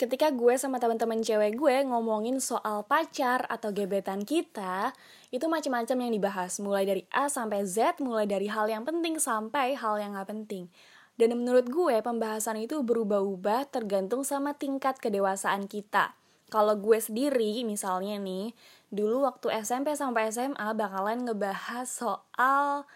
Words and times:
ketika 0.00 0.32
gue 0.32 0.56
sama 0.56 0.80
teman-teman 0.80 1.20
cewek 1.20 1.60
gue 1.60 1.84
ngomongin 1.84 2.40
soal 2.40 2.88
pacar 2.88 3.44
atau 3.52 3.68
gebetan 3.68 4.24
kita, 4.24 4.96
itu 5.28 5.44
macam-macam 5.44 6.08
yang 6.08 6.12
dibahas, 6.16 6.56
mulai 6.56 6.88
dari 6.88 7.04
A 7.12 7.28
sampai 7.28 7.68
Z, 7.68 8.00
mulai 8.00 8.24
dari 8.24 8.48
hal 8.48 8.64
yang 8.72 8.88
penting 8.88 9.20
sampai 9.20 9.76
hal 9.76 10.00
yang 10.00 10.16
gak 10.16 10.32
penting. 10.32 10.72
Dan 11.20 11.36
menurut 11.36 11.68
gue, 11.68 12.00
pembahasan 12.00 12.56
itu 12.64 12.80
berubah-ubah 12.80 13.68
tergantung 13.68 14.24
sama 14.24 14.56
tingkat 14.56 14.96
kedewasaan 14.96 15.68
kita. 15.68 16.16
Kalau 16.48 16.80
gue 16.80 16.96
sendiri, 16.96 17.60
misalnya 17.68 18.16
nih, 18.16 18.56
dulu 18.88 19.28
waktu 19.28 19.52
SMP 19.60 19.92
sampai 19.92 20.32
SMA 20.32 20.72
bakalan 20.80 21.28
ngebahas 21.28 21.84
soal 21.84 22.88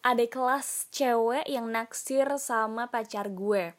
adik 0.00 0.40
kelas 0.40 0.88
cewek 0.88 1.44
yang 1.44 1.68
naksir 1.68 2.32
sama 2.40 2.88
pacar 2.88 3.28
gue 3.28 3.76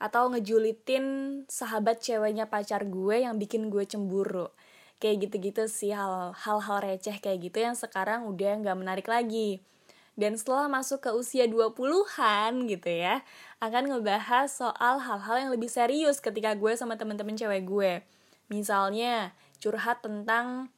atau 0.00 0.32
ngejulitin 0.32 1.04
sahabat 1.44 2.00
ceweknya 2.00 2.48
pacar 2.48 2.88
gue 2.88 3.22
yang 3.22 3.36
bikin 3.36 3.68
gue 3.68 3.84
cemburu. 3.84 4.48
Kayak 4.96 5.28
gitu-gitu 5.28 5.68
sih 5.68 5.92
hal 5.92 6.32
hal 6.32 6.78
receh 6.80 7.20
kayak 7.20 7.52
gitu 7.52 7.60
yang 7.60 7.76
sekarang 7.76 8.24
udah 8.24 8.64
nggak 8.64 8.76
menarik 8.80 9.06
lagi. 9.06 9.60
Dan 10.16 10.40
setelah 10.40 10.68
masuk 10.68 11.04
ke 11.04 11.10
usia 11.12 11.44
20-an 11.48 12.68
gitu 12.68 12.90
ya 12.90 13.24
akan 13.60 13.92
ngebahas 13.92 14.48
soal 14.48 15.00
hal-hal 15.00 15.36
yang 15.36 15.50
lebih 15.52 15.68
serius 15.68 16.20
ketika 16.20 16.56
gue 16.56 16.72
sama 16.76 16.96
temen-temen 16.96 17.36
cewek 17.36 17.68
gue. 17.68 17.92
Misalnya 18.48 19.36
curhat 19.60 20.00
tentang 20.00 20.72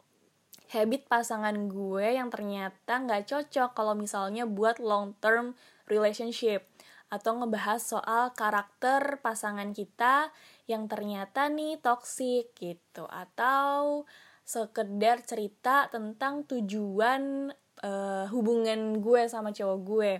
habit 0.74 1.06
pasangan 1.06 1.54
gue 1.70 2.16
yang 2.18 2.32
ternyata 2.32 3.02
nggak 3.02 3.28
cocok 3.28 3.70
kalau 3.76 3.94
misalnya 3.94 4.48
buat 4.48 4.80
long 4.80 5.12
term 5.20 5.54
relationship 5.84 6.64
atau 7.12 7.36
ngebahas 7.36 7.84
soal 7.84 8.32
karakter 8.32 9.20
pasangan 9.20 9.76
kita 9.76 10.32
yang 10.64 10.88
ternyata 10.88 11.52
nih 11.52 11.76
toksik 11.76 12.56
gitu. 12.56 13.04
Atau 13.04 14.08
sekedar 14.48 15.20
cerita 15.20 15.92
tentang 15.92 16.48
tujuan 16.48 17.52
uh, 17.84 18.26
hubungan 18.32 19.04
gue 19.04 19.28
sama 19.28 19.52
cowok 19.52 19.78
gue. 19.84 20.12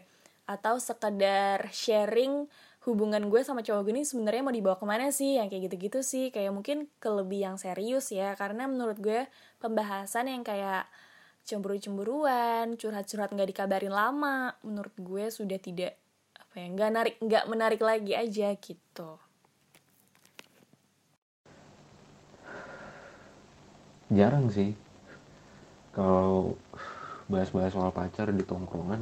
Atau 0.44 0.76
sekedar 0.76 1.72
sharing 1.72 2.44
hubungan 2.84 3.32
gue 3.32 3.40
sama 3.40 3.64
cowok 3.64 3.88
gue 3.88 3.92
ini 3.96 4.04
sebenarnya 4.04 4.42
mau 4.44 4.52
dibawa 4.52 4.76
ke 4.76 4.84
mana 4.84 5.08
sih? 5.08 5.40
Yang 5.40 5.48
kayak 5.48 5.62
gitu-gitu 5.72 6.00
sih. 6.04 6.28
Kayak 6.28 6.52
mungkin 6.52 6.92
ke 7.00 7.08
lebih 7.08 7.40
yang 7.40 7.56
serius 7.56 8.12
ya. 8.12 8.36
Karena 8.36 8.68
menurut 8.68 9.00
gue 9.00 9.24
pembahasan 9.64 10.28
yang 10.28 10.44
kayak 10.44 10.84
cemburu-cemburuan 11.42 12.78
curhat-curhat 12.78 13.34
nggak 13.34 13.50
dikabarin 13.50 13.90
lama 13.90 14.54
menurut 14.62 14.94
gue 14.94 15.26
sudah 15.26 15.58
tidak 15.58 16.01
apa 16.52 16.60
ya 16.60 16.68
nggak 16.68 16.90
narik 16.92 17.16
nggak 17.16 17.48
menarik 17.48 17.80
lagi 17.80 18.12
aja 18.12 18.52
gitu. 18.60 19.16
Jarang 24.12 24.52
sih. 24.52 24.76
Kalau 25.96 26.60
bahas-bahas 27.32 27.72
soal 27.72 27.88
pacar 27.88 28.28
di 28.36 28.44
tongkrongan 28.44 29.00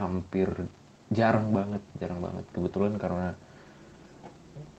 hampir 0.00 0.48
jarang 1.12 1.52
banget 1.52 1.84
jarang 2.00 2.24
banget. 2.24 2.48
Kebetulan 2.56 2.96
karena 2.96 3.36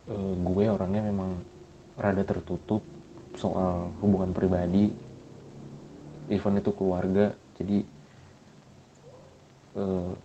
uh, 0.09 0.33
gue 0.33 0.65
orangnya 0.65 1.05
memang 1.13 1.45
rada 1.93 2.25
tertutup 2.25 2.81
soal 3.37 3.93
hubungan 4.01 4.33
pribadi 4.33 4.89
event 6.33 6.57
itu 6.57 6.73
keluarga. 6.73 7.37
Jadi 7.61 7.96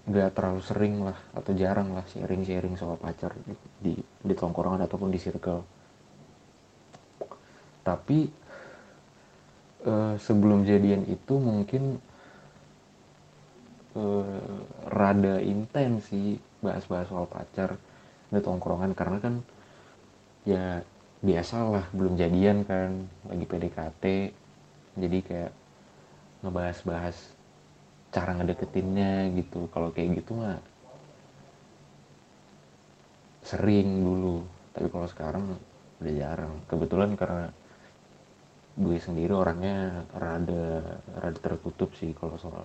nggak 0.08 0.28
uh, 0.28 0.34
terlalu 0.34 0.62
sering 0.64 0.94
lah 1.04 1.18
atau 1.36 1.52
jarang 1.52 1.92
lah 1.92 2.04
sharing-sharing 2.08 2.72
soal 2.80 2.96
pacar 2.96 3.36
di, 3.44 3.52
di 3.84 3.92
di 4.00 4.34
tongkrongan 4.34 4.88
ataupun 4.88 5.12
di 5.12 5.20
circle. 5.20 5.60
Tapi 7.84 8.18
uh, 9.84 10.14
sebelum 10.16 10.64
jadian 10.64 11.04
itu 11.04 11.34
mungkin 11.36 12.00
uh, 13.98 14.58
rada 14.88 15.36
intens 15.44 16.08
sih 16.08 16.40
bahas-bahas 16.64 17.12
soal 17.12 17.28
pacar 17.28 17.76
di 18.32 18.40
tongkrongan 18.40 18.96
karena 18.96 19.18
kan 19.20 19.34
ya 20.48 20.80
biasalah 21.20 21.92
belum 21.92 22.16
jadian 22.16 22.64
kan 22.64 23.04
lagi 23.28 23.44
PDKT 23.44 24.04
jadi 24.96 25.18
kayak 25.20 25.52
ngebahas-bahas 26.42 27.41
cara 28.12 28.36
ngedeketinnya 28.36 29.32
gitu. 29.40 29.66
Kalau 29.72 29.88
kayak 29.90 30.20
gitu 30.20 30.36
mah 30.36 30.60
sering 33.42 34.04
dulu. 34.04 34.44
Tapi 34.76 34.86
kalau 34.92 35.08
sekarang 35.08 35.44
udah 35.98 36.14
jarang. 36.14 36.54
Kebetulan 36.68 37.16
karena 37.16 37.48
gue 38.72 38.96
sendiri 38.96 39.32
orangnya 39.36 40.04
rada 40.16 40.80
rada 41.20 41.38
tertutup 41.40 41.92
sih 41.96 42.16
kalau 42.16 42.36
soal 42.40 42.64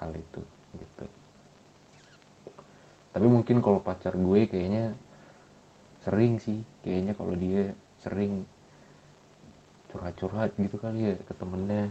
hal 0.00 0.10
itu 0.12 0.42
gitu. 0.76 1.04
Tapi 3.16 3.26
mungkin 3.28 3.64
kalau 3.64 3.80
pacar 3.80 4.12
gue 4.16 4.40
kayaknya 4.48 4.92
sering 6.04 6.40
sih. 6.40 6.60
Kayaknya 6.84 7.12
kalau 7.16 7.34
dia 7.36 7.72
sering 8.00 8.44
curhat-curhat 9.88 10.52
gitu 10.60 10.76
kali 10.76 11.12
ya 11.12 11.14
ke 11.16 11.32
temennya 11.32 11.88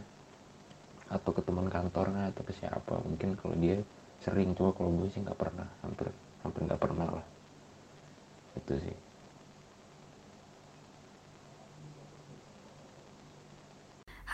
atau 1.09 1.31
ke 1.31 1.41
teman 1.45 1.69
kantornya 1.69 2.33
atau 2.33 2.41
ke 2.41 2.53
siapa 2.57 2.97
mungkin 3.05 3.38
kalau 3.38 3.53
dia 3.57 3.81
sering 4.21 4.57
coba 4.57 4.73
kalau 4.73 4.89
gue 4.97 5.07
sih 5.13 5.21
nggak 5.21 5.38
pernah 5.38 5.67
hampir 5.85 6.09
hampir 6.41 6.61
nggak 6.66 6.81
pernah 6.81 7.07
lah 7.21 7.25
itu 8.57 8.73
sih 8.89 8.97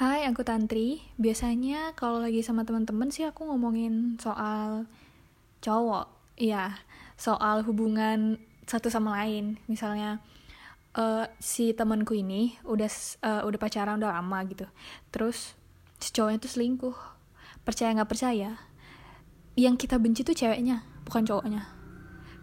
Hai, 0.02 0.26
aku 0.26 0.42
Tantri. 0.42 0.98
Biasanya 1.22 1.94
kalau 1.94 2.18
lagi 2.18 2.42
sama 2.42 2.66
teman-teman 2.66 3.14
sih 3.14 3.22
aku 3.22 3.46
ngomongin 3.46 4.18
soal 4.18 4.90
cowok. 5.62 6.10
Iya, 6.42 6.74
soal 7.22 7.62
hubungan 7.62 8.42
satu 8.66 8.90
sama 8.90 9.22
lain. 9.22 9.62
Misalnya 9.70 10.18
uh, 10.98 11.30
si 11.38 11.78
temanku 11.78 12.18
ini 12.18 12.58
udah 12.66 12.90
uh, 13.22 13.42
udah 13.46 13.60
pacaran 13.62 14.02
udah 14.02 14.10
lama 14.10 14.40
gitu. 14.50 14.66
Terus 15.14 15.54
cowoknya 16.10 16.42
tuh 16.42 16.52
selingkuh. 16.58 16.98
Percaya 17.62 17.94
nggak 17.94 18.10
percaya? 18.10 18.58
Yang 19.54 19.86
kita 19.86 20.02
benci 20.02 20.26
tuh 20.26 20.34
ceweknya 20.34 20.82
bukan 21.06 21.22
cowoknya. 21.30 21.70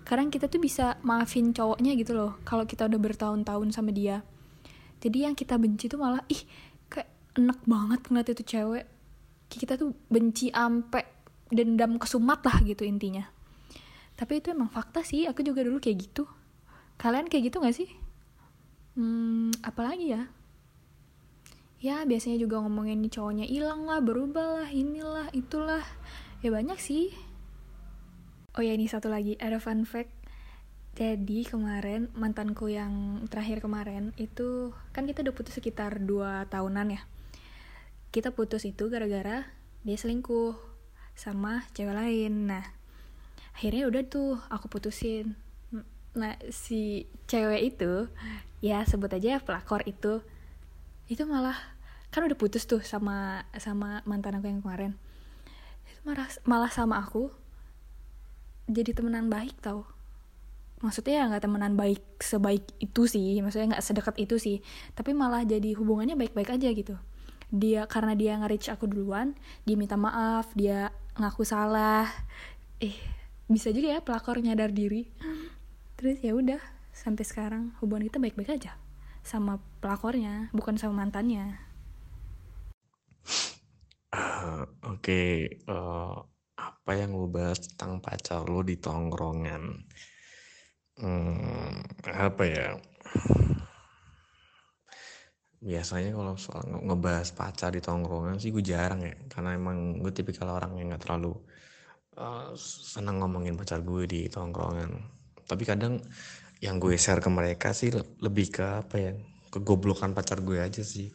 Kadang 0.06 0.30
kita 0.30 0.46
tuh 0.46 0.62
bisa 0.62 0.94
maafin 1.02 1.50
cowoknya 1.50 1.98
gitu 1.98 2.14
loh 2.14 2.38
kalau 2.46 2.62
kita 2.62 2.86
udah 2.86 3.00
bertahun-tahun 3.02 3.74
sama 3.74 3.90
dia. 3.90 4.22
Jadi 5.02 5.26
yang 5.26 5.34
kita 5.34 5.58
benci 5.58 5.90
tuh 5.90 5.98
malah 5.98 6.22
ih 6.30 6.42
kayak 6.86 7.10
enak 7.34 7.58
banget 7.66 8.00
ngeliat 8.06 8.28
itu 8.30 8.44
cewek. 8.46 8.86
Kita 9.50 9.74
tuh 9.74 9.98
benci 10.06 10.54
ampe 10.54 11.02
dendam 11.50 11.98
kesumat 11.98 12.46
lah 12.46 12.62
gitu 12.62 12.86
intinya. 12.86 13.26
Tapi 14.14 14.38
itu 14.38 14.54
emang 14.54 14.70
fakta 14.70 15.02
sih 15.02 15.26
aku 15.26 15.42
juga 15.42 15.66
dulu 15.66 15.82
kayak 15.82 15.98
gitu. 16.06 16.30
Kalian 16.98 17.26
kayak 17.26 17.50
gitu 17.50 17.56
gak 17.62 17.74
sih? 17.74 17.90
Hmm 18.98 19.54
apalagi 19.62 20.10
ya 20.10 20.26
ya 21.78 22.02
biasanya 22.02 22.42
juga 22.42 22.58
ngomongin 22.58 23.06
cowoknya 23.06 23.46
hilang 23.46 23.86
lah 23.86 24.02
berubah 24.02 24.62
lah 24.62 24.68
inilah 24.70 25.30
itulah. 25.30 25.82
Ya 26.42 26.50
banyak 26.50 26.78
sih. 26.78 27.14
Oh 28.58 28.62
ya 28.62 28.74
ini 28.74 28.90
satu 28.90 29.06
lagi 29.10 29.38
ada 29.38 29.62
fun 29.62 29.86
fact. 29.86 30.10
Jadi 30.98 31.46
kemarin 31.46 32.10
mantanku 32.18 32.66
yang 32.66 33.22
terakhir 33.30 33.62
kemarin 33.62 34.10
itu 34.18 34.74
kan 34.90 35.06
kita 35.06 35.22
udah 35.22 35.34
putus 35.34 35.54
sekitar 35.54 36.02
2 36.02 36.50
tahunan 36.50 36.98
ya. 36.98 37.02
Kita 38.10 38.34
putus 38.34 38.66
itu 38.66 38.90
gara-gara 38.90 39.46
dia 39.86 39.94
selingkuh 39.94 40.58
sama 41.14 41.62
cewek 41.70 41.94
lain. 41.94 42.50
Nah 42.50 42.66
akhirnya 43.54 43.86
udah 43.86 44.02
tuh 44.10 44.42
aku 44.50 44.66
putusin. 44.66 45.38
Nah 46.18 46.34
si 46.50 47.06
cewek 47.30 47.78
itu 47.78 48.10
ya 48.58 48.82
sebut 48.82 49.14
aja 49.14 49.38
pelakor 49.38 49.86
itu 49.86 50.26
itu 51.08 51.24
malah 51.24 51.56
kan 52.12 52.24
udah 52.24 52.36
putus 52.36 52.64
tuh 52.64 52.84
sama 52.84 53.44
sama 53.56 54.04
mantan 54.04 54.36
aku 54.36 54.48
yang 54.48 54.60
kemarin. 54.60 54.92
Itu 55.88 56.00
malah 56.04 56.28
malah 56.44 56.72
sama 56.72 57.00
aku 57.00 57.32
jadi 58.68 58.92
temenan 58.92 59.32
baik 59.32 59.56
tau. 59.64 59.88
Maksudnya 60.84 61.24
ya 61.24 61.28
nggak 61.32 61.42
temenan 61.48 61.74
baik 61.74 62.04
sebaik 62.22 62.64
itu 62.78 63.08
sih 63.08 63.40
maksudnya 63.40 63.76
nggak 63.76 63.84
sedekat 63.84 64.16
itu 64.20 64.36
sih. 64.36 64.56
Tapi 64.92 65.16
malah 65.16 65.42
jadi 65.48 65.72
hubungannya 65.76 66.14
baik-baik 66.14 66.60
aja 66.60 66.68
gitu. 66.76 66.94
Dia 67.48 67.88
karena 67.88 68.12
dia 68.12 68.36
nge-reach 68.36 68.68
aku 68.68 68.84
duluan 68.84 69.32
dia 69.64 69.76
minta 69.80 69.96
maaf 69.96 70.52
dia 70.52 70.92
ngaku 71.16 71.42
salah. 71.48 72.04
Eh 72.84 72.94
bisa 73.48 73.72
juga 73.72 73.96
ya 73.96 74.00
pelakor 74.04 74.44
nyadar 74.44 74.72
diri. 74.76 75.08
Terus 75.96 76.20
ya 76.20 76.36
udah 76.36 76.60
sampai 76.92 77.24
sekarang 77.24 77.72
hubungan 77.80 78.06
kita 78.06 78.20
baik-baik 78.20 78.60
aja 78.60 78.87
sama 79.22 79.62
pelakornya 79.78 80.50
bukan 80.54 80.76
sama 80.76 81.04
mantannya. 81.04 81.58
Uh, 84.08 84.64
oke 84.88 85.04
okay. 85.04 85.60
uh, 85.68 85.76
eh, 85.76 86.16
apa 86.56 86.90
yang 86.96 87.12
lo 87.12 87.28
bahas 87.28 87.60
tentang 87.60 88.00
pacar 88.00 88.48
lo 88.48 88.64
di 88.64 88.80
tongkrongan? 88.80 89.62
Hmm, 90.98 91.84
apa 92.08 92.42
ya? 92.48 92.68
Biasanya 95.60 96.16
kalau 96.16 96.34
soal 96.40 96.64
nge- 96.66 96.84
ngebahas 96.88 97.28
pacar 97.36 97.70
di 97.76 97.84
tongkrongan 97.84 98.40
sih 98.40 98.50
gue 98.50 98.64
jarang 98.64 99.04
ya 99.04 99.14
karena 99.30 99.54
emang 99.54 100.00
gue 100.02 100.10
tipikal 100.10 100.50
orang 100.56 100.74
yang 100.80 100.90
nggak 100.90 101.04
terlalu 101.04 101.36
uh, 102.18 102.50
senang 102.56 103.22
ngomongin 103.22 103.54
pacar 103.54 103.84
gue 103.84 104.08
di 104.08 104.26
tongkrongan. 104.26 104.90
Tapi 105.46 105.62
kadang 105.68 106.02
yang 106.58 106.82
gue 106.82 106.98
share 106.98 107.22
ke 107.22 107.30
mereka 107.30 107.70
sih 107.70 107.94
le- 107.94 108.18
lebih 108.18 108.50
ke 108.50 108.64
apa 108.64 108.96
ya 108.98 109.12
kegoblokan 109.48 110.12
pacar 110.12 110.42
gue 110.42 110.58
aja 110.58 110.82
sih. 110.82 111.08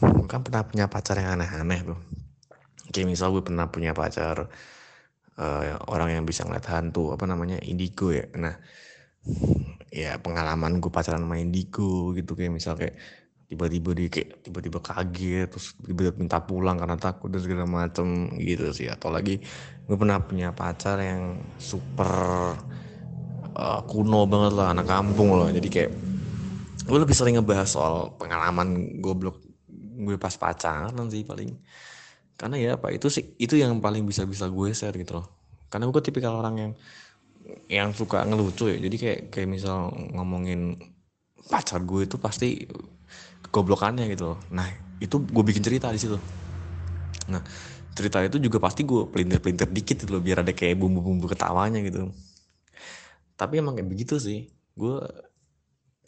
Gue 0.00 0.26
kan 0.28 0.42
pernah 0.42 0.64
punya 0.66 0.88
pacar 0.90 1.16
yang 1.20 1.38
aneh-aneh 1.38 1.80
tuh. 1.84 2.00
Kayak 2.90 3.08
misal 3.12 3.30
gue 3.32 3.44
pernah 3.44 3.68
punya 3.68 3.92
pacar 3.92 4.48
eh, 5.36 5.76
orang 5.92 6.20
yang 6.20 6.24
bisa 6.24 6.48
ngeliat 6.48 6.66
hantu 6.72 7.12
apa 7.12 7.24
namanya 7.28 7.60
indigo 7.62 8.10
ya. 8.10 8.26
Nah 8.36 8.56
ya 9.92 10.18
pengalaman 10.20 10.82
gue 10.82 10.90
pacaran 10.92 11.22
sama 11.24 11.40
indigo 11.40 12.12
gitu 12.16 12.36
kayak 12.36 12.52
misal 12.52 12.74
kayak 12.76 12.96
tiba-tiba 13.46 13.94
dia 13.94 14.08
kayak 14.10 14.42
tiba-tiba 14.42 14.78
kaget 14.82 15.46
terus 15.46 15.78
tiba-tiba 15.78 16.18
minta 16.18 16.42
pulang 16.42 16.74
karena 16.82 16.98
takut 16.98 17.30
dan 17.30 17.40
segala 17.44 17.64
macem 17.68 18.32
gitu 18.42 18.72
sih. 18.74 18.88
Atau 18.90 19.12
lagi 19.14 19.38
gue 19.86 19.96
pernah 19.96 20.18
punya 20.18 20.50
pacar 20.50 20.98
yang 20.98 21.38
super 21.60 22.58
eh, 23.56 23.80
kuno 23.88 24.28
banget 24.28 24.52
lah 24.54 24.72
anak 24.76 24.86
kampung 24.86 25.34
loh. 25.34 25.48
Jadi 25.48 25.68
kayak 25.72 25.90
gue 26.86 26.98
lebih 27.02 27.16
sering 27.16 27.40
ngebahas 27.40 27.66
soal 27.66 28.14
pengalaman 28.14 29.00
goblok 29.02 29.42
gue 29.96 30.16
pas 30.20 30.32
pacaran 30.36 31.08
sih 31.08 31.24
paling. 31.24 31.56
Karena 32.36 32.56
ya 32.60 32.70
apa 32.76 32.92
itu 32.92 33.08
sih 33.08 33.34
itu 33.40 33.56
yang 33.56 33.80
paling 33.80 34.04
bisa 34.04 34.28
bisa 34.28 34.46
gue 34.46 34.68
share 34.76 34.94
gitu 34.96 35.18
loh. 35.18 35.26
Karena 35.72 35.88
gue 35.88 36.02
tipikal 36.04 36.36
orang 36.38 36.54
yang 36.60 36.72
yang 37.66 37.88
suka 37.96 38.22
ngelucu 38.28 38.68
ya. 38.70 38.78
Jadi 38.78 38.96
kayak 39.00 39.20
kayak 39.32 39.48
misal 39.48 39.90
ngomongin 40.12 40.76
pacar 41.48 41.80
gue 41.82 42.04
itu 42.04 42.16
pasti 42.20 42.68
kegoblokannya 43.48 44.04
gitu 44.12 44.36
loh. 44.36 44.38
Nah 44.52 44.68
itu 45.00 45.16
gue 45.24 45.44
bikin 45.44 45.64
cerita 45.64 45.88
di 45.88 46.00
situ. 46.00 46.18
Nah 47.32 47.40
cerita 47.96 48.20
itu 48.20 48.36
juga 48.36 48.60
pasti 48.60 48.84
gue 48.84 49.08
pelintir 49.08 49.40
pelintir 49.40 49.68
dikit 49.72 50.04
gitu 50.04 50.12
loh 50.12 50.22
biar 50.22 50.44
ada 50.44 50.52
kayak 50.52 50.76
bumbu 50.76 51.00
bumbu 51.00 51.32
ketawanya 51.32 51.80
gitu 51.80 52.12
tapi 53.36 53.60
emang 53.60 53.76
kayak 53.76 53.88
begitu 53.88 54.16
sih. 54.16 54.48
Gue 54.76 55.00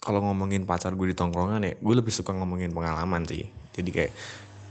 kalau 0.01 0.25
ngomongin 0.25 0.65
pacar 0.65 0.97
gue 0.97 1.13
di 1.13 1.17
tongkrongan 1.17 1.61
ya 1.65 1.73
gue 1.77 1.95
lebih 1.95 2.13
suka 2.13 2.33
ngomongin 2.33 2.73
pengalaman 2.73 3.29
sih. 3.29 3.47
Jadi 3.77 3.91
kayak 3.93 4.13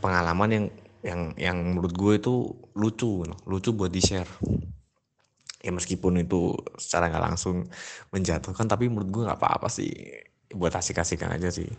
pengalaman 0.01 0.49
yang 0.49 0.65
yang 1.05 1.21
yang 1.37 1.57
menurut 1.61 1.93
gue 1.93 2.13
itu 2.17 2.33
lucu 2.73 3.23
lucu 3.45 3.69
buat 3.71 3.93
di 3.93 4.01
share 4.01 4.27
ya 5.61 5.73
meskipun 5.73 6.21
itu 6.21 6.53
secara 6.77 7.09
nggak 7.09 7.23
langsung 7.33 7.65
menjatuhkan 8.13 8.65
tapi 8.69 8.89
menurut 8.89 9.09
gue 9.13 9.23
nggak 9.29 9.39
apa-apa 9.39 9.69
sih. 9.69 9.93
Buat 10.51 10.81
asik-asikan 10.81 11.29
aja 11.31 11.53
sih. 11.53 11.69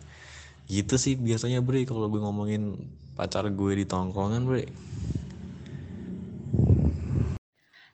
Gitu 0.69 0.95
sih 0.95 1.19
biasanya 1.19 1.59
bre 1.59 1.83
kalau 1.83 2.07
gue 2.07 2.21
ngomongin 2.21 2.77
pacar 3.19 3.43
gue 3.51 3.71
di 3.75 3.85
tongkrongan 3.89 4.47
bre 4.47 4.63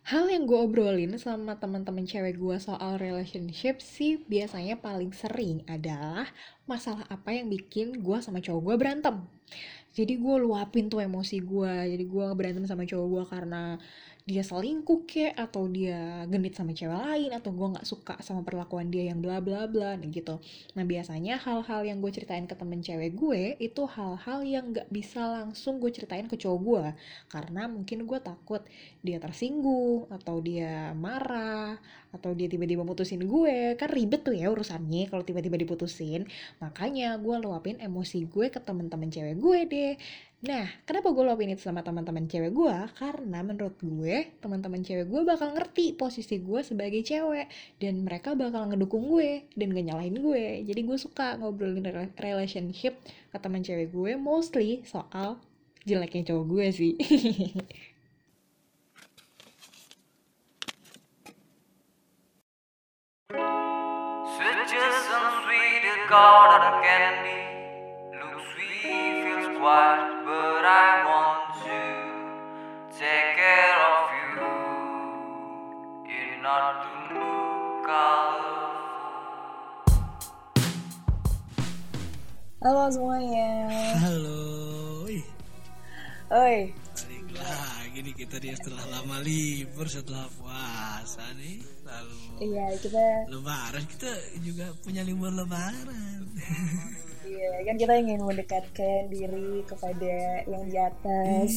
Hal 0.06 0.30
yang 0.30 0.46
gue 0.46 0.54
obrolin 0.54 1.18
sama 1.18 1.58
teman-teman 1.58 2.06
cewek 2.06 2.38
gue 2.38 2.58
soal 2.62 3.02
relationship 3.02 3.82
sih 3.82 4.22
biasanya 4.30 4.78
paling 4.78 5.10
sering 5.10 5.66
adalah 5.66 6.30
masalah 6.70 7.10
apa 7.10 7.34
yang 7.34 7.50
bikin 7.50 8.06
gue 8.06 8.18
sama 8.22 8.38
cowok 8.38 8.62
gue 8.70 8.76
berantem. 8.78 9.16
Jadi 9.98 10.14
gue 10.22 10.36
luapin 10.46 10.94
tuh 10.94 11.02
emosi 11.02 11.42
gue, 11.42 11.74
jadi 11.90 12.04
gue 12.06 12.26
berantem 12.38 12.70
sama 12.70 12.86
cowok 12.86 13.08
gue 13.14 13.24
karena 13.34 13.82
dia 14.26 14.42
selingkuh 14.42 15.06
kek 15.06 15.38
atau 15.38 15.70
dia 15.70 16.26
genit 16.26 16.58
sama 16.58 16.74
cewek 16.74 16.98
lain 16.98 17.30
atau 17.30 17.54
gue 17.54 17.68
nggak 17.78 17.86
suka 17.86 18.18
sama 18.26 18.42
perlakuan 18.42 18.90
dia 18.90 19.14
yang 19.14 19.22
bla 19.22 19.38
bla 19.38 19.70
bla 19.70 19.94
nah 19.94 20.10
gitu. 20.10 20.42
Nah 20.74 20.82
biasanya 20.82 21.38
hal-hal 21.38 21.86
yang 21.86 22.02
gue 22.02 22.10
ceritain 22.10 22.50
ke 22.50 22.58
temen 22.58 22.82
cewek 22.82 23.14
gue 23.14 23.54
itu 23.62 23.86
hal-hal 23.86 24.42
yang 24.42 24.74
nggak 24.74 24.90
bisa 24.90 25.22
langsung 25.30 25.78
gue 25.78 25.94
ceritain 25.94 26.26
ke 26.26 26.42
cowok 26.42 26.60
gue 26.66 26.86
karena 27.30 27.70
mungkin 27.70 28.10
gue 28.10 28.18
takut 28.18 28.66
dia 29.06 29.22
tersinggung 29.22 30.10
atau 30.10 30.42
dia 30.42 30.90
marah 30.98 31.78
atau 32.10 32.34
dia 32.34 32.50
tiba-tiba 32.50 32.82
mutusin 32.82 33.22
gue. 33.30 33.78
Kan 33.78 33.94
ribet 33.94 34.26
tuh 34.26 34.34
ya 34.34 34.50
urusannya 34.50 35.06
kalau 35.06 35.22
tiba-tiba 35.22 35.54
diputusin. 35.62 36.26
Makanya 36.66 37.22
gue 37.22 37.36
luapin 37.46 37.78
emosi 37.78 38.26
gue 38.26 38.50
ke 38.50 38.58
temen-temen 38.58 39.14
cewek 39.14 39.38
gue 39.38 39.60
deh 39.70 39.94
nah 40.46 40.66
kenapa 40.86 41.10
gue 41.10 41.24
luapin 41.26 41.50
itu 41.50 41.66
sama 41.66 41.82
teman-teman 41.82 42.30
cewek 42.30 42.54
gue 42.54 42.78
karena 43.02 43.42
menurut 43.42 43.76
gue 43.82 44.30
teman-teman 44.38 44.82
cewek 44.86 45.10
gue 45.10 45.22
bakal 45.26 45.58
ngerti 45.58 45.98
posisi 45.98 46.38
gue 46.38 46.62
sebagai 46.62 47.02
cewek. 47.02 47.50
Dan 47.82 48.06
mereka 48.06 48.38
bakal 48.38 48.70
ngedukung 48.70 49.10
gue 49.10 49.50
dan 49.58 49.74
gak 49.74 49.86
nyalahin 49.90 50.18
gue. 50.22 50.46
Jadi 50.70 50.82
gue 50.86 50.98
suka 51.02 51.36
ngobrolin 51.42 51.82
rela- 51.82 52.14
relationship 52.22 52.94
ke 53.34 53.38
teman 53.42 53.66
cewek 53.66 53.90
gue 53.90 54.14
mostly 54.16 54.86
soal 54.86 55.42
jeleknya 55.90 56.32
cowok 56.32 56.46
gue 56.46 56.66
sih. 56.72 56.94
Candy. 66.86 67.38
Looks 68.20 68.48
feels 68.56 69.48
quiet, 69.58 70.15
I 70.66 71.06
want 71.06 71.62
to 71.62 71.78
take 72.98 73.38
care 73.38 73.78
of 73.86 74.10
you. 74.18 74.42
Not 76.42 76.82
to. 76.82 76.96
Halo 82.66 82.90
semuanya. 82.90 83.50
Halo, 84.02 85.06
Ih, 85.06 85.22
Oi, 86.34 86.74
balik 86.74 87.26
lagi 87.38 87.98
nih 88.02 88.14
kita 88.18 88.42
nih 88.42 88.58
setelah 88.58 88.86
lama 88.90 89.22
libur 89.22 89.86
setelah 89.86 90.26
puasa 90.34 91.30
nih 91.38 91.62
lalu 91.86 92.18
iya 92.42 92.66
kita 92.82 93.30
lebaran 93.30 93.86
kita 93.86 94.10
juga 94.42 94.74
punya 94.82 95.06
libur 95.06 95.30
lebaran 95.30 96.26
iya 97.36 97.52
kan 97.62 97.76
kita 97.76 97.94
ingin 97.98 98.22
mendekatkan 98.22 99.02
diri 99.08 99.60
kepada 99.64 100.16
yang 100.46 100.64
di 100.64 100.78
atas 100.80 101.52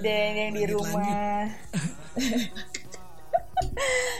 dan 0.00 0.30
yang 0.34 0.52
di 0.52 0.64
rumah. 0.66 1.44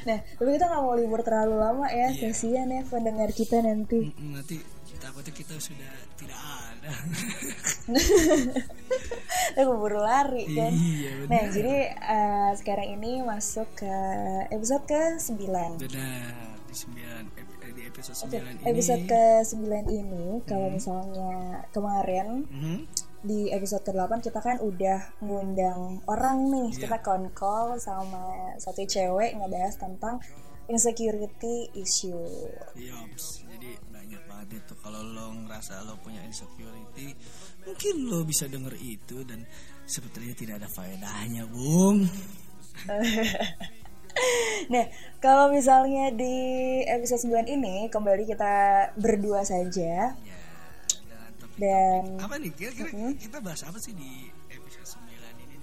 nah, 0.04 0.18
tapi 0.20 0.50
kita 0.52 0.64
nggak 0.66 0.82
mau 0.82 0.94
libur 0.94 1.20
terlalu 1.20 1.56
lama 1.56 1.86
ya, 1.88 2.12
Iya. 2.12 2.28
kasihan 2.28 2.68
ya 2.68 2.82
pendengar 2.86 3.32
kita 3.32 3.60
nanti. 3.60 4.12
Nanti 4.16 4.60
takutnya 5.00 5.32
kita 5.32 5.56
sudah 5.56 5.92
tidak 6.14 6.36
ada 6.36 6.92
Kita 9.50 9.64
keburu 9.64 9.96
lari 9.96 10.44
kan. 10.52 10.68
iya 10.70 11.24
Nah, 11.24 11.40
benar 11.40 11.44
jadi 11.50 11.74
eh, 11.88 12.50
sekarang 12.54 13.00
ini 13.00 13.24
masuk 13.24 13.64
ke 13.74 13.94
episode 14.52 14.84
ke-9. 14.84 15.40
benar 15.80 16.36
di 16.68 16.74
sembilan 16.76 17.16
eh, 17.16 17.19
di 17.19 17.19
episode 18.00 18.16
Oke, 18.24 18.32
sembilan 18.32 18.54
ini 18.56 18.64
episode 18.64 19.02
ke-9 19.04 19.64
ini 19.92 20.24
kalau 20.48 20.68
misalnya 20.72 21.32
kemarin 21.68 22.26
Mhm. 22.48 22.76
di 23.20 23.52
episode 23.52 23.84
ke-8 23.84 24.24
kita 24.24 24.40
kan 24.40 24.56
udah 24.58 25.20
ngundang 25.20 26.00
orang 26.08 26.48
nih. 26.48 26.68
Iya. 26.72 26.88
Kita 26.88 26.96
call 27.30 27.76
sama 27.76 28.56
satu 28.56 28.80
cewek 28.82 29.36
ngebahas 29.36 29.76
tentang 29.76 30.16
insecurity 30.66 31.68
issue. 31.76 32.48
Yops, 32.72 33.44
jadi 33.44 33.76
banyak 33.90 34.22
banget 34.24 34.64
itu 34.64 34.72
kalau 34.80 35.02
lo 35.02 35.34
ngerasa 35.44 35.84
lo 35.84 35.98
punya 36.00 36.22
insecurity, 36.24 37.12
mungkin 37.66 37.94
lo 38.08 38.24
bisa 38.24 38.46
denger 38.46 38.72
itu 38.80 39.20
dan 39.26 39.44
sebetulnya 39.84 40.32
tidak 40.32 40.64
ada 40.64 40.68
faedahnya, 40.72 41.44
Bung. 41.50 42.06
Nah, 44.70 44.86
kalau 45.18 45.50
misalnya 45.50 46.14
di 46.14 46.36
episode 46.86 47.26
9 47.26 47.42
ini 47.50 47.90
kembali 47.90 48.22
kita 48.22 48.54
berdua 48.94 49.42
saja 49.42 50.14
Ya, 50.14 50.38
dan 51.10 51.30
topik 51.42 51.58
dan 51.58 52.02
apa 52.22 52.34
nih 52.38 52.50
kira-kira 52.54 52.88
kita 53.18 53.38
bahas 53.42 53.66
apa 53.66 53.82
sih 53.82 53.92
di 53.98 54.30
episode 54.46 55.02
9 55.02 55.44
ini? 55.44 55.56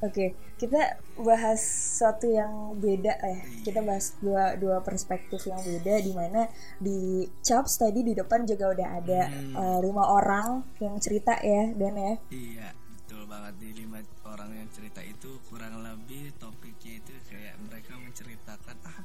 Oke, 0.00 0.32
kita 0.56 0.96
bahas 1.20 1.60
sesuatu 1.60 2.24
yang 2.28 2.76
beda 2.80 3.14
ya. 3.20 3.40
Kita 3.64 3.84
bahas 3.84 4.16
dua 4.20 4.56
dua 4.56 4.80
perspektif 4.80 5.44
yang 5.44 5.60
beda 5.60 5.94
di 6.00 6.12
mana 6.16 6.48
di 6.80 7.28
Chops 7.44 7.80
tadi 7.80 8.00
di 8.00 8.16
depan 8.16 8.48
juga 8.48 8.72
udah 8.72 8.88
ada 8.96 9.22
eh, 9.32 9.78
lima 9.84 10.04
orang 10.08 10.64
yang 10.80 10.96
cerita 11.00 11.36
ya 11.44 11.72
dan 11.76 11.92
ya. 11.96 12.14
Iya, 12.32 12.68
betul 12.96 13.22
banget 13.28 13.54
di 13.60 13.68
lima 13.84 14.00
orang 14.24 14.50
yang 14.56 14.68
cerita 14.72 15.04
itu 15.04 15.36
kurang 15.52 15.84
lebih 15.84 16.32
topiknya 16.40 16.59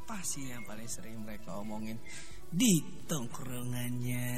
apa 0.06 0.22
sih 0.22 0.54
yang 0.54 0.62
paling 0.70 0.86
sering 0.86 1.18
mereka 1.26 1.58
omongin 1.58 1.98
di 2.54 2.78
tongkrongannya. 3.10 4.30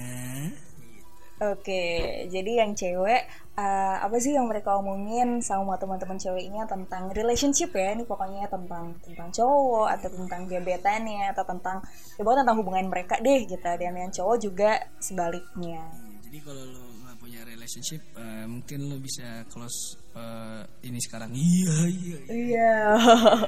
Oke, 1.43 2.23
jadi 2.31 2.63
yang 2.63 2.71
cewek 2.71 3.27
eh, 3.59 3.95
apa 3.99 4.15
sih 4.15 4.31
yang 4.31 4.47
mereka 4.47 4.79
omongin 4.79 5.43
sama 5.43 5.75
teman-teman 5.75 6.15
ceweknya 6.15 6.63
tentang 6.71 7.11
relationship 7.11 7.75
ya? 7.75 7.91
Ini 7.99 8.07
pokoknya 8.07 8.47
tentang 8.47 8.95
tentang 9.03 9.27
cowok 9.27 9.91
atau 9.91 10.07
tentang 10.07 10.47
gebetannya 10.47 11.35
atau 11.35 11.43
tentang 11.43 11.83
ya 12.15 12.23
pokoknya 12.23 12.47
tentang 12.47 12.59
hubungan 12.63 12.87
mereka 12.87 13.19
deh 13.19 13.43
gitu. 13.43 13.59
Dan 13.67 13.91
yang 13.91 14.09
cowok 14.15 14.37
juga 14.39 14.71
sebaliknya. 15.03 15.83
Iya, 15.83 16.31
Jadi 16.31 16.37
kalau 16.47 16.63
lo 16.63 16.96
nggak 17.37 17.45
punya 17.45 17.53
relationship, 17.53 18.01
eh, 18.17 18.45
mungkin 18.49 18.89
lo 18.89 18.97
bisa 18.97 19.45
close 19.53 20.01
eh, 20.17 20.89
ini 20.89 20.97
sekarang. 20.97 21.29
Iya 21.29 21.77
iya. 21.85 21.85
iya. 21.93 22.17
Iya. 22.33 22.73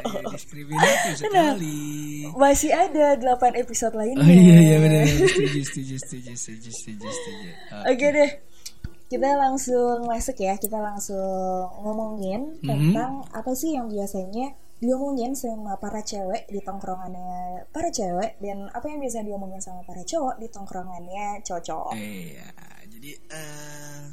Iya, 0.06 0.26
diskriminatif 0.30 1.14
sekali. 1.18 1.82
Masih 2.38 2.70
ada 2.70 3.18
8 3.18 3.58
episode 3.58 3.98
lainnya. 3.98 4.22
Oh 4.22 4.30
iya 4.30 4.58
iya 4.62 4.78
benar. 4.78 5.06
Setuju 5.10 5.62
setuju 5.66 5.96
setuju 5.98 6.32
setuju 6.38 6.70
setuju 6.70 7.08
setuju. 7.10 7.50
Oke 7.90 8.08
deh. 8.14 8.32
Kita 9.10 9.30
langsung 9.42 10.06
masuk 10.06 10.38
ya. 10.38 10.54
Kita 10.62 10.78
langsung 10.78 11.66
ngomongin 11.82 12.62
tentang 12.62 13.26
apa 13.34 13.58
sih 13.58 13.74
yang 13.74 13.90
biasanya 13.90 14.54
diomongin 14.80 15.36
sama 15.36 15.76
para 15.76 16.00
cewek 16.00 16.48
di 16.48 16.64
tongkrongannya 16.64 17.68
para 17.76 17.92
cewek 17.92 18.40
dan 18.40 18.72
apa 18.72 18.88
yang 18.88 19.04
biasa 19.04 19.28
diomongin 19.28 19.60
sama 19.60 19.84
para 19.84 20.00
cowok 20.08 20.40
di 20.40 20.48
tongkrongannya 20.48 21.44
cowok-cowok. 21.44 21.94
Iya, 22.00 22.48
jadi 23.00 23.12
eh 23.32 24.04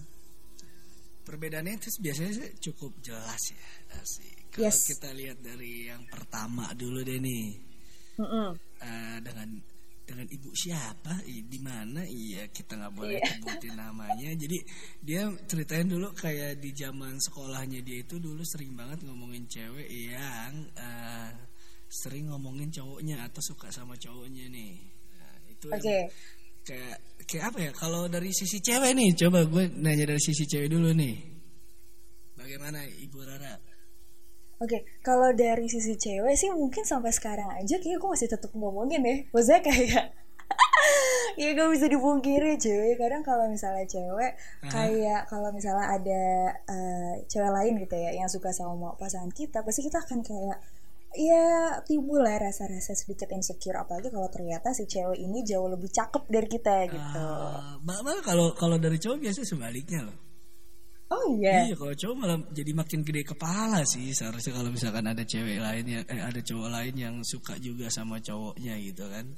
perbedaannya 1.26 1.75
itu 1.75 1.90
biasanya 1.99 2.33
sih 2.38 2.50
cukup 2.71 2.95
jelas 3.02 3.43
ya. 3.50 3.66
Asik. 3.99 4.47
Kalau 4.55 4.71
Yes. 4.71 4.87
kita 4.87 5.11
lihat 5.11 5.43
dari 5.43 5.90
yang 5.90 6.07
pertama 6.07 6.71
dulu 6.73 7.02
deh 7.02 7.19
nih. 7.19 7.47
Mm-mm. 8.16 8.55
Eh, 8.81 9.19
dengan 9.21 9.49
dengan 10.07 10.26
ibu 10.31 10.55
siapa 10.55 11.19
di 11.26 11.59
mana 11.59 12.07
iya 12.07 12.47
kita 12.47 12.78
nggak 12.78 12.95
boleh 12.95 13.19
sebutin 13.19 13.75
namanya 13.75 14.31
jadi 14.38 14.59
dia 15.02 15.26
ceritain 15.50 15.90
dulu 15.90 16.14
kayak 16.14 16.62
di 16.62 16.71
zaman 16.71 17.19
sekolahnya 17.19 17.83
dia 17.83 18.07
itu 18.07 18.23
dulu 18.23 18.47
sering 18.47 18.78
banget 18.78 19.02
ngomongin 19.02 19.50
cewek 19.50 19.90
yang 19.90 20.55
eh, 20.78 21.31
sering 21.90 22.31
ngomongin 22.31 22.71
cowoknya 22.71 23.26
atau 23.26 23.43
suka 23.43 23.66
sama 23.75 23.99
cowoknya 23.99 24.47
nih 24.47 24.78
Nah, 25.19 25.35
itu 25.50 25.66
yang 25.75 25.83
Oke. 25.83 25.99
kayak 26.62 26.97
kayak 27.26 27.45
apa 27.50 27.59
ya 27.59 27.71
kalau 27.75 28.06
dari 28.06 28.30
sisi 28.30 28.62
cewek 28.62 28.95
nih 28.95 29.11
coba 29.18 29.42
gue 29.45 29.64
nanya 29.83 30.14
dari 30.14 30.23
sisi 30.23 30.47
cewek 30.47 30.71
dulu 30.71 30.95
nih 30.95 31.14
bagaimana 32.38 32.87
ibu 32.87 33.18
Rara 33.26 33.66
Oke, 34.56 34.88
kalau 35.04 35.37
dari 35.37 35.68
sisi 35.68 36.00
cewek 36.00 36.33
sih 36.33 36.49
mungkin 36.49 36.80
sampai 36.80 37.12
sekarang 37.12 37.61
aja 37.61 37.76
kayak 37.76 38.00
gue 38.00 38.09
masih 38.09 38.25
tetap 38.25 38.49
ngomongin 38.56 39.04
ya. 39.04 39.16
Maksudnya 39.28 39.61
kayak 39.61 40.04
ya 41.40 41.52
gak 41.52 41.68
bisa 41.76 41.92
dipungkiri 41.92 42.56
cuy. 42.56 42.97
Kadang 42.97 43.21
kalau 43.21 43.52
misalnya 43.52 43.85
cewek 43.85 44.33
kayak 44.73 45.28
kalau 45.28 45.52
misalnya 45.52 46.00
ada 46.00 46.25
eh, 46.73 47.12
cewek 47.28 47.52
lain 47.52 47.85
gitu 47.85 48.00
ya 48.00 48.16
yang 48.16 48.33
suka 48.33 48.49
sama 48.49 48.97
pasangan 48.97 49.28
kita, 49.28 49.61
pasti 49.61 49.85
kita 49.85 50.00
akan 50.00 50.25
kayak 50.25 50.56
ya 51.15 51.79
timbul 51.87 52.19
lah 52.21 52.43
rasa-rasa 52.43 52.93
sedikit 52.99 53.31
insecure 53.31 53.79
apalagi 53.79 54.11
kalau 54.11 54.27
ternyata 54.27 54.75
si 54.75 54.89
cewek 54.91 55.21
ini 55.23 55.47
jauh 55.47 55.71
lebih 55.71 55.89
cakep 55.93 56.25
dari 56.27 56.49
kita 56.51 56.91
gitu. 56.91 57.23
Ah, 57.23 57.79
malah 57.87 58.19
kalau 58.27 58.51
kalau 58.59 58.77
dari 58.77 58.99
cowok 58.99 59.23
biasanya 59.23 59.47
sebaliknya 59.47 60.01
loh 60.03 60.27
Oh 61.07 61.39
iya. 61.39 61.71
Iya 61.71 61.79
kalau 61.79 61.95
cowok 61.95 62.17
malah 62.19 62.39
jadi 62.51 62.73
makin 62.75 63.07
gede 63.07 63.23
kepala 63.23 63.87
sih 63.87 64.11
seharusnya 64.11 64.59
kalau 64.59 64.75
misalkan 64.75 65.07
ada 65.07 65.23
cewek 65.23 65.63
lain 65.63 65.87
yang 65.87 66.05
eh 66.11 66.19
ada 66.19 66.41
cowok 66.43 66.67
lain 66.67 66.95
yang 66.99 67.15
suka 67.23 67.55
juga 67.63 67.87
sama 67.87 68.19
cowoknya 68.19 68.75
gitu 68.83 69.07
kan. 69.07 69.31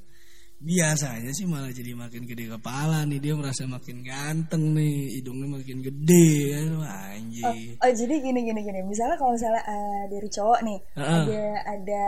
Biasanya 0.59 1.31
sih 1.31 1.47
malah 1.47 1.71
jadi 1.71 1.95
makin 1.95 2.27
gede 2.27 2.51
kepala 2.51 3.07
nih 3.07 3.23
dia 3.23 3.39
merasa 3.39 3.63
makin 3.63 4.03
ganteng 4.03 4.75
nih 4.75 5.23
hidungnya 5.23 5.47
makin 5.55 5.79
gede 5.79 6.29
kan 6.51 6.69
anjing. 6.83 7.79
Oh 7.79 7.87
jadi 7.95 8.15
gini 8.19 8.41
gini 8.43 8.61
gini. 8.67 8.81
Misalnya 8.83 9.15
kalau 9.15 9.39
misalnya 9.39 9.63
eh, 9.63 10.03
dari 10.11 10.27
cowok 10.27 10.61
nih 10.67 10.79
Heeh. 10.99 11.23
ada 11.23 11.43
ada 11.63 12.05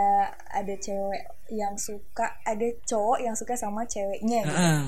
ada 0.50 0.74
cewek 0.82 1.22
yang 1.54 1.78
suka 1.78 2.26
ada 2.42 2.66
cowok 2.90 3.18
yang 3.22 3.34
suka 3.38 3.54
sama 3.54 3.86
ceweknya 3.86 4.42
gitu. 4.42 4.50
Heeh. 4.58 4.82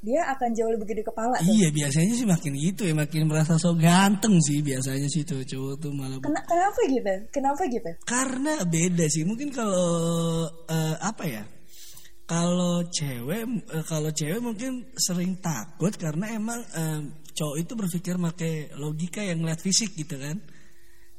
Dia 0.00 0.24
akan 0.32 0.48
jauh 0.56 0.72
lebih 0.72 0.96
gede 0.96 1.04
kepala 1.04 1.36
tuh. 1.36 1.52
Iya 1.52 1.68
biasanya 1.76 2.16
sih 2.16 2.24
makin 2.24 2.56
gitu 2.56 2.88
ya 2.88 2.96
makin 2.96 3.28
merasa 3.28 3.60
so 3.60 3.76
ganteng 3.76 4.40
sih 4.40 4.64
biasanya 4.64 5.04
sih 5.12 5.20
tuh 5.28 5.44
cowok 5.44 5.84
tuh 5.84 5.92
malah 5.92 6.16
Kena- 6.24 6.48
kenapa 6.48 6.80
gitu? 6.88 7.14
Kenapa 7.28 7.62
gitu? 7.68 7.90
Karena 8.08 8.64
beda 8.64 9.04
sih. 9.12 9.28
Mungkin 9.28 9.52
kalau 9.52 10.48
eh, 10.64 10.96
apa 10.96 11.24
ya? 11.28 11.44
Kalau 12.30 12.86
cewek 12.86 13.42
eh, 13.74 13.84
kalau 13.90 14.14
cewek 14.14 14.38
mungkin 14.38 14.86
sering 14.94 15.42
takut 15.42 15.90
karena 15.98 16.30
emang 16.30 16.62
eh, 16.62 17.00
cowok 17.34 17.56
itu 17.58 17.72
berpikir 17.74 18.14
pakai 18.14 18.70
logika 18.78 19.18
yang 19.26 19.42
ngeliat 19.42 19.58
fisik 19.58 19.98
gitu 19.98 20.14
kan. 20.14 20.38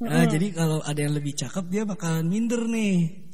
Nah, 0.01 0.25
jadi 0.25 0.50
kalau 0.56 0.82
ada 0.82 0.98
yang 0.98 1.13
lebih 1.13 1.36
cakep 1.38 1.68
dia 1.68 1.84
bakalan 1.86 2.25
minder 2.25 2.63
nih. 2.65 3.27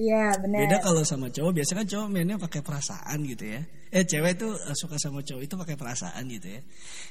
Iya 0.00 0.36
benar. 0.42 0.58
Beda 0.64 0.76
kalau 0.82 1.02
sama 1.06 1.30
cowok 1.30 1.52
biasanya 1.60 1.78
kan 1.84 1.88
cowok 1.88 2.08
mainnya 2.10 2.36
pakai 2.40 2.60
perasaan 2.66 3.18
gitu 3.24 3.44
ya. 3.46 3.60
Eh 3.94 4.04
cewek 4.04 4.34
tuh 4.34 4.52
eh, 4.56 4.74
suka 4.74 4.98
sama 4.98 5.22
cowok 5.22 5.42
itu 5.46 5.54
pakai 5.54 5.76
perasaan 5.78 6.24
gitu 6.28 6.48
ya. 6.50 6.60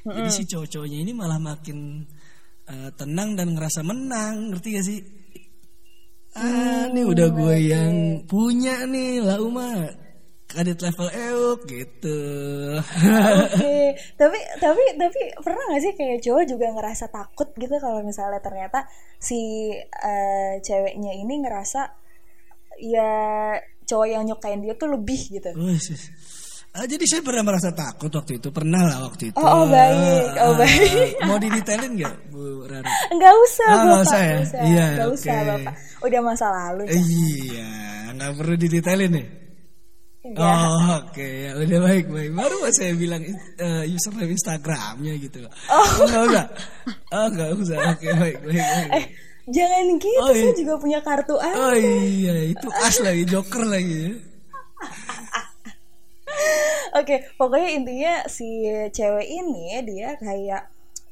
Jadi 0.03 0.29
si 0.35 0.43
cowok-cowoknya 0.49 0.99
ini 0.99 1.11
malah 1.15 1.39
makin 1.39 2.03
eh, 2.67 2.89
tenang 2.99 3.39
dan 3.39 3.55
ngerasa 3.55 3.87
menang, 3.87 4.51
ngerti 4.51 4.67
gak 4.75 4.85
sih? 4.85 4.99
Ah, 6.37 6.85
ini 6.93 7.01
udah 7.07 7.27
gue 7.33 7.57
yang 7.57 7.93
punya 8.29 8.85
nih, 8.85 9.25
lah 9.25 9.41
Uma. 9.41 9.89
Kadit 10.49 10.81
level 10.81 11.07
euk 11.07 11.59
gitu. 11.63 12.17
Oke, 12.81 13.77
tapi 14.17 14.39
tapi 14.57 14.81
tapi 14.97 15.19
pernah 15.39 15.61
gak 15.69 15.77
sih 15.79 15.93
kayak 15.93 16.25
cowok 16.25 16.43
juga 16.49 16.73
ngerasa 16.73 17.05
takut 17.07 17.53
gitu 17.53 17.77
kalau 17.77 18.01
misalnya 18.01 18.41
ternyata 18.41 18.89
si 19.15 19.37
eh, 19.77 20.53
ceweknya 20.59 21.13
ini 21.13 21.45
ngerasa 21.45 21.81
ya 22.81 23.09
cowok 23.85 24.07
yang 24.09 24.25
nyukain 24.25 24.61
dia 24.61 24.73
tuh 24.73 24.89
lebih 24.89 25.21
gitu. 25.29 25.53
Ah, 26.69 26.85
jadi 26.85 27.01
saya 27.05 27.21
pernah 27.25 27.41
merasa 27.45 27.73
takut 27.73 28.13
waktu 28.13 28.37
itu, 28.37 28.53
pernah 28.53 28.85
lah 28.85 28.97
waktu 29.05 29.33
itu. 29.33 29.41
Oh, 29.41 29.65
oh, 29.65 29.65
baik. 29.65 30.25
Oh, 30.37 30.53
Ah, 30.53 30.53
baik. 30.53 31.09
Mau 31.25 31.37
didetailin 31.37 31.97
nggak, 31.97 32.15
Bu 32.29 32.61
Rara? 32.69 32.85
Enggak 33.09 33.33
usah, 33.41 33.65
Ah, 33.65 33.73
Bapak. 33.73 33.85
nggak 33.89 34.01
usah 34.05 34.21
ya? 34.21 34.37
usah. 34.37 34.61
Iya, 34.61 34.85
Nggak 34.93 35.09
usah, 35.09 35.33
oke. 35.33 35.49
Bapak. 35.49 35.73
Udah 36.05 36.21
masa 36.21 36.45
lalu. 36.53 36.83
Eh, 36.85 37.01
Iya, 37.01 37.69
nggak 38.13 38.31
perlu 38.37 38.53
didetailin 38.55 39.11
nih. 39.17 39.27
Enggak. 40.29 40.45
Oh, 40.45 41.01
oke, 41.01 41.25
ya 41.25 41.51
udah 41.57 41.79
baik 41.89 42.05
baik. 42.13 42.31
Baru 42.37 42.57
saya 42.69 42.93
bilang 42.93 43.25
eh, 43.57 43.83
username 43.89 44.37
Instagramnya 44.37 45.13
gitu. 45.17 45.41
Oh, 45.73 45.89
nggak 46.05 46.23
usah. 46.29 46.45
Oh, 47.09 47.27
nggak 47.33 47.49
usah. 47.57 47.77
Oke, 47.97 48.07
baik 48.13 48.37
baik. 48.45 48.61
baik. 48.61 48.89
Eh, 48.93 49.05
jangan 49.49 49.85
gitu. 49.97 50.21
Oh, 50.21 50.29
Saya 50.29 50.45
iya. 50.45 50.53
juga 50.53 50.73
punya 50.77 50.99
kartu 51.01 51.35
A. 51.41 51.49
Oh 51.49 51.73
iya, 51.73 52.53
itu 52.53 52.67
as 52.69 53.01
lagi, 53.01 53.25
joker 53.25 53.65
lagi. 53.65 54.21
Oke, 56.93 57.15
pokoknya 57.37 57.69
intinya 57.73 58.13
si 58.29 58.69
cewek 58.93 59.25
ini 59.25 59.81
dia 59.85 60.13
kayak 60.17 60.69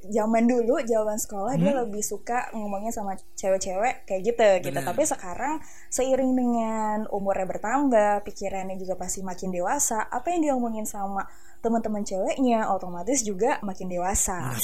zaman 0.10 0.44
dulu 0.48 0.82
zaman 0.84 1.18
sekolah 1.20 1.56
dia 1.60 1.72
Hmm? 1.74 1.88
lebih 1.88 2.04
suka 2.04 2.50
ngomongnya 2.56 2.92
sama 2.96 3.16
cewek-cewek 3.36 4.08
kayak 4.08 4.22
gitu 4.24 4.50
gitu. 4.72 4.80
Tapi 4.80 5.02
sekarang 5.04 5.60
seiring 5.92 6.32
dengan 6.34 6.98
umurnya 7.12 7.46
bertambah, 7.46 8.24
pikirannya 8.24 8.80
juga 8.80 8.96
pasti 8.96 9.22
makin 9.22 9.52
dewasa, 9.52 10.08
apa 10.08 10.32
yang 10.32 10.42
dia 10.44 10.54
omongin 10.56 10.88
sama 10.88 11.28
teman-teman 11.62 12.04
ceweknya 12.06 12.70
otomatis 12.72 13.24
juga 13.26 13.60
makin 13.64 13.88
dewasa. 13.92 14.54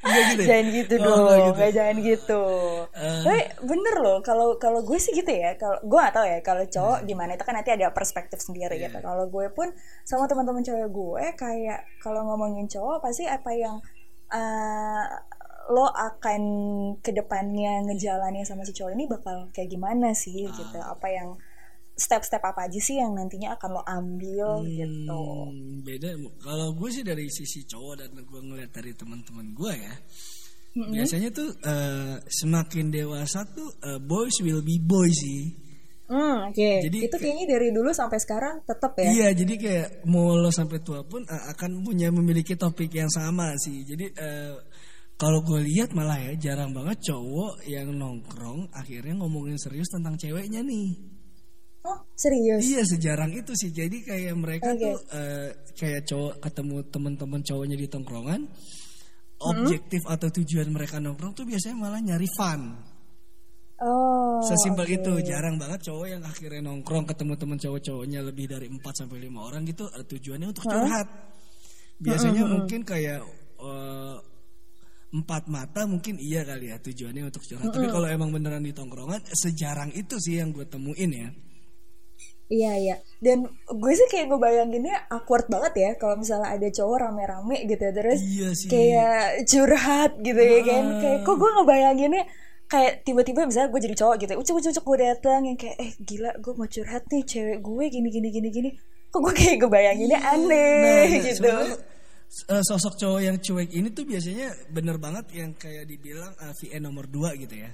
Enggak 0.00 0.24
gitu. 0.26 0.40
ya? 0.40 0.46
jangan 0.48 0.66
gitu 0.72 0.94
Oh, 0.94 1.02
dong, 1.02 1.18
nggak 1.20 1.36
gitu. 1.38 1.52
nggak 1.52 1.72
jangan 1.72 1.96
gitu. 2.00 2.42
Eh. 2.90 3.20
Tapi 3.20 3.40
bener 3.62 3.94
loh, 3.98 4.18
kalau 4.20 4.48
kalau 4.56 4.80
gue 4.80 4.96
sih 4.96 5.12
gitu 5.12 5.28
ya. 5.28 5.54
Kalau 5.54 5.76
gue 5.78 5.98
gak 5.98 6.14
tahu 6.14 6.24
ya, 6.24 6.38
kalau 6.40 6.64
cowok 6.64 6.96
Hmm. 6.96 7.06
gimana 7.06 7.30
itu 7.32 7.44
kan 7.44 7.54
nanti 7.54 7.70
ada 7.70 7.88
perspektif 7.90 8.38
sendiri 8.38 8.74
Iya. 8.74 8.88
gitu. 8.88 8.98
Kalau 8.98 9.24
gue 9.26 9.46
pun 9.50 9.68
sama 10.02 10.24
teman-teman 10.24 10.60
cewek 10.60 10.88
gue 10.88 11.24
kayak 11.34 11.84
kalau 11.98 12.24
ngomongin 12.24 12.64
cowok 12.66 13.00
pasti 13.00 13.24
apa 13.24 13.52
yang 13.52 13.76
eh, 14.30 15.04
lo 15.68 15.86
akan 15.86 16.42
ke 16.98 17.10
depannya 17.10 17.82
ngejalanin 17.82 18.42
sama 18.42 18.62
si 18.62 18.72
cowok 18.72 18.90
ini 18.90 19.04
bakal 19.04 19.46
kayak 19.50 19.68
gimana 19.68 20.10
sih 20.12 20.44
Ah. 20.44 20.50
gitu. 20.50 20.78
Apa 20.78 21.06
yang 21.08 21.28
step-step 22.00 22.40
apa 22.40 22.64
aja 22.64 22.80
sih 22.80 22.96
yang 22.96 23.12
nantinya 23.12 23.52
akan 23.60 23.70
lo 23.76 23.82
ambil 23.84 24.64
gitu. 24.64 25.22
Hmm, 25.52 25.84
beda 25.84 26.16
kalau 26.40 26.72
gue 26.72 26.88
sih 26.88 27.04
dari 27.04 27.28
sisi 27.28 27.68
cowok 27.68 27.94
dan 28.00 28.10
gue 28.16 28.40
ngeliat 28.40 28.72
dari 28.72 28.96
teman-teman 28.96 29.52
gue 29.52 29.72
ya 29.76 29.94
biasanya 30.70 31.28
tuh 31.34 31.50
eh, 31.60 32.16
semakin 32.24 32.88
dewasa 32.88 33.44
tuh 33.52 33.68
eh, 33.84 34.00
boys 34.00 34.40
will 34.40 34.64
be 34.64 34.80
boys 34.80 35.12
sih 35.20 35.68
Hmm, 36.10 36.50
oke. 36.50 36.70
Jadi 36.82 37.06
Itu 37.06 37.16
kayaknya 37.22 37.54
dari 37.54 37.70
dulu 37.70 37.94
sampai 37.94 38.18
sekarang 38.18 38.66
tetap 38.66 38.98
ya. 38.98 39.14
iya 39.14 39.28
jadi 39.30 39.54
kayak 39.54 39.88
mau 40.10 40.34
lo 40.34 40.50
sampai 40.50 40.82
tua 40.82 41.06
pun 41.06 41.22
eh, 41.22 41.44
akan 41.54 41.86
punya 41.86 42.10
memiliki 42.10 42.58
topik 42.58 42.90
yang 42.90 43.06
sama 43.06 43.54
sih 43.54 43.86
jadi 43.86 44.10
eh, 44.18 44.54
kalau 45.14 45.38
gue 45.46 45.62
lihat 45.62 45.94
malah 45.94 46.18
ya 46.18 46.34
jarang 46.50 46.74
banget 46.74 46.98
cowok 47.14 47.62
yang 47.70 47.94
nongkrong 47.94 48.74
akhirnya 48.74 49.22
ngomongin 49.22 49.54
serius 49.54 49.86
tentang 49.86 50.18
ceweknya 50.18 50.66
nih 50.66 50.98
Oh, 51.80 51.98
serius? 52.12 52.60
Iya 52.60 52.84
sejarang 52.84 53.32
itu 53.32 53.56
sih. 53.56 53.72
Jadi 53.72 54.04
kayak 54.04 54.36
mereka 54.36 54.76
Oke. 54.76 54.84
tuh 54.84 54.96
eh, 55.16 55.48
kayak 55.72 56.04
cowok 56.04 56.34
ketemu 56.44 56.76
teman-teman 56.92 57.40
cowoknya 57.40 57.76
di 57.80 57.86
tongkrongan, 57.88 58.40
Hmm? 59.40 59.64
objektif 59.64 60.04
atau 60.04 60.28
tujuan 60.28 60.68
mereka 60.68 61.00
nongkrong 61.00 61.32
tuh 61.32 61.48
biasanya 61.48 61.80
malah 61.80 61.96
nyari 62.04 62.28
fun. 62.36 62.76
Oh. 63.80 64.44
Sesimpel 64.44 64.84
oke. 64.84 64.96
itu, 65.00 65.12
jarang 65.24 65.56
banget 65.56 65.88
cowok 65.88 66.06
yang 66.12 66.20
akhirnya 66.20 66.60
nongkrong 66.68 67.08
ketemu 67.08 67.32
teman 67.40 67.56
cowok-cowoknya 67.56 68.20
lebih 68.20 68.52
dari 68.52 68.68
4 68.68 68.76
sampai 68.92 69.16
5 69.24 69.40
orang 69.40 69.64
gitu 69.64 69.88
eh, 69.88 70.04
tujuannya 70.04 70.52
untuk 70.52 70.68
curhat. 70.68 71.08
Biasanya 71.96 72.44
mungkin 72.44 72.84
kayak 72.84 73.24
eh, 73.64 74.16
empat 75.10 75.48
mata 75.48 75.88
mungkin 75.88 76.20
iya 76.20 76.44
kali 76.44 76.68
ya 76.68 76.76
tujuannya 76.76 77.32
untuk 77.32 77.40
curhat. 77.48 77.72
Tapi 77.72 77.88
kalau 77.88 78.04
emang 78.12 78.28
beneran 78.36 78.60
di 78.60 78.76
tongkrongan 78.76 79.24
sejarang 79.32 79.96
itu 79.96 80.20
sih 80.20 80.36
yang 80.36 80.52
gue 80.52 80.68
temuin 80.68 81.10
ya. 81.16 81.28
Iya 82.50 82.72
iya. 82.76 82.96
Dan 83.22 83.46
gue 83.64 83.92
sih 83.94 84.10
kayak 84.10 84.26
ngebayanginnya 84.26 85.06
awkward 85.08 85.46
banget 85.46 85.72
ya 85.78 85.90
kalau 85.94 86.18
misalnya 86.18 86.50
ada 86.50 86.66
cowok 86.66 86.98
rame-rame 86.98 87.62
gitu 87.62 87.78
ya 87.78 87.92
terus 87.94 88.18
Iya 88.20 88.48
sih. 88.52 88.66
kayak 88.66 89.46
curhat 89.46 90.18
gitu 90.18 90.42
ya 90.42 90.60
kan. 90.66 90.84
Ah. 90.84 90.98
Kayak 90.98 91.18
kok 91.22 91.36
gue 91.38 91.50
ngebayanginnya 91.54 92.24
kayak 92.66 92.92
tiba-tiba 93.02 93.46
misalnya 93.46 93.70
gue 93.70 93.80
jadi 93.82 93.96
cowok 93.98 94.16
gitu, 94.18 94.32
ucuk 94.34 94.56
ucuk 94.62 94.84
gue 94.84 94.98
datang 95.00 95.40
yang 95.42 95.54
kayak 95.54 95.76
eh 95.78 95.90
gila 96.00 96.30
gue 96.38 96.52
mau 96.54 96.66
curhat 96.66 97.02
nih 97.06 97.22
cewek 97.22 97.58
gue 97.60 97.84
gini 97.86 98.08
gini 98.10 98.28
gini 98.30 98.48
gini. 98.50 98.70
Kok 99.10 99.20
gue 99.22 99.34
kayak 99.34 99.56
ngebayanginnya 99.62 100.18
aneh 100.18 100.74
Nah, 100.82 101.02
nah, 101.06 101.22
gitu. 101.22 101.54
eh, 102.46 102.62
sosok 102.62 102.94
cowok 102.94 103.20
yang 103.22 103.36
cuek 103.38 103.70
ini 103.70 103.90
tuh 103.90 104.02
biasanya 104.02 104.54
bener 104.70 104.98
banget 104.98 105.26
yang 105.34 105.50
kayak 105.54 105.86
dibilang 105.86 106.34
eh, 106.36 106.50
VN 106.52 106.82
nomor 106.82 107.06
2 107.06 107.42
gitu 107.42 107.54
ya. 107.58 107.70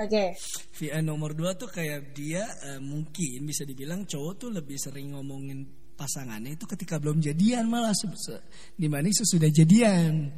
Oke. 0.00 0.32
VN 0.80 1.04
nomor 1.04 1.36
2 1.36 1.60
tuh 1.60 1.68
kayak 1.68 2.16
dia 2.16 2.40
eh, 2.72 2.80
mungkin 2.80 3.44
bisa 3.44 3.68
dibilang 3.68 4.08
cowok 4.08 4.32
tuh 4.40 4.48
lebih 4.48 4.80
sering 4.80 5.12
ngomongin 5.12 5.68
pasangannya 5.92 6.56
itu 6.56 6.64
ketika 6.64 6.96
belum 6.96 7.20
jadian 7.20 7.68
malah 7.68 7.92
se- 7.92 8.08
se- 8.16 8.40
dibanding 8.80 9.12
sesudah 9.12 9.52
jadian. 9.52 10.32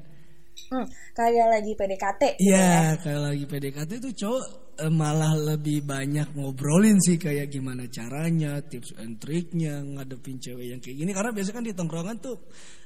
Hmm, 0.69 0.85
kayak 1.15 1.47
lagi 1.49 1.73
PDKT 1.79 2.23
gitu 2.37 2.51
ya. 2.51 2.59
Iya, 2.59 3.01
kalau 3.01 3.31
lagi 3.31 3.45
PDKT 3.47 3.91
itu 4.03 4.11
cowok 4.27 4.45
eh, 4.83 4.91
malah 4.91 5.33
lebih 5.39 5.87
banyak 5.87 6.35
ngobrolin 6.35 6.99
sih 6.99 7.15
kayak 7.17 7.47
gimana 7.49 7.87
caranya, 7.87 8.59
tips 8.67 8.99
and 8.99 9.23
triknya 9.23 9.79
ngadepin 9.81 10.43
cewek 10.43 10.75
yang 10.75 10.81
kayak 10.83 10.97
gini 10.99 11.11
karena 11.15 11.31
biasanya 11.31 11.57
kan 11.57 11.67
di 11.71 11.75
tongkrongan 11.79 12.17
tuh 12.19 12.37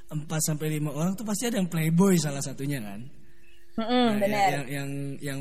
4 0.07 0.23
sampai 0.39 0.77
5 0.79 0.93
orang 0.93 1.17
tuh 1.17 1.25
pasti 1.25 1.49
ada 1.49 1.57
yang 1.59 1.67
playboy 1.73 2.15
salah 2.21 2.45
satunya 2.45 2.79
kan. 2.85 3.01
Mm-mm, 3.77 4.07
Nah, 4.09 4.21
benar. 4.21 4.49
Yang 4.53 4.67
yang 4.71 4.91
yang 5.21 5.41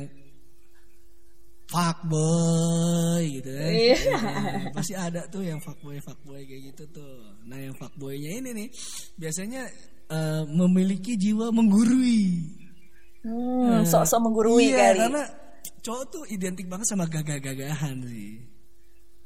fuckboy 1.66 3.22
gitu 3.42 3.50
kan. 3.50 3.72
Iya. 3.74 3.96
Nah, 4.14 4.70
pasti 4.74 4.94
ada 4.94 5.20
tuh 5.26 5.42
yang 5.42 5.58
fuckboy 5.58 5.98
fuckboy 5.98 6.42
kayak 6.46 6.72
gitu 6.74 6.84
tuh. 6.94 7.36
Nah, 7.46 7.58
yang 7.58 7.74
fuckboynya 7.74 8.30
ini 8.38 8.50
nih 8.54 8.68
biasanya 9.18 9.66
eh, 10.10 10.42
memiliki 10.46 11.18
jiwa 11.18 11.50
menggurui. 11.50 12.54
Hmm, 13.26 13.82
sok-sok 13.82 14.20
menggurui 14.22 14.70
iya, 14.70 14.94
kali. 14.94 14.98
karena 15.02 15.22
cowok 15.82 16.04
tuh 16.14 16.22
identik 16.30 16.70
banget 16.70 16.86
sama 16.86 17.10
gagah-gagahan 17.10 17.98
sih. 18.06 18.38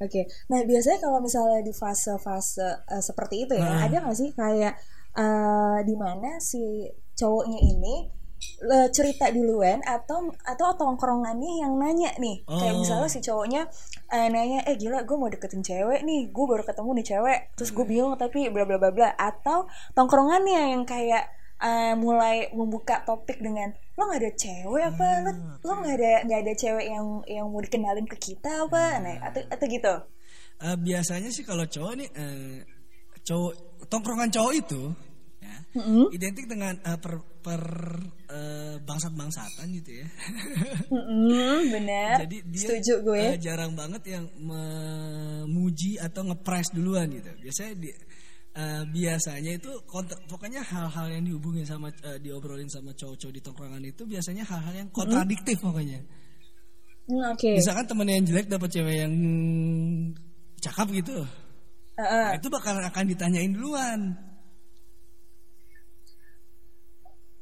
Oke, 0.00 0.24
nah 0.48 0.64
biasanya 0.64 0.96
kalau 1.04 1.20
misalnya 1.20 1.60
di 1.60 1.76
fase-fase 1.76 2.64
eh, 2.88 3.02
seperti 3.04 3.44
itu 3.44 3.52
ya, 3.52 3.68
Nah. 3.68 3.84
ada 3.84 3.96
nggak 4.00 4.16
sih 4.16 4.32
kayak 4.32 4.72
eh, 5.12 5.78
di 5.84 5.94
mana 6.00 6.40
si 6.40 6.88
cowoknya 7.12 7.60
ini 7.60 8.19
eh, 8.60 8.88
cerita 8.92 9.32
duluan 9.32 9.80
atau 9.82 10.28
atau 10.44 10.76
tongkrongannya 10.76 11.64
yang 11.64 11.80
nanya 11.80 12.12
nih, 12.20 12.44
kayak 12.44 12.74
Oh. 12.76 12.80
misalnya 12.84 13.08
si 13.08 13.24
cowoknya 13.24 13.64
eh, 14.12 14.28
nanya, 14.28 14.60
eh 14.68 14.76
gila 14.76 15.02
gue 15.08 15.16
mau 15.16 15.32
deketin 15.32 15.64
cewek 15.64 16.04
nih, 16.04 16.28
gue 16.28 16.44
baru 16.44 16.60
ketemu 16.60 16.90
nih 17.00 17.06
cewek, 17.08 17.40
terus 17.56 17.70
gue 17.72 17.84
bingung 17.88 18.14
tapi 18.20 18.52
bla 18.52 18.68
bla 18.68 18.76
bla 18.76 18.90
bla, 18.92 19.08
atau 19.16 19.64
tongkrongannya 19.96 20.76
yang 20.76 20.84
kayak 20.84 21.24
eh, 21.60 21.92
mulai 21.96 22.48
membuka 22.52 23.00
topik 23.04 23.40
dengan 23.40 23.72
lo 23.96 24.08
nggak 24.08 24.20
ada 24.20 24.32
cewek 24.32 24.84
apa? 24.96 25.08
Lo 25.24 25.30
lo 25.60 25.72
nggak 25.84 25.96
ada 26.00 26.12
nggak 26.24 26.40
ada 26.40 26.52
cewek 26.56 26.86
yang 26.88 27.06
yang 27.28 27.46
mau 27.52 27.60
dikenalin 27.60 28.08
ke 28.08 28.16
kita 28.16 28.64
apa? 28.64 28.96
Nah, 29.00 29.28
atau 29.28 29.40
atau 29.44 29.66
gitu. 29.68 29.94
Eh, 30.60 30.76
biasanya 30.76 31.28
sih 31.28 31.44
kalau 31.44 31.64
cowok 31.68 31.92
nih 32.00 32.08
eh, 32.16 32.64
cowok 33.24 33.52
tongkrongan 33.92 34.32
cowok 34.32 34.52
itu 34.56 34.82
ya, 35.40 35.56
identik 36.12 36.44
dengan 36.44 36.76
eh, 36.84 36.98
per, 37.00 37.16
per 37.40 37.62
eh, 38.28 38.76
bangsat-bangsatan 38.84 39.66
gitu 39.80 40.04
ya. 40.04 40.06
Mm, 40.92 41.58
bener 41.72 42.14
Jadi 42.28 42.36
dia 42.44 42.68
setuju 42.68 42.94
gue 43.00 43.24
eh, 43.34 43.40
jarang 43.40 43.72
banget 43.72 44.02
yang 44.12 44.24
memuji 44.36 45.96
atau 45.96 46.28
ngepres 46.28 46.76
duluan 46.76 47.08
gitu. 47.08 47.32
Biasanya 47.40 47.72
di, 47.80 47.90
eh, 48.52 48.82
biasanya 48.84 49.52
itu 49.56 49.70
kontra- 49.88 50.20
pokoknya 50.28 50.60
hal-hal 50.60 51.06
yang 51.08 51.24
dihubungin 51.24 51.64
sama 51.64 51.88
eh, 52.04 52.20
diobrolin 52.20 52.68
sama 52.68 52.92
cowok-cowok 52.92 53.34
di 53.34 53.40
tongkrongan 53.40 53.82
itu 53.88 54.02
biasanya 54.04 54.44
hal-hal 54.44 54.74
yang 54.76 54.88
kontradiktif 54.92 55.56
pokoknya. 55.64 56.04
Hmm, 57.08 57.32
oke 57.34 57.50
Misalkan 57.58 57.88
temennya 57.88 58.14
yang 58.20 58.26
jelek 58.28 58.46
dapat 58.46 58.68
cewek 58.70 58.96
yang 59.08 59.14
cakep 60.60 60.88
gitu. 61.02 61.16
Heeh. 61.96 62.26
Nah, 62.32 62.36
itu 62.36 62.48
bakalan 62.52 62.84
akan 62.86 63.04
ditanyain 63.08 63.52
duluan. 63.52 64.29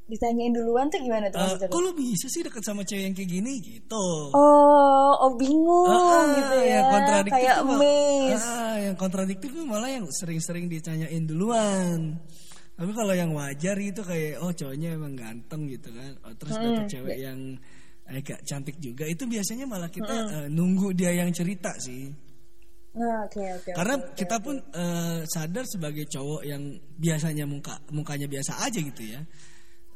Ditanyain 0.08 0.56
duluan 0.56 0.88
tuh 0.88 1.04
gimana 1.04 1.28
tuh 1.28 1.36
maksudnya 1.36 1.68
kok 1.68 1.80
lu 1.84 1.92
bisa 1.92 2.26
sih 2.26 2.40
deket 2.40 2.64
sama 2.64 2.80
cewek 2.80 3.04
yang 3.04 3.14
kayak 3.14 3.28
gini 3.28 3.52
gitu? 3.60 4.06
oh 4.32 5.12
oh 5.20 5.32
bingung 5.36 5.84
Ah, 5.84 6.24
gitu 6.32 6.56
ya 6.64 6.72
yang 6.80 6.86
kontradiktif 6.88 7.36
kayak 7.44 7.56
tuh 7.60 7.68
amazed 7.76 8.48
ah, 8.48 8.76
yang 8.80 8.96
kontradiktif 8.96 9.48
tuh 9.52 9.66
malah 9.68 9.90
yang 9.92 10.06
sering-sering 10.08 10.66
ditanyain 10.66 11.24
duluan. 11.28 12.16
Tapi 12.78 12.94
kalau 12.94 13.10
yang 13.10 13.34
wajar 13.34 13.74
itu 13.76 14.00
kayak 14.00 14.38
oh 14.38 14.54
cowoknya 14.54 14.94
emang 14.94 15.12
ganteng 15.12 15.66
gitu 15.66 15.90
kan. 15.90 16.14
Oh, 16.22 16.32
terus 16.38 16.56
Hmm, 16.56 16.64
dapet 16.72 16.84
cewek 16.88 17.16
yang 17.18 17.38
agak 18.08 18.40
cantik 18.46 18.78
juga 18.80 19.04
itu 19.04 19.28
biasanya 19.28 19.68
malah 19.68 19.90
kita 19.90 20.14
eh, 20.32 20.48
nunggu 20.48 20.94
dia 20.96 21.12
yang 21.12 21.28
cerita 21.34 21.74
sih. 21.76 22.08
nah 22.96 23.28
oke 23.28 23.36
oke 23.60 23.70
Karena 23.76 23.94
oke, 24.00 24.06
oke, 24.08 24.14
kita 24.16 24.36
pun 24.40 24.56
eh, 24.72 25.20
sadar 25.28 25.64
sebagai 25.68 26.08
cowok 26.08 26.42
yang 26.46 26.62
biasanya 26.96 27.44
muka 27.44 27.76
mukanya 27.92 28.24
biasa 28.24 28.64
aja 28.64 28.78
gitu 28.80 29.02
ya. 29.04 29.20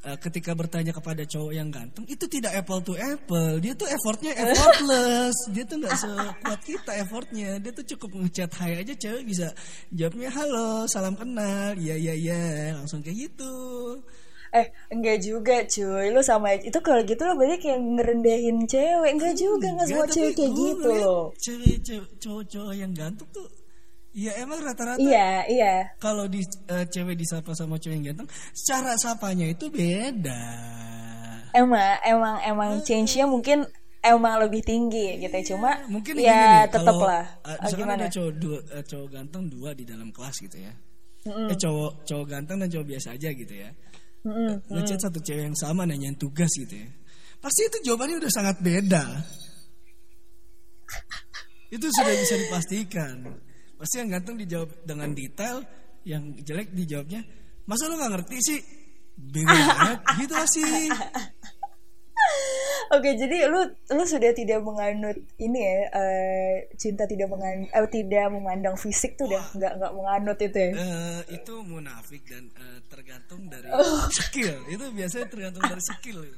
Eh, 0.02 0.18
ketika 0.18 0.50
bertanya 0.58 0.90
kepada 0.90 1.22
cowok 1.22 1.54
yang 1.54 1.70
ganteng 1.70 2.02
itu 2.10 2.26
tidak 2.26 2.58
apple 2.58 2.82
to 2.82 2.98
apple. 2.98 3.62
Dia 3.62 3.70
tuh 3.78 3.86
effortnya 3.86 4.34
effortless. 4.34 5.36
Dia 5.54 5.62
tuh 5.62 5.78
nggak 5.78 5.94
sekuat 5.94 6.60
kita 6.66 6.92
effortnya. 7.06 7.62
Dia 7.62 7.70
tuh 7.70 7.86
cukup 7.94 8.18
ngechat 8.18 8.50
hai 8.58 8.82
aja 8.82 8.98
cewek 8.98 9.22
bisa 9.22 9.54
jawabnya 9.94 10.26
halo, 10.34 10.90
salam 10.90 11.14
kenal, 11.14 11.78
iya 11.78 11.94
iya 11.94 12.18
iya, 12.18 12.42
langsung 12.74 12.98
kayak 12.98 13.30
gitu. 13.30 13.54
eh 14.52 14.68
enggak 14.92 15.16
juga 15.24 15.64
cuy 15.64 16.12
lu 16.12 16.20
sama 16.20 16.52
itu 16.52 16.76
kalau 16.84 17.00
gitu 17.08 17.24
lo 17.24 17.40
berarti 17.40 17.56
kayak 17.72 17.80
ngerendahin 17.80 18.68
cewek 18.68 19.10
enggak 19.16 19.32
juga 19.32 19.64
enggak 19.72 19.88
semua 19.88 20.04
cewek 20.12 20.36
kayak 20.36 20.52
gitu 20.52 20.88
loh 20.92 21.24
Cewek 21.40 21.80
cewek 21.80 22.08
cowok-cowok 22.20 22.74
yang 22.76 22.92
ganteng 22.92 23.24
tuh 23.32 23.48
ya 24.12 24.32
emang 24.44 24.60
rata-rata 24.60 25.00
iya 25.00 25.48
iya 25.48 25.74
kalau 25.96 26.28
di 26.28 26.44
eh, 26.68 26.84
cewek 26.84 27.16
disapa 27.16 27.56
sama 27.56 27.80
cowok 27.80 27.94
yang 27.96 28.04
ganteng, 28.12 28.28
cara 28.52 28.92
sapanya 29.00 29.48
itu 29.48 29.72
beda. 29.72 30.42
emang 31.52 31.96
emang 32.04 32.36
emang 32.44 32.70
change-nya 32.84 33.28
mungkin 33.28 33.64
emang 34.02 34.42
lebih 34.42 34.60
tinggi 34.60 35.22
gitu 35.22 35.32
ya. 35.32 35.44
cuma 35.54 35.70
Mungkin 35.88 36.14
ya 36.20 36.68
tetap 36.68 36.98
lah 36.98 37.24
misalkan 37.44 37.78
gimana 37.78 38.04
ada 38.04 38.12
cowok 38.12 38.32
dua, 38.36 38.58
eh, 38.74 38.84
cowok 38.84 39.08
ganteng 39.08 39.42
dua 39.48 39.70
di 39.72 39.84
dalam 39.88 40.08
kelas 40.12 40.36
gitu 40.42 40.58
ya. 40.60 40.72
Eh 41.22 41.56
cowok 41.56 42.02
cowok 42.02 42.26
ganteng 42.26 42.56
dan 42.60 42.68
cowok 42.68 42.86
biasa 42.92 43.14
aja 43.14 43.30
gitu 43.30 43.54
ya. 43.54 43.70
Mm-mm. 44.22 44.70
Ngechat 44.70 44.98
satu 45.02 45.18
cewek 45.22 45.50
yang 45.50 45.58
sama 45.58 45.86
nanyain 45.86 46.18
tugas 46.18 46.50
gitu 46.58 46.78
ya. 46.78 46.88
Pasti 47.42 47.66
itu 47.66 47.78
jawabannya 47.90 48.22
udah 48.22 48.30
sangat 48.30 48.62
beda. 48.62 49.02
itu 51.74 51.86
sudah 51.90 52.14
bisa 52.14 52.34
dipastikan. 52.38 53.16
Pasti 53.82 53.98
yang 53.98 54.10
ganteng 54.12 54.38
dijawab 54.38 54.70
dengan 54.86 55.10
detail, 55.10 55.58
yang 56.04 56.22
jelek 56.38 56.70
dijawabnya, 56.70 57.26
masa 57.64 57.90
lu 57.90 57.98
nggak 57.98 58.14
ngerti 58.14 58.36
sih? 58.38 58.60
Bego 59.12 59.50
banget 59.74 59.98
gitu 60.18 60.34
sih. 60.48 60.86
Oke, 62.92 63.16
jadi 63.16 63.50
lu 63.50 63.58
lu 63.90 64.02
sudah 64.04 64.30
tidak 64.30 64.62
menganut 64.62 65.18
ini 65.36 65.58
ya 65.58 65.78
eh, 65.90 66.54
cinta 66.76 67.02
tidak 67.04 67.26
mengan 67.26 67.66
eh, 67.66 67.88
tidak 67.90 68.30
memandang 68.30 68.76
fisik 68.76 69.16
tuh 69.16 69.26
udah 69.26 69.42
nggak 69.50 69.72
nggak 69.76 69.92
menganut 69.92 70.38
itu 70.38 70.54
ya. 70.54 70.70
Eh, 70.72 71.20
itu 71.34 71.54
munafik 71.62 72.22
dan 72.22 72.46
eh, 72.52 72.78
tergantung 72.86 73.50
dari 73.50 73.66
Oh. 73.66 74.06
skill. 74.06 74.62
Itu 74.68 74.92
biasanya 74.92 75.26
tergantung 75.26 75.64
dari 75.64 75.82
skill. 75.82 76.22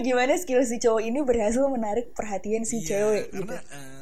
Gimana 0.00 0.32
skill 0.38 0.62
si 0.62 0.78
cowok 0.78 1.02
ini 1.02 1.20
berhasil 1.20 1.60
menarik 1.66 2.14
perhatian 2.14 2.64
si 2.64 2.80
Iya, 2.80 2.86
cewek 2.88 3.24
gitu. 3.28 3.44
karena 3.44 3.52
ba- 3.52 3.66
ba- 3.66 3.97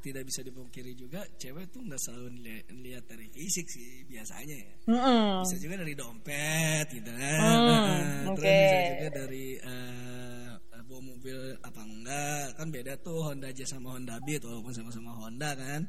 tidak 0.00 0.24
bisa 0.24 0.40
dipungkiri 0.40 0.92
juga 0.92 1.22
cewek 1.36 1.68
tuh 1.68 1.80
nggak 1.80 2.00
selalu 2.00 2.28
li- 2.40 2.66
lihat 2.82 3.04
dari 3.04 3.28
fisik 3.28 3.68
sih 3.68 4.02
biasanya 4.04 4.56
ya. 4.56 4.72
Mm-mm. 4.88 5.44
Bisa 5.44 5.56
juga 5.56 5.74
dari 5.78 5.94
dompet 5.94 6.86
gitu 6.90 7.10
kan. 7.12 7.38
Nah, 7.38 8.32
oke. 8.32 8.40
Terus 8.40 8.56
bisa 8.56 8.78
juga 8.90 9.08
dari 9.14 9.46
eh, 9.56 10.50
bawa 10.80 11.06
mobil 11.06 11.38
apa 11.62 11.86
enggak 11.86 12.58
kan 12.58 12.66
beda 12.66 12.98
tuh 12.98 13.22
Honda 13.22 13.54
Jazz 13.54 13.70
sama 13.70 13.94
Honda 13.94 14.18
Beat 14.26 14.42
walaupun 14.42 14.74
sama-sama 14.74 15.14
Honda 15.14 15.54
kan 15.54 15.86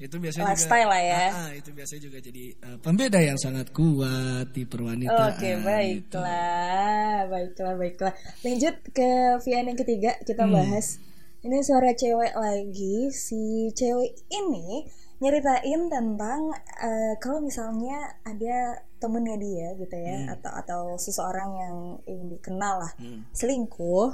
itu 0.00 0.16
biasanya 0.16 0.56
Lifestyle 0.56 0.88
juga 0.88 0.94
lah 0.96 1.02
ya. 1.04 1.20
Ah, 1.20 1.36
ah, 1.36 1.50
itu 1.52 1.70
biasanya 1.76 2.02
juga 2.08 2.18
jadi 2.24 2.44
eh, 2.56 2.78
pembeda 2.80 3.20
yang 3.20 3.36
sangat 3.36 3.68
kuat 3.76 4.48
di 4.56 4.64
perwanitaan 4.64 5.36
Oke, 5.36 5.52
gitu. 5.52 5.66
baiklah, 5.68 7.28
baiklah, 7.28 7.74
baiklah. 7.76 8.12
Lanjut 8.40 8.74
ke 8.88 9.08
Vian 9.44 9.68
yang 9.68 9.76
ketiga, 9.76 10.16
kita 10.24 10.48
Hmm. 10.48 10.54
bahas. 10.56 10.96
Ini 11.38 11.58
suara 11.62 11.94
cewek 11.94 12.34
lagi. 12.34 13.10
Si 13.14 13.70
cewek 13.70 14.10
ini 14.28 14.82
nyeritain 15.18 15.86
tentang 15.86 16.40
eh, 16.82 17.14
kalau 17.18 17.42
misalnya 17.42 17.94
ada 18.22 18.78
temennya 18.98 19.38
dia 19.38 19.68
gitu 19.78 19.94
ya, 19.94 20.16
Hmm. 20.18 20.34
atau 20.34 20.52
atau 20.54 20.82
seseorang 20.98 21.50
yang 21.54 21.76
yang 22.06 22.22
dikenal 22.28 22.74
lah 22.82 22.92
Hmm. 22.98 23.22
selingkuh, 23.30 24.10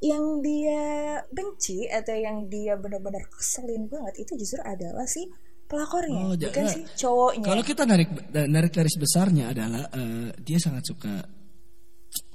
yang 0.00 0.40
dia 0.40 0.84
benci 1.32 1.88
atau 1.88 2.12
yang 2.12 2.44
dia 2.46 2.76
benar-benar 2.76 3.24
keselin 3.32 3.88
banget 3.88 4.24
itu 4.24 4.32
justru 4.36 4.60
adalah 4.62 5.08
si 5.08 5.24
pelakornya, 5.68 6.24
Oh, 6.24 6.36
bukan 6.36 6.64
si 6.68 6.80
cowoknya. 6.96 7.44
Kalau 7.44 7.64
kita 7.64 7.82
narik 7.84 8.08
narik 8.32 8.72
garis 8.72 8.96
besarnya 8.96 9.52
adalah 9.52 9.88
eh, 9.92 10.28
dia 10.40 10.56
sangat 10.60 10.84
suka 10.84 11.24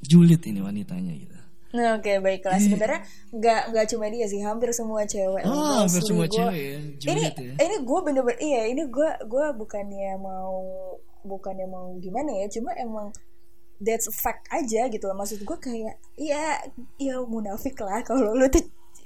julid 0.01 0.41
ini 0.45 0.61
wanitanya 0.61 1.13
gitu. 1.13 1.37
Nah, 1.73 1.97
oke 1.97 2.13
baiklah. 2.19 2.55
Sebenarnya 2.55 3.01
nggak 3.31 3.61
nggak 3.69 3.85
cuma 3.89 4.05
dia 4.07 4.25
sih, 4.25 4.39
hampir 4.39 4.69
semua 4.71 5.03
cewek. 5.03 5.41
Oh, 5.43 5.81
hampir 5.81 6.01
semua 6.01 6.23
gua- 6.23 6.35
cewek 6.47 6.53
ya, 6.53 6.77
Ini 6.77 6.93
julid 7.01 7.33
ya. 7.35 7.53
ini 7.59 7.75
gue 7.81 7.99
bener-bener 7.99 8.39
iya, 8.39 8.61
ini 8.67 8.83
gue 8.87 9.09
gue 9.23 9.45
bukannya 9.53 10.13
mau 10.15 10.53
bukannya 11.23 11.65
mau 11.65 11.97
gimana 11.97 12.29
ya, 12.35 12.45
cuma 12.47 12.75
emang 12.75 13.09
that's 13.79 14.05
a 14.05 14.13
fact 14.13 14.45
aja 14.49 14.85
gitu 14.85 15.01
loh. 15.03 15.17
Maksud 15.17 15.41
gue 15.41 15.57
kayak 15.57 15.97
ya 16.15 16.61
ya 16.95 17.15
munafik 17.19 17.73
lah 17.79 17.99
kalau 18.01 18.31
lu 18.31 18.45
tuh 18.47 18.61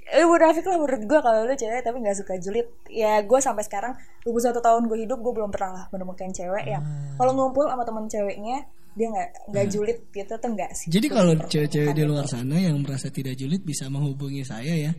eh, 0.06 0.24
munafik 0.24 0.62
lah 0.62 0.76
menurut 0.76 1.02
gue 1.02 1.18
kalau 1.18 1.40
lu 1.42 1.54
cewek 1.54 1.80
tapi 1.80 1.96
nggak 1.98 2.16
suka 2.16 2.36
julid 2.36 2.68
ya 2.86 3.20
gue 3.20 3.38
sampai 3.38 3.60
sekarang 3.62 3.92
21 4.22 4.56
tahun 4.58 4.82
gue 4.84 4.98
hidup 4.98 5.18
gue 5.18 5.32
belum 5.34 5.48
pernah 5.48 5.70
lah 5.70 5.84
menemukan 5.88 6.28
cewek 6.30 6.64
yang 6.66 6.80
Ah. 6.80 7.16
kalau 7.16 7.32
ngumpul 7.34 7.64
sama 7.64 7.84
teman 7.84 8.04
ceweknya 8.06 8.68
dia 8.98 9.08
nggak 9.14 9.28
nggak 9.54 9.64
nah. 9.64 9.70
julid 9.70 9.98
gitu 10.10 10.32
tuh 10.34 10.50
enggak 10.50 10.70
sih 10.74 10.86
jadi 10.90 11.06
kalau 11.06 11.32
cewek-cewek 11.46 11.92
di 11.94 12.02
luar 12.02 12.26
sana 12.26 12.56
yang 12.58 12.76
merasa 12.82 13.06
tidak 13.14 13.38
julid 13.38 13.62
bisa 13.62 13.86
menghubungi 13.86 14.42
saya 14.42 14.74
ya 14.74 14.92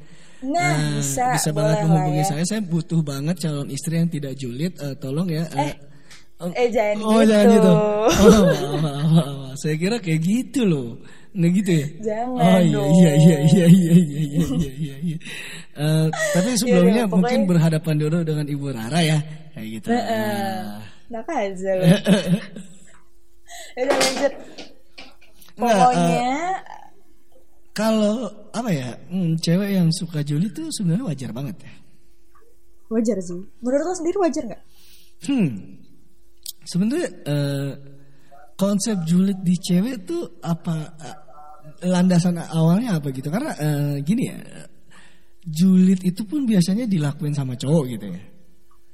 nah, 0.47 0.55
nah 0.55 1.03
bisa 1.03 1.35
bisa 1.35 1.49
banget 1.51 1.77
menghubungi 1.83 2.23
ya. 2.23 2.29
saya 2.31 2.43
saya 2.47 2.61
butuh 2.63 3.01
banget 3.03 3.35
calon 3.43 3.67
istri 3.67 3.99
yang 3.99 4.07
tidak 4.07 4.33
julid 4.39 4.71
uh, 4.79 4.95
tolong 4.95 5.27
ya 5.27 5.43
eh. 5.59 5.75
Uh, 6.39 6.55
Eh 6.55 6.71
jangan 6.71 7.03
oh, 7.03 7.19
gitu. 7.19 7.35
Jangan 7.35 7.51
gitu. 7.51 7.73
Oh, 7.75 8.07
maaf, 8.07 8.79
maaf, 8.79 9.07
maaf. 9.11 9.53
Saya 9.59 9.75
kira 9.75 9.99
kayak 9.99 10.23
gitu 10.23 10.63
loh. 10.63 10.95
Nggak 11.35 11.51
gitu 11.59 11.71
ya? 11.75 11.87
Jangan 11.99 12.39
oh, 12.39 12.59
iya. 12.63 12.79
Iya 12.79 13.11
iya 13.11 13.11
iya 13.19 13.37
iya 13.43 13.65
iya 13.67 13.95
iya 14.47 14.71
iya 14.71 14.95
iya. 15.03 15.17
uh, 15.75 16.07
tapi 16.07 16.47
iya 16.55 16.59
sebelumnya 16.63 17.03
ya, 17.03 17.11
mungkin 17.11 17.43
pokoknya... 17.43 17.49
berhadapan 17.51 17.95
dulu 17.99 18.17
dengan 18.23 18.45
Ibu 18.47 18.65
Rara 18.71 18.99
ya. 19.03 19.19
Kayak 19.51 19.67
gitu. 19.67 19.87
Heeh. 19.91 20.63
Uh, 21.11 21.19
uh. 21.19 21.35
Aja 21.43 21.71
loh. 21.75 21.87
Udah 23.77 23.95
lanjut. 23.95 24.33
Nggak, 25.59 25.75
Pokoknya 25.75 26.31
Kalau 27.69 28.27
apa 28.51 28.69
ya, 28.71 28.91
hmm, 29.07 29.39
cewek 29.39 29.69
yang 29.71 29.87
suka 29.91 30.19
julid 30.19 30.51
tuh 30.51 30.67
sebenarnya 30.71 31.05
wajar 31.07 31.31
banget 31.31 31.55
ya. 31.63 31.73
wajar 32.89 33.17
sih. 33.21 33.39
Menurut 33.61 33.85
lo 33.85 33.93
sendiri 33.95 34.17
wajar 34.19 34.43
nggak? 34.49 34.63
Hmm. 35.29 35.49
Sebenarnya 36.65 37.07
eh, 37.23 37.71
konsep 38.55 38.97
julid 39.07 39.39
di 39.45 39.55
cewek 39.55 40.03
tuh 40.03 40.41
apa 40.43 40.75
eh, 40.99 41.17
landasan 41.87 42.35
awalnya 42.41 42.99
apa 42.99 43.13
gitu? 43.15 43.31
Karena 43.31 43.51
eh, 43.55 43.95
gini 44.03 44.23
ya, 44.27 44.37
julid 45.45 46.03
itu 46.03 46.25
pun 46.27 46.43
biasanya 46.43 46.83
dilakuin 46.83 47.31
sama 47.31 47.55
cowok 47.55 47.83
gitu 47.95 48.05
ya. 48.11 48.21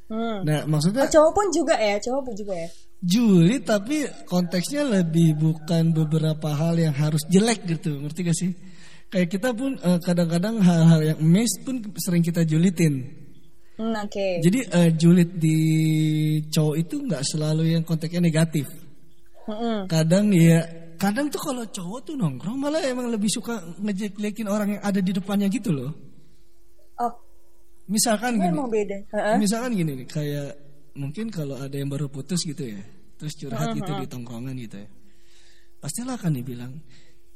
Hmm. 0.06 0.46
Nah, 0.46 0.62
maksudnya 0.70 1.02
Oh, 1.02 1.10
cowok 1.10 1.32
pun 1.34 1.48
juga 1.50 1.74
ya, 1.82 1.98
cowok 1.98 2.22
pun 2.30 2.34
juga 2.38 2.54
ya. 2.54 2.70
Julid 3.06 3.62
tapi 3.70 4.10
konteksnya 4.26 4.82
lebih 4.82 5.38
bukan 5.38 5.94
beberapa 5.94 6.50
hal 6.58 6.82
yang 6.82 6.96
harus 6.98 7.22
jelek 7.30 7.62
gitu, 7.70 8.02
ngerti 8.02 8.20
gak 8.26 8.38
sih? 8.38 8.52
Kayak 9.13 9.30
kita 9.30 9.50
pun 9.54 9.78
eh, 9.78 10.00
kadang-kadang 10.02 10.58
hal-hal 10.60 11.02
yang 11.13 11.20
mes 11.22 11.54
pun 11.62 11.78
sering 12.02 12.26
kita 12.26 12.41
julitin. 12.41 13.06
Hmm, 13.78 13.94
Oke. 14.02 14.41
Jadi 14.41 14.60
eh, 14.65 14.89
julid 14.98 15.38
di 15.38 15.58
cowok 16.50 16.76
itu 16.82 16.96
nggak 17.06 17.24
selalu 17.24 17.78
yang 17.78 17.84
konteksnya 17.86 18.24
negatif. 18.24 18.65
Mm-mm. 19.46 19.86
Kadang 19.86 20.34
ya, 20.34 20.65
kadang 20.98 21.30
tuh 21.30 21.38
kalau 21.38 21.62
cowok 21.70 22.00
tuh 22.02 22.15
nongkrong 22.18 22.58
malah 22.58 22.82
emang 22.82 23.13
lebih 23.13 23.30
suka 23.30 23.62
ngejek-jekin 23.78 24.50
orang 24.50 24.80
yang 24.80 24.82
ada 24.82 25.00
di 25.04 25.12
depannya 25.13 25.46
gitu 25.54 25.70
loh. 25.70 25.94
Oh, 26.98 27.13
Misalkan 27.86 28.41
itu 28.41 28.50
gini, 28.50 28.56
emang 28.58 28.70
beda. 28.72 28.98
Heeh. 29.13 29.36
misalkan 29.38 29.78
gini 29.78 29.91
nih, 30.02 30.08
kayak 30.10 30.50
mungkin 30.98 31.30
kalau 31.30 31.60
ada 31.62 31.76
yang 31.78 31.91
baru 31.91 32.10
putus 32.10 32.41
gitu 32.41 32.65
ya, 32.65 32.82
terus 33.15 33.34
curhat 33.39 33.71
gitu 33.75 33.91
di 33.95 34.08
tongkrongan 34.08 34.56
gitu 34.60 34.84
ya, 34.84 34.88
pastilah 35.80 36.15
akan 36.19 36.32
dibilang, 36.36 36.71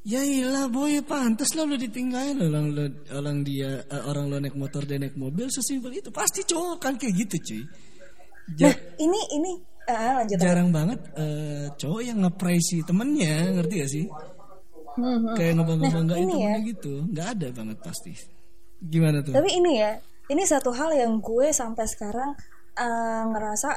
ya 0.04 0.20
ilah 0.24 0.68
boy 0.68 1.00
pantas 1.04 1.56
lo 1.56 1.68
ditinggalin. 1.70 2.40
Orang 2.40 2.72
lo 2.76 2.86
orang 3.16 3.44
dia 3.44 3.84
eh, 3.84 4.04
orang 4.08 4.26
lo 4.32 4.36
naik 4.40 4.56
motor 4.56 4.84
dia 4.84 5.00
naik 5.00 5.16
mobil 5.16 5.48
sesimpel 5.48 5.96
itu. 5.96 6.10
Pasti 6.12 6.44
cowok 6.44 6.78
kan 6.82 6.94
kayak 7.00 7.14
gitu 7.28 7.36
cuy. 7.40 7.64
Ja- 8.58 8.74
Nah, 8.74 8.76
ini 8.98 9.22
ini 9.38 9.52
ah, 9.90 10.22
lanjut. 10.24 10.38
jarang 10.42 10.70
banget 10.74 11.00
eh, 11.14 11.70
cowok 11.78 12.02
yang 12.02 12.18
nge-praise 12.26 12.66
si 12.66 12.78
temennya 12.82 13.54
ngerti 13.60 13.74
gak 13.78 13.92
sih? 13.92 14.06
Hmm, 15.00 15.16
hmm. 15.22 15.36
kayak 15.38 15.54
ngebangga-banggain 15.62 16.26
ini 16.26 16.34
temennya 16.34 16.56
gitu. 16.76 16.94
Nggak 17.08 17.28
ada 17.38 17.48
banget 17.56 17.78
pasti. 17.80 18.12
Gimana 18.82 19.22
tuh? 19.24 19.32
Tapi 19.38 19.50
ini 19.54 19.72
ya, 19.80 19.96
ini 20.28 20.44
satu 20.44 20.74
hal 20.76 20.92
yang 20.98 21.22
gue 21.22 21.54
sampai 21.54 21.86
sekarang 21.88 22.34
eh, 22.74 23.24
ngerasa 23.30 23.70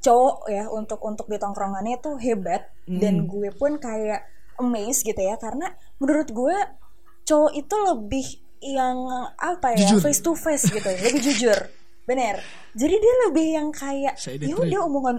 cowok 0.00 0.48
ya 0.48 0.64
untuk 0.72 1.00
untuk 1.04 1.26
di 1.28 1.36
tongkrongannya 1.36 2.00
tuh 2.00 2.16
hebat 2.18 2.68
dan 2.88 3.28
gue 3.28 3.48
pun 3.54 3.76
kayak 3.76 4.24
amazed 4.60 5.04
gitu 5.06 5.18
ya 5.18 5.36
karena 5.40 5.72
menurut 5.98 6.28
gue 6.28 6.56
cowok 7.26 7.52
itu 7.54 7.76
lebih 7.78 8.26
yang 8.62 8.98
apa 9.34 9.74
ya 9.74 9.90
Jujur. 9.90 10.00
face 10.06 10.20
to 10.22 10.32
face 10.38 10.70
gitu, 10.70 10.86
lebih 10.94 11.18
jujur, 11.18 11.58
bener. 12.06 12.38
Jadi 12.78 12.94
dia 12.94 13.14
lebih 13.28 13.46
yang 13.58 13.68
kayak 13.74 14.14
ya 14.22 14.54
udah 14.54 14.80
omongan 14.86 15.16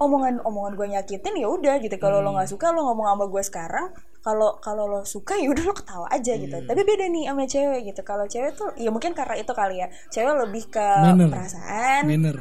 omongan 0.00 0.40
omongan 0.48 0.72
gue 0.80 0.86
nyakitin 0.96 1.34
ya 1.36 1.48
udah 1.52 1.76
gitu. 1.84 1.92
Kalau 2.00 2.24
lo 2.24 2.32
nggak 2.32 2.48
suka 2.48 2.72
lo 2.72 2.88
ngomong 2.88 3.06
sama 3.12 3.24
gue 3.28 3.42
sekarang, 3.44 3.86
kalau 4.20 4.60
kalau 4.60 4.84
lo 4.84 5.00
suka 5.08 5.32
ya 5.40 5.48
udah 5.48 5.64
lo 5.64 5.72
ketawa 5.72 6.06
aja 6.12 6.36
gitu. 6.36 6.56
Tapi 6.60 6.80
beda 6.84 7.08
nih 7.08 7.24
sama 7.32 7.44
cewek 7.48 7.80
gitu. 7.88 8.00
Kalau 8.04 8.24
cewek 8.28 8.52
tuh 8.52 8.68
ya 8.76 8.92
mungkin 8.92 9.16
karena 9.16 9.34
itu 9.40 9.52
kali 9.56 9.80
ya. 9.80 9.88
Cewek 10.12 10.34
lebih 10.44 10.64
ke 10.68 10.88
Manner. 11.08 11.28
perasaan, 11.32 12.02
Manner. 12.04 12.36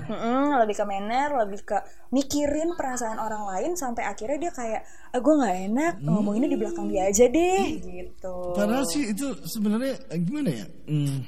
Lebih 0.60 0.76
ke 0.76 0.86
manner, 0.86 1.30
lebih 1.48 1.62
ke 1.64 1.78
mikirin 2.12 2.76
perasaan 2.76 3.18
orang 3.22 3.48
lain 3.48 3.72
sampai 3.80 4.04
akhirnya 4.04 4.50
dia 4.50 4.52
kayak, 4.52 4.82
ah, 5.16 5.20
gue 5.24 5.34
nggak 5.40 5.58
enak 5.72 5.94
ngomonginnya 6.04 6.50
di 6.52 6.60
belakang 6.60 6.88
dia 6.92 7.08
aja 7.08 7.26
deh 7.32 7.66
gitu. 7.80 8.36
Padahal 8.58 8.84
sih 8.84 9.16
itu 9.16 9.32
sebenarnya 9.48 9.96
eh, 10.12 10.20
gimana 10.20 10.50
ya? 10.52 10.66
Hmm, 10.90 11.24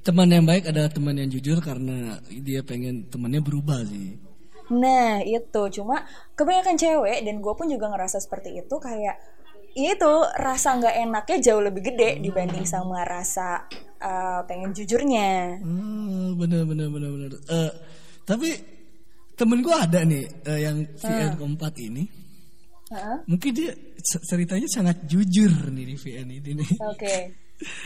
teman 0.00 0.28
yang 0.32 0.48
baik 0.48 0.72
adalah 0.72 0.88
teman 0.88 1.20
yang 1.20 1.28
jujur 1.28 1.60
karena 1.60 2.16
dia 2.32 2.64
pengen 2.64 3.06
temannya 3.12 3.44
berubah 3.44 3.84
sih. 3.84 4.16
Nah 4.72 5.20
itu 5.20 5.62
cuma 5.82 6.06
kebanyakan 6.32 6.80
cewek 6.80 7.18
dan 7.28 7.44
gue 7.44 7.52
pun 7.52 7.68
juga 7.68 7.92
ngerasa 7.92 8.24
seperti 8.24 8.56
itu 8.56 8.76
kayak 8.80 9.20
itu 9.72 10.12
rasa 10.36 10.76
nggak 10.76 10.96
enaknya 11.08 11.36
jauh 11.50 11.62
lebih 11.64 11.82
gede 11.92 12.20
dibanding 12.20 12.64
sama 12.68 13.04
rasa 13.04 13.64
uh, 14.02 14.40
pengen 14.44 14.74
jujurnya. 14.76 15.58
Hmm, 15.62 16.36
bener 16.36 16.68
bener 16.68 16.88
bener 16.92 17.10
bener. 17.10 17.30
Eh, 17.48 17.72
tapi 18.28 18.52
temen 19.32 19.64
gue 19.64 19.72
ada 19.74 20.04
nih 20.04 20.24
eh, 20.44 20.60
yang 20.68 20.76
VN 21.00 21.40
keempat 21.40 21.72
ini. 21.80 22.04
Heeh. 22.92 23.16
Mungkin 23.24 23.50
dia 23.56 23.72
ceritanya 24.28 24.68
sangat 24.68 25.08
jujur 25.08 25.72
nih 25.72 25.84
di 25.88 25.96
VN 25.96 26.28
ini 26.28 26.50
nih. 26.60 26.70
Oke, 26.84 27.16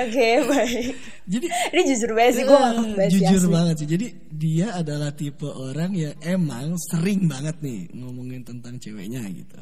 oke 0.02 0.26
baik. 0.50 0.90
Jadi 1.30 1.46
Ini 1.46 1.82
jujur 1.94 2.10
banget 2.18 2.32
sih 2.34 2.44
gue 2.44 2.58
ngakak 2.58 2.74
banget 2.98 3.10
sih, 3.14 3.20
jujur 3.22 3.42
asli. 3.46 3.54
banget 3.54 3.74
sih. 3.78 3.88
Jadi 3.88 4.06
dia 4.34 4.66
adalah 4.74 5.10
tipe 5.14 5.46
orang 5.46 5.92
yang 5.94 6.14
emang 6.26 6.74
sering 6.90 7.30
banget 7.30 7.62
nih 7.62 7.86
ngomongin 7.94 8.42
tentang 8.42 8.74
ceweknya 8.82 9.22
gitu. 9.30 9.60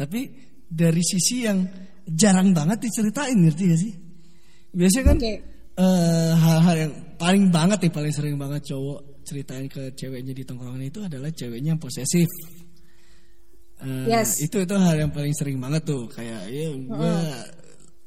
Tapi 0.00 0.20
dari 0.64 1.02
sisi 1.04 1.44
yang 1.44 1.60
jarang 2.08 2.56
banget 2.56 2.88
diceritain 2.88 3.36
ngerti 3.36 3.62
gak 3.68 3.80
sih? 3.84 3.92
Biasanya 4.72 5.04
kan 5.12 5.16
Oke. 5.20 5.34
eh, 5.76 6.32
hal-hal 6.32 6.76
yang 6.88 6.92
paling 7.20 7.44
banget 7.52 7.78
nih 7.84 7.92
paling 7.92 8.12
sering 8.16 8.36
banget 8.40 8.64
cowok 8.72 9.20
ceritain 9.20 9.68
ke 9.68 9.92
ceweknya 9.92 10.32
di 10.32 10.42
tongkrongan 10.42 10.80
itu 10.82 11.04
adalah 11.04 11.28
ceweknya 11.28 11.76
yang 11.76 11.82
posesif. 11.82 12.30
Eh, 13.80 14.06
Yes. 14.08 14.40
Itu 14.40 14.60
itu 14.60 14.74
hal 14.76 14.96
yang 14.96 15.12
paling 15.12 15.32
sering 15.32 15.56
banget 15.56 15.84
tuh 15.84 16.04
kayak 16.08 16.48
ya 16.52 16.68
gue 16.72 17.14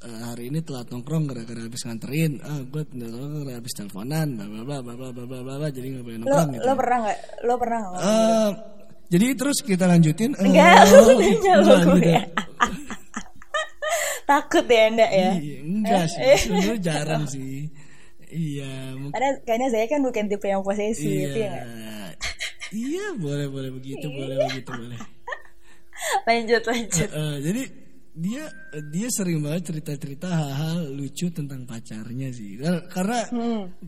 eh, 0.03 0.19
hari 0.27 0.51
ini 0.51 0.59
telat 0.61 0.91
nongkrong 0.91 1.25
gara-gara 1.31 1.63
habis 1.63 1.81
nganterin, 1.87 2.37
ah 2.43 2.59
gue 2.61 2.83
gara 2.91 3.55
habis 3.57 3.73
teleponan, 3.73 4.27
bla 4.35 4.45
bla 4.45 4.61
bla 4.61 4.77
bla 4.83 4.93
bla 4.93 5.09
bla 5.15 5.23
bla 5.25 5.39
bla, 5.41 5.53
bla, 5.63 5.67
jadi 5.71 5.87
nggak 5.95 6.03
boleh 6.03 6.17
Lo 6.19 6.23
nongkrong 6.27 6.49
gitu. 6.53 6.65
lo 6.67 6.73
pernah 6.75 6.97
nggak? 7.01 7.19
Lo 7.47 7.53
pernah 7.55 7.79
nggak? 7.81 8.01
Eh, 8.03 8.49
jadi 9.07 9.25
terus 9.33 9.59
kita 9.59 9.85
lanjutin. 9.85 10.31
eh, 10.33 10.43
Enggak, 10.43 10.87
lu 10.87 11.15
nanya 11.15 11.53
lo 11.55 11.63
enggak, 11.63 11.81
gue 11.83 11.95
gitu. 11.95 12.09
ya. 12.09 12.21
takut 14.23 14.65
ya 14.65 14.81
anda 14.87 15.03
ya 15.05 15.31
Iya, 15.35 15.57
enggak 15.61 16.03
sih, 16.07 16.21
sebenarnya 16.47 16.77
jarang 16.79 17.23
sih. 17.27 17.67
Iya, 18.27 18.97
karena 19.13 19.29
kayaknya 19.45 19.67
saya 19.69 19.85
kan 19.85 19.99
bukan 20.01 20.25
tipe 20.25 20.47
yang 20.47 20.65
posesif 20.65 21.05
iya. 21.05 21.53
ya? 21.53 21.65
Iya, 22.73 23.05
boleh 23.15 23.45
boleh 23.45 23.69
begitu, 23.69 24.09
boleh 24.09 24.41
begitu, 24.49 24.71
boleh. 24.73 24.97
lanjut 26.25 26.63
lanjut 26.65 27.07
Eh, 27.07 27.13
eh, 27.13 27.35
jadi 27.39 27.63
dia 28.13 28.43
dia 28.89 29.07
sering 29.09 29.39
banget 29.39 29.69
cerita-cerita 29.69 30.25
hal-hal 30.27 30.89
lucu 30.89 31.29
tentang 31.29 31.61
pacarnya 31.63 32.29
sih. 32.29 32.57
Kar- 32.57 32.89
Karena 32.89 33.19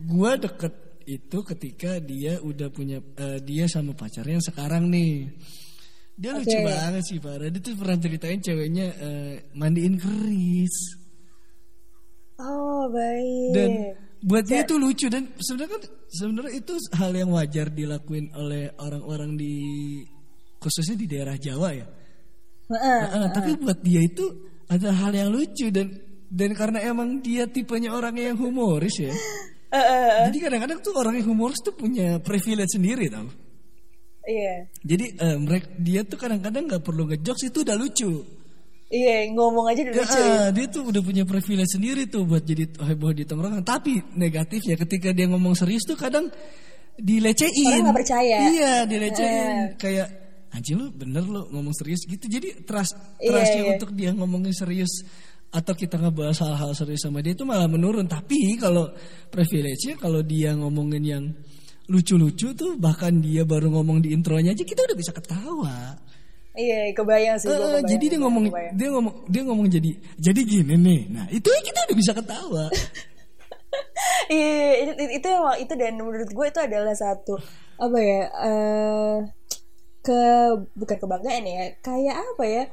gua 0.06 0.38
deket 0.38 0.74
itu 1.06 1.38
ketika 1.46 2.02
dia 2.02 2.42
udah 2.42 2.68
punya 2.74 2.98
eh, 2.98 3.38
dia 3.38 3.70
sama 3.70 3.94
pacarnya 3.94 4.42
yang 4.42 4.44
sekarang 4.44 4.90
nih. 4.90 5.30
Dia 6.18 6.34
lucu 6.34 6.58
Oke. 6.58 6.66
banget 6.66 7.02
sih 7.06 7.18
parah. 7.22 7.46
Dia 7.46 7.62
tuh 7.62 7.78
pernah 7.78 7.98
ceritain 8.02 8.40
ceweknya 8.42 8.86
eh, 8.98 9.34
mandiin 9.54 9.96
keris. 9.96 10.76
oh 12.36 12.84
baik 12.92 13.48
dan 13.56 13.70
buat 14.20 14.44
dia 14.44 14.60
itu 14.60 14.76
lucu 14.76 15.08
dan 15.08 15.24
sebenarnya 15.40 15.72
kan 15.72 15.82
sebenarnya 16.12 16.52
itu 16.52 16.74
hal 16.92 17.16
yang 17.16 17.32
wajar 17.32 17.72
dilakuin 17.72 18.28
oleh 18.36 18.76
orang-orang 18.76 19.40
di 19.40 19.56
khususnya 20.60 21.00
di 21.00 21.06
daerah 21.08 21.40
Jawa 21.40 21.70
ya. 21.72 21.86
Heeh. 22.66 23.00
Heeh, 23.08 23.26
tapi 23.32 23.56
buat 23.56 23.80
dia 23.80 24.04
itu 24.04 24.26
ada 24.68 24.92
hal 24.92 25.16
yang 25.16 25.32
lucu 25.32 25.72
dan 25.72 25.96
dan 26.28 26.50
karena 26.52 26.82
emang 26.84 27.22
dia 27.24 27.48
tipenya 27.48 27.94
orang 27.94 28.20
yang 28.20 28.36
humoris 28.36 29.00
ya. 29.00 29.14
Jadi 29.70 30.38
kadang-kadang 30.38 30.78
tuh 30.80 30.94
orang 30.94 31.18
yang 31.18 31.26
humoris 31.28 31.58
tuh 31.60 31.74
punya 31.74 32.16
privilege 32.22 32.72
sendiri 32.72 33.10
tau. 33.10 33.26
iya 34.26 34.66
Jadi 34.82 35.06
eh, 35.14 35.36
mereka 35.38 35.66
dia 35.78 36.00
tuh 36.02 36.18
kadang-kadang 36.18 36.66
nggak 36.66 36.82
perlu 36.82 37.06
ngejokes 37.06 37.46
itu 37.46 37.62
udah 37.62 37.76
lucu. 37.76 38.10
iya 38.86 39.26
ngomong 39.30 39.66
aja 39.66 39.82
udah 39.82 39.94
Ya, 39.94 40.02
lucu 40.02 40.18
ya. 40.18 40.34
ah, 40.38 40.48
dia 40.54 40.66
tuh 40.70 40.82
udah 40.86 41.02
punya 41.02 41.22
privilege 41.26 41.74
sendiri 41.74 42.06
tuh 42.06 42.22
buat 42.22 42.42
jadi 42.42 42.70
heboh 42.78 43.10
di 43.10 43.26
tongkrongan. 43.26 43.62
Tapi 43.62 44.02
negatif 44.14 44.62
ya 44.62 44.78
ketika 44.78 45.10
dia 45.10 45.26
ngomong 45.26 45.54
serius 45.54 45.82
tuh 45.82 45.98
kadang 45.98 46.30
dilecehin. 46.96 47.82
Orang 47.82 47.90
nggak 47.90 47.98
percaya. 48.02 48.36
Iya, 48.50 48.72
dilecehin. 48.86 49.76
Kayak 49.76 50.08
anjing 50.54 50.78
lu 50.78 50.88
bener 50.88 51.20
lu 51.20 51.42
ngomong 51.52 51.74
serius 51.74 52.06
gitu. 52.06 52.24
Jadi 52.24 52.62
trust 52.64 52.94
Iya, 53.18 53.28
trustnya 53.28 53.62
iya. 53.62 53.70
untuk 53.76 53.90
dia 53.92 54.10
ngomongin 54.14 54.54
serius 54.54 55.02
atau 55.56 55.72
kita 55.72 55.96
ngebahas 55.96 56.36
hal-hal 56.44 56.76
serius 56.76 57.00
sama 57.00 57.24
dia 57.24 57.32
itu 57.32 57.48
malah 57.48 57.64
menurun. 57.64 58.04
Tapi 58.04 58.60
kalau 58.60 58.92
privilege-nya 59.32 59.96
kalau 59.96 60.20
dia 60.20 60.52
ngomongin 60.52 61.00
yang 61.00 61.24
lucu-lucu 61.88 62.52
tuh 62.52 62.76
bahkan 62.76 63.16
dia 63.24 63.46
baru 63.46 63.72
ngomong 63.72 64.04
di 64.04 64.12
intronya 64.12 64.52
aja 64.52 64.66
kita 64.66 64.84
udah 64.84 64.96
bisa 64.98 65.12
ketawa. 65.16 65.96
iya 66.56 66.88
kebayang 66.92 67.36
sih 67.36 67.46
Eh, 67.46 67.56
kebayang, 67.56 67.84
jadi 67.84 68.04
dia 68.10 68.18
ngomong 68.20 68.44
kebayang. 68.48 68.74
dia 68.74 68.88
ngomong 68.92 69.14
dia 69.28 69.42
ngomong 69.44 69.66
jadi 69.70 69.90
jadi 70.18 70.40
gini 70.44 70.74
nih. 70.76 71.00
Nah, 71.14 71.26
itu 71.30 71.48
kita 71.48 71.78
udah 71.88 71.96
bisa 71.96 72.12
ketawa. 72.12 72.64
Iya, 74.26 74.82
itu, 74.82 74.92
itu 75.22 75.26
emang 75.28 75.56
itu 75.60 75.72
dan 75.78 75.94
menurut 75.94 76.26
gue 76.26 76.46
itu 76.48 76.58
adalah 76.58 76.94
satu 76.96 77.38
apa 77.78 77.98
ya 78.00 78.22
eh 78.42 79.16
ke 80.02 80.18
bukan 80.74 80.96
kebanggaan 80.98 81.44
ya, 81.44 81.64
kayak 81.82 82.16
apa 82.16 82.44
ya? 82.46 82.64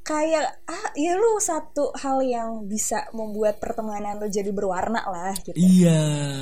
Kayak 0.00 0.64
ah 0.64 0.90
ya 0.94 1.12
lu 1.14 1.36
satu 1.38 1.92
hal 1.94 2.18
yang 2.20 2.64
bisa 2.64 3.04
membuat 3.12 3.60
pertemanan 3.60 4.16
lo 4.16 4.26
jadi 4.26 4.48
berwarna 4.48 5.04
lah 5.04 5.36
gitu. 5.36 5.54
iya, 5.54 6.00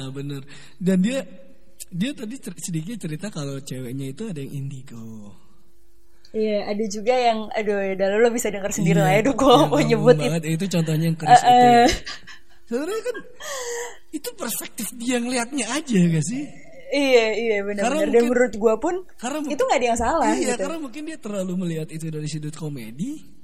bener. 0.09 0.47
Dan 0.79 1.03
dia 1.03 1.27
dia 1.88 2.11
tadi 2.12 2.38
cer- 2.38 2.57
sedikit 2.57 2.97
cerita 2.99 3.29
kalau 3.29 3.59
ceweknya 3.59 4.09
itu 4.09 4.25
ada 4.25 4.38
yang 4.38 4.64
indigo. 4.64 5.35
Iya, 6.29 6.68
ada 6.68 6.85
juga 6.87 7.14
yang 7.16 7.49
aduh 7.51 7.81
ya 7.81 7.92
udah 7.97 8.07
lo 8.21 8.29
bisa 8.29 8.53
dengar 8.53 8.68
sendiri 8.68 9.01
Iya, 9.01 9.05
lah 9.05 9.12
ya, 9.16 9.21
aduh 9.25 9.35
gue 9.35 9.49
yang 9.49 9.66
mau 9.66 9.81
nyebut 9.81 10.14
itu. 10.14 10.23
banget. 10.29 10.42
Itu 10.44 10.64
contohnya 10.68 11.07
yang 11.09 11.16
keris 11.16 11.40
itu. 11.40 11.49
ya. 11.66 11.85
Sebenarnya 12.68 13.01
kan 13.03 13.16
itu 14.11 14.29
perspektif 14.37 14.87
dia 14.94 15.16
ngelihatnya 15.18 15.66
aja 15.66 15.99
gak 15.99 16.25
sih? 16.25 16.44
Iya, 16.88 17.27
iya 17.33 17.57
Karena 17.61 17.68
benar-benar. 17.68 17.92
Dan 17.92 18.09
mungkin- 18.12 18.29
menurut 18.29 18.55
gue 18.55 18.75
pun 18.77 18.94
Karena 19.16 19.38
itu 19.44 19.61
nggak 19.61 19.79
ada 19.81 19.87
yang 19.88 19.99
salah 19.99 20.31
Iya, 20.31 20.40
gitu. 20.53 20.61
karena 20.62 20.77
mungkin 20.79 21.03
dia 21.05 21.18
terlalu 21.18 21.53
melihat 21.59 21.88
itu 21.88 22.07
dari 22.07 22.29
sudut 22.29 22.55
komedi. 22.55 23.38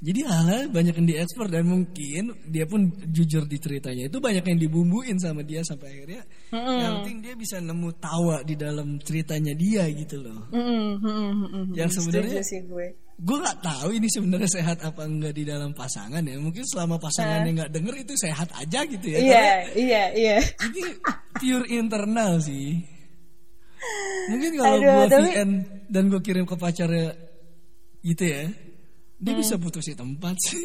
Jadi 0.00 0.20
hal 0.24 0.72
banyak 0.72 0.96
yang 0.96 1.08
diekspor 1.12 1.52
dan 1.52 1.68
mungkin 1.68 2.32
dia 2.48 2.64
pun 2.64 2.88
jujur 3.12 3.44
di 3.44 3.60
ceritanya 3.60 4.08
itu 4.08 4.16
banyak 4.16 4.40
yang 4.48 4.56
dibumbuin 4.56 5.20
sama 5.20 5.44
dia 5.44 5.60
sampai 5.60 5.92
akhirnya 5.92 6.24
yang 6.56 7.04
penting 7.04 7.20
dia 7.20 7.36
bisa 7.36 7.60
nemu 7.60 7.92
tawa 8.00 8.40
di 8.40 8.56
dalam 8.56 8.96
ceritanya 9.04 9.52
dia 9.52 9.84
gitu 9.92 10.24
loh. 10.24 10.48
Mm, 10.56 11.04
mm, 11.04 11.04
mm, 11.04 11.48
mm. 11.52 11.64
Yang 11.76 12.00
sebenarnya 12.00 12.40
sih 12.40 12.64
gue. 12.64 12.96
gue 13.20 13.36
nggak 13.44 13.60
tahu 13.60 13.88
ini 13.92 14.08
sebenarnya 14.08 14.48
sehat 14.48 14.80
apa 14.80 15.04
enggak 15.04 15.36
di 15.36 15.44
dalam 15.44 15.76
pasangan 15.76 16.24
ya. 16.24 16.40
Mungkin 16.40 16.64
selama 16.64 16.96
pasangannya 16.96 17.50
nggak 17.60 17.72
denger 17.76 17.94
itu 18.00 18.14
sehat 18.16 18.48
aja 18.56 18.80
gitu 18.88 19.04
ya. 19.04 19.18
Iya, 19.20 19.48
iya, 19.76 20.02
iya. 20.16 20.36
ini 20.64 20.96
pure 21.36 21.68
internal 21.76 22.40
sih. 22.40 22.80
Mungkin 24.32 24.50
kalau 24.56 24.80
gue 24.80 25.04
tapi- 25.12 25.28
VN 25.36 25.50
dan 25.92 26.08
gue 26.08 26.20
kirim 26.24 26.48
ke 26.48 26.56
pacarnya 26.56 27.12
gitu 28.00 28.24
ya, 28.24 28.48
dia 29.20 29.34
bisa 29.34 29.54
putus 29.54 29.84
di 29.84 29.92
tempat 29.92 30.32
sih. 30.40 30.64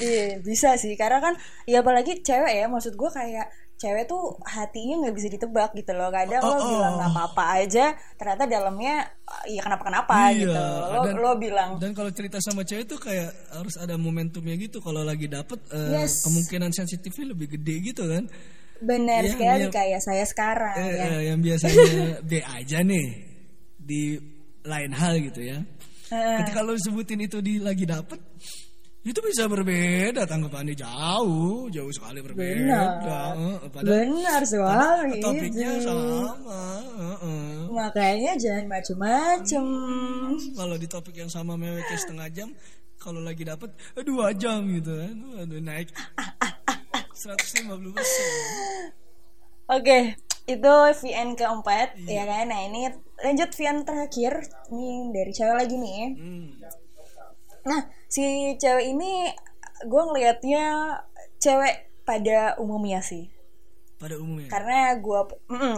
Iya 0.00 0.38
bisa 0.40 0.74
sih 0.74 0.94
karena 0.94 1.18
kan 1.18 1.34
ya 1.64 1.80
apalagi 1.80 2.18
cewek 2.18 2.54
ya 2.54 2.66
maksud 2.66 2.94
gue 2.94 3.10
kayak 3.10 3.46
cewek 3.74 4.06
tuh 4.06 4.22
hatinya 4.44 5.02
nggak 5.02 5.12
bisa 5.12 5.26
ditebak 5.28 5.74
gitu 5.74 5.90
loh 5.90 6.06
kadang 6.08 6.38
Oh, 6.38 6.48
lo 6.48 6.56
oh. 6.56 6.68
bilang 6.70 6.94
nggak 6.94 7.10
apa-apa 7.10 7.44
aja 7.58 7.84
ternyata 8.14 8.46
dalamnya 8.46 9.02
ya 9.44 9.60
kenapa 9.60 9.82
kenapa 9.84 10.14
Iya, 10.30 10.38
gitu 10.40 10.62
lo 10.88 11.00
dan- 11.02 11.18
lo 11.18 11.30
bilang 11.34 11.70
Dan 11.76 11.90
kalau 11.92 12.08
cerita 12.08 12.38
sama 12.38 12.62
cewek 12.62 12.86
tuh 12.86 12.96
kayak 12.96 13.28
harus 13.50 13.74
ada 13.74 13.98
momentumnya 13.98 14.54
gitu. 14.56 14.78
Kalau 14.78 15.02
lagi 15.02 15.26
dapet 15.26 15.58
eh, 15.68 15.98
Yes. 16.00 16.22
kemungkinan 16.22 16.70
sensitifnya 16.70 17.34
lebih 17.34 17.58
gede 17.58 17.74
gitu 17.84 18.06
kan. 18.06 18.30
benar 18.76 19.22
Iya, 19.22 19.30
sekali 19.32 19.64
kayak 19.68 20.00
saya 20.00 20.24
sekarang 20.24 20.76
Eh, 20.76 20.92
ya 20.92 21.04
eh, 21.08 21.20
yang 21.28 21.38
biasanya 21.40 21.82
B 22.28 22.32
aja 22.38 22.78
nih 22.80 23.06
di 23.76 24.02
lain 24.62 24.92
hal 24.92 25.18
gitu 25.20 25.40
ya. 25.42 25.58
Ketika 26.10 26.60
lo 26.60 26.76
sebutin 26.76 27.20
itu 27.24 27.40
di 27.40 27.56
lagi 27.58 27.88
dapet, 27.88 28.20
itu 29.04 29.20
bisa 29.20 29.44
berbeda 29.44 30.24
tanggapannya 30.24 30.72
jauh, 30.72 31.68
jauh 31.68 31.92
sekali 31.92 32.24
berbeda. 32.24 32.56
Benar. 32.56 32.88
Padahal 33.68 33.84
benar 33.84 34.40
sekali 34.48 35.20
topiknya 35.20 35.70
itu. 35.76 35.84
sama. 35.84 36.32
makanya 37.74 38.32
jangan 38.38 38.70
macem-macem 38.70 39.64
Kalau 40.56 40.76
di 40.80 40.86
topik 40.88 41.20
yang 41.20 41.28
sama 41.28 41.52
meweknya 41.52 41.98
setengah 42.00 42.28
jam, 42.32 42.48
kalau 42.96 43.20
lagi 43.20 43.44
dapet 43.44 43.76
eh, 43.92 44.04
dua 44.04 44.32
jam 44.32 44.64
gitu 44.72 44.96
kan, 44.96 45.16
aduh 45.36 45.60
naik 45.60 45.92
150 47.12 47.96
persen. 47.96 48.28
Oke, 49.68 50.16
itu 50.44 50.74
VN 51.00 51.36
keempat 51.36 51.96
Iya. 52.04 52.20
ya 52.20 52.24
kan. 52.28 52.44
Nah 52.52 52.60
ini 52.68 52.82
lanjut 53.24 53.50
VN 53.56 53.78
terakhir 53.88 54.32
nih 54.68 54.96
dari 55.12 55.32
cewek 55.32 55.56
lagi 55.56 55.76
nih. 55.80 56.00
Hmm. 56.20 56.46
Nah 57.64 57.80
si 58.08 58.54
cewek 58.60 58.92
ini 58.92 59.32
gue 59.84 60.02
ngelihatnya 60.04 60.64
cewek 61.40 62.04
pada 62.04 62.60
umumnya 62.60 63.00
sih. 63.00 63.32
Pada 63.96 64.20
umumnya. 64.20 64.52
Karena 64.52 64.92
gue, 65.00 65.20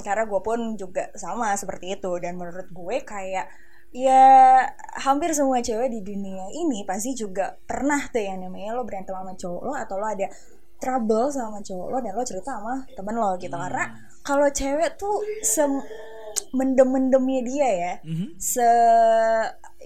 karena 0.03 0.25
gue 0.27 0.41
pun 0.43 0.75
juga 0.75 1.15
sama 1.15 1.55
seperti 1.55 1.95
itu 1.95 2.11
dan 2.19 2.35
menurut 2.35 2.67
gue 2.75 2.97
kayak 3.07 3.47
ya 3.95 4.67
hampir 4.99 5.31
semua 5.33 5.63
cewek 5.63 5.89
di 5.89 6.03
dunia 6.03 6.51
ini 6.53 6.83
pasti 6.85 7.15
juga 7.15 7.55
pernah 7.65 8.03
tuh 8.11 8.21
yang 8.21 8.43
namanya 8.43 8.75
lo 8.77 8.83
berantem 8.85 9.15
sama 9.15 9.33
cowok 9.33 9.63
lo 9.63 9.73
atau 9.73 9.97
lo 9.97 10.05
ada 10.11 10.27
trouble 10.77 11.33
sama 11.33 11.65
cowok 11.65 11.89
lo 11.95 11.99
dan 12.05 12.13
lo 12.13 12.21
cerita 12.27 12.61
sama 12.61 12.85
temen 12.93 13.17
lo 13.17 13.39
gitu 13.41 13.57
karena 13.57 13.89
kalau 14.27 14.51
cewek 14.51 14.99
tuh 14.99 15.15
se 15.41 15.63
mendem-mendemnya 16.53 17.41
dia 17.43 17.69
ya 17.71 17.93
Mhm. 18.03 18.37
se 18.37 18.67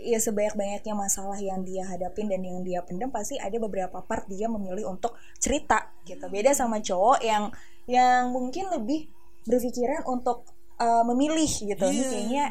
ya 0.00 0.18
sebanyak-banyaknya 0.18 0.94
masalah 0.94 1.36
yang 1.38 1.60
dia 1.60 1.84
hadapin 1.84 2.26
dan 2.26 2.40
yang 2.40 2.64
dia 2.64 2.80
pendem 2.80 3.08
pasti 3.08 3.36
ada 3.36 3.54
beberapa 3.58 4.00
part 4.00 4.24
dia 4.26 4.48
memilih 4.48 4.88
untuk 4.88 5.12
cerita 5.36 5.92
gitu 6.02 6.24
beda 6.26 6.50
sama 6.50 6.80
cowok 6.80 7.20
yang 7.20 7.52
yang 7.84 8.30
mungkin 8.30 8.70
lebih 8.70 9.06
berpikiran 9.42 10.06
untuk 10.06 10.46
uh, 10.76 11.04
memilih 11.04 11.46
gitu 11.46 11.84
ini 11.84 12.00
Iya. 12.00 12.08
kayaknya 12.08 12.44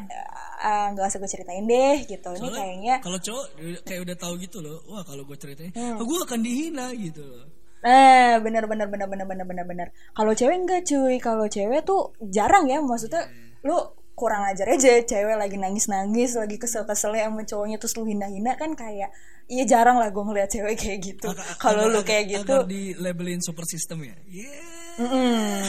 uh, 0.60 0.86
nggak 0.92 1.06
usah 1.06 1.18
gue 1.18 1.30
ceritain 1.30 1.64
deh 1.64 1.96
gitu 2.04 2.28
ini 2.30 2.38
Soalnya 2.40 2.56
kayaknya 2.56 2.94
kalau 3.00 3.18
cowok 3.18 3.44
kayak 3.82 4.00
udah 4.00 4.16
tahu 4.16 4.34
gitu 4.38 4.58
loh, 4.60 4.78
wah 4.86 5.02
kalau 5.02 5.22
gue 5.24 5.36
ceritain, 5.36 5.72
Hmm. 5.72 5.96
oh, 5.96 6.04
gue 6.04 6.18
akan 6.20 6.40
dihina 6.40 6.86
gitu 6.94 7.22
loh. 7.22 7.46
Nah, 7.80 8.36
benar 8.44 8.68
benar 8.68 8.86
benar 8.92 9.08
benar 9.08 9.26
benar 9.26 9.46
benar 9.48 9.64
benar. 9.64 9.88
Kalau 10.12 10.32
cewek 10.36 10.56
enggak 10.56 10.84
cuy, 10.84 11.16
kalau 11.16 11.48
cewek 11.48 11.80
tuh 11.82 12.12
jarang 12.20 12.68
ya 12.68 12.84
maksudnya 12.84 13.24
lu 13.64 13.72
kurang 14.12 14.44
ajar 14.44 14.68
aja 14.68 15.00
cewek 15.00 15.32
lagi 15.32 15.56
nangis-nangis, 15.56 16.36
lagi 16.36 16.60
kesel-kesel 16.60 17.16
sama 17.16 17.40
cowoknya 17.48 17.80
terus 17.80 17.96
lu 17.96 18.04
hina-hina 18.04 18.52
kan 18.60 18.76
kayak 18.76 19.08
iya 19.48 19.64
jarang 19.64 19.96
lah 19.96 20.12
gue 20.12 20.20
ngeliat 20.20 20.52
cewek 20.52 20.76
kayak 20.76 21.00
gitu. 21.00 21.32
Kalau 21.56 21.88
lu 21.88 22.04
kayak 22.04 22.28
agar- 22.28 22.44
gitu, 22.44 22.54
agar 22.60 22.68
di 22.68 22.92
labelin 23.00 23.40
super 23.40 23.64
system 23.64 24.04
ya. 24.04 24.16
Yeah. 24.28 25.00
mm-mm. 25.00 25.64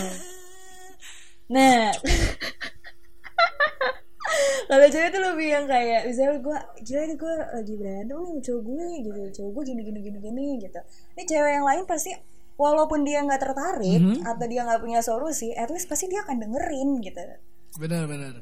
Nah, 1.52 1.92
kalau 4.66 4.88
cewek 4.88 5.10
tuh 5.10 5.22
lebih 5.22 5.48
yang 5.50 5.66
kayak 5.66 6.02
misalnya 6.06 6.38
gue 6.38 6.58
gila 6.82 7.02
nih 7.04 7.18
gue 7.18 7.34
lagi 7.52 7.74
berantem 7.76 8.18
nih 8.22 8.40
cowok 8.42 8.62
gue 8.64 8.86
gitu 9.02 9.22
cowok 9.36 9.52
gue 9.52 9.64
gini 9.68 9.82
gini 9.84 10.00
gini 10.02 10.18
gini 10.20 10.46
gitu. 10.60 10.80
Ini 11.14 11.24
cewek 11.26 11.52
yang 11.54 11.66
lain 11.66 11.84
pasti 11.86 12.12
walaupun 12.56 13.02
dia 13.02 13.20
nggak 13.22 13.42
tertarik 13.42 14.00
Mhm. 14.00 14.22
atau 14.22 14.46
dia 14.46 14.62
nggak 14.62 14.82
punya 14.82 15.00
solusi 15.02 15.50
at 15.52 15.68
least 15.68 15.86
pasti 15.86 16.06
dia 16.06 16.22
akan 16.22 16.40
dengerin 16.40 16.90
gitu. 17.00 17.22
Benar 17.78 18.06
benar. 18.06 18.34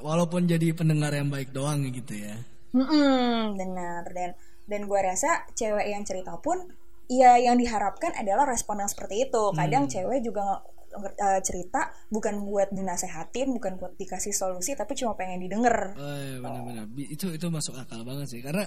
Walaupun 0.00 0.44
jadi 0.44 0.72
pendengar 0.72 1.12
yang 1.12 1.28
baik 1.28 1.52
doang 1.52 1.84
gitu 1.86 2.16
ya. 2.16 2.34
Mm-mm, 2.72 3.54
benar. 3.54 4.08
Dan 4.10 4.32
dan 4.64 4.80
gue 4.86 5.00
rasa 5.00 5.44
cewek 5.52 5.86
yang 5.86 6.02
cerita 6.02 6.38
pun 6.38 6.62
ya 7.06 7.36
yang 7.36 7.58
diharapkan 7.58 8.14
adalah 8.14 8.46
respon 8.46 8.78
yang 8.78 8.88
seperti 8.88 9.26
itu. 9.26 9.42
Kadang 9.52 9.86
cewek 9.86 10.22
juga 10.22 10.62
eh, 10.90 11.40
cerita 11.46 11.90
bukan 12.10 12.42
buat 12.42 12.74
dinasehatin 12.74 13.54
bukan 13.54 13.78
buat 13.78 13.94
dikasih 13.94 14.34
solusi 14.34 14.74
tapi 14.74 14.98
cuma 14.98 15.14
pengen 15.14 15.42
didengar. 15.42 15.94
Oh, 15.94 16.18
iya, 16.18 16.36
benar-benar. 16.42 16.86
Bi- 16.90 17.10
itu 17.10 17.30
itu 17.30 17.46
masuk 17.46 17.78
akal 17.78 18.02
banget 18.02 18.26
sih. 18.26 18.42
Karena 18.42 18.66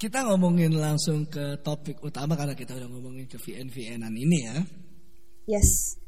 kita 0.00 0.24
ngomongin 0.24 0.72
langsung 0.78 1.28
ke 1.28 1.60
topik 1.60 2.00
utama 2.00 2.32
karena 2.32 2.56
kita 2.56 2.72
udah 2.72 2.88
ngomongin 2.88 3.28
ke 3.28 3.36
VN 3.36 3.68
VNan 3.68 4.14
ini 4.16 4.38
ya. 4.48 4.56
Yes. 5.44 6.00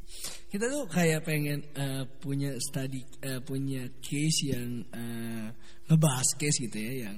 Kita 0.48 0.68
tuh 0.68 0.84
kayak 0.88 1.24
pengen 1.24 1.60
eh, 1.76 2.04
punya 2.20 2.56
study 2.56 3.04
eh, 3.20 3.40
punya 3.44 3.88
case 4.00 4.52
yang 4.52 4.84
eh, 4.92 5.46
ngebahas 5.88 6.28
case 6.40 6.68
gitu 6.68 6.78
ya 6.78 7.08
yang 7.08 7.16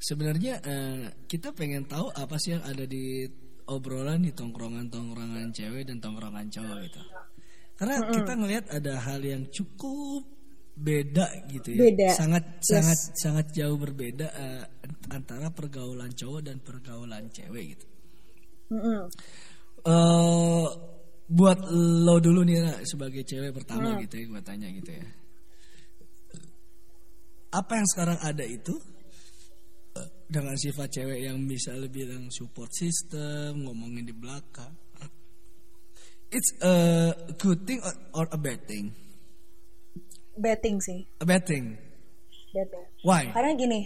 sebenarnya 0.00 0.54
eh, 0.64 1.04
kita 1.28 1.52
pengen 1.52 1.84
tahu 1.84 2.08
apa 2.12 2.36
sih 2.40 2.56
yang 2.56 2.64
ada 2.64 2.84
di 2.88 3.28
obrolan 3.68 4.24
di 4.26 4.32
tongkrongan-tongkrongan 4.34 5.54
cewek 5.54 5.86
dan 5.86 6.02
tongkrongan 6.02 6.50
cowok 6.50 6.78
gitu 6.88 7.00
karena 7.82 7.98
kita 8.14 8.32
ngelihat 8.38 8.64
ada 8.70 8.92
hal 9.02 9.18
yang 9.18 9.42
cukup 9.50 10.22
beda 10.72 11.26
gitu 11.50 11.74
ya 11.74 11.80
Beda. 11.90 12.08
sangat 12.14 12.44
Yes. 12.62 12.70
sangat 12.70 12.98
sangat 13.18 13.46
jauh 13.50 13.74
berbeda 13.74 14.26
eh, 14.30 14.62
antara 15.10 15.50
pergaulan 15.50 16.14
cowok 16.14 16.40
dan 16.46 16.62
pergaulan 16.62 17.26
cewek 17.28 17.74
gitu 17.74 17.86
Mm-mm. 18.70 19.10
eh 19.82 20.66
buat 21.26 21.58
lo 22.04 22.20
dulu 22.20 22.40
nih 22.44 22.58
Ra, 22.60 22.74
sebagai 22.86 23.26
cewek 23.26 23.50
pertama 23.52 23.98
gitu 23.98 24.14
ya 24.14 24.24
gue 24.30 24.42
tanya 24.46 24.68
gitu 24.70 24.90
ya 24.94 25.06
apa 27.52 27.72
yang 27.76 27.88
sekarang 27.88 28.18
ada 28.22 28.44
itu 28.46 28.72
eh, 29.98 30.08
dengan 30.24 30.56
sifat 30.56 30.88
cewek 30.88 31.20
yang 31.20 31.36
bisa 31.44 31.76
lebih 31.76 32.08
bilang 32.08 32.30
support 32.32 32.72
system 32.72 33.66
ngomongin 33.68 34.08
di 34.08 34.14
belakang 34.16 34.72
it's 36.32 36.50
a 36.64 36.74
good 37.36 37.68
thing 37.68 37.84
or, 37.84 37.94
or 38.16 38.26
a 38.32 38.38
bad 38.40 38.64
thing? 38.64 38.96
Betting 40.34 40.80
sih. 40.80 41.04
A 41.20 41.26
bad 41.28 41.44
thing. 41.44 41.76
Betting 42.56 42.92
why? 43.04 43.28
Karena 43.30 43.52
gini 43.58 43.80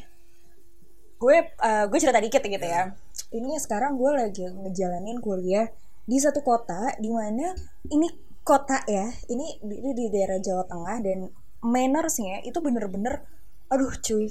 gue 1.17 1.37
eh, 1.49 1.85
gue 1.89 1.99
cerita 1.99 2.21
dikit 2.21 2.45
gitu 2.45 2.67
ya. 2.67 2.93
Ini 3.33 3.57
sekarang 3.59 3.97
gue 3.97 4.11
lagi 4.13 4.45
ngejalanin 4.47 5.19
kuliah 5.25 5.67
di 6.07 6.17
satu 6.23 6.45
kota 6.45 6.95
di 7.03 7.11
mana 7.11 7.51
ini 7.91 8.07
kota 8.47 8.79
ya 8.87 9.11
ini 9.27 9.59
di, 9.59 9.77
di 9.91 10.05
daerah 10.13 10.39
Jawa 10.39 10.63
Tengah 10.71 10.97
dan 11.03 11.19
mannersnya 11.67 12.47
itu 12.47 12.63
bener-bener 12.63 13.27
aduh 13.67 13.91
cuy 13.99 14.31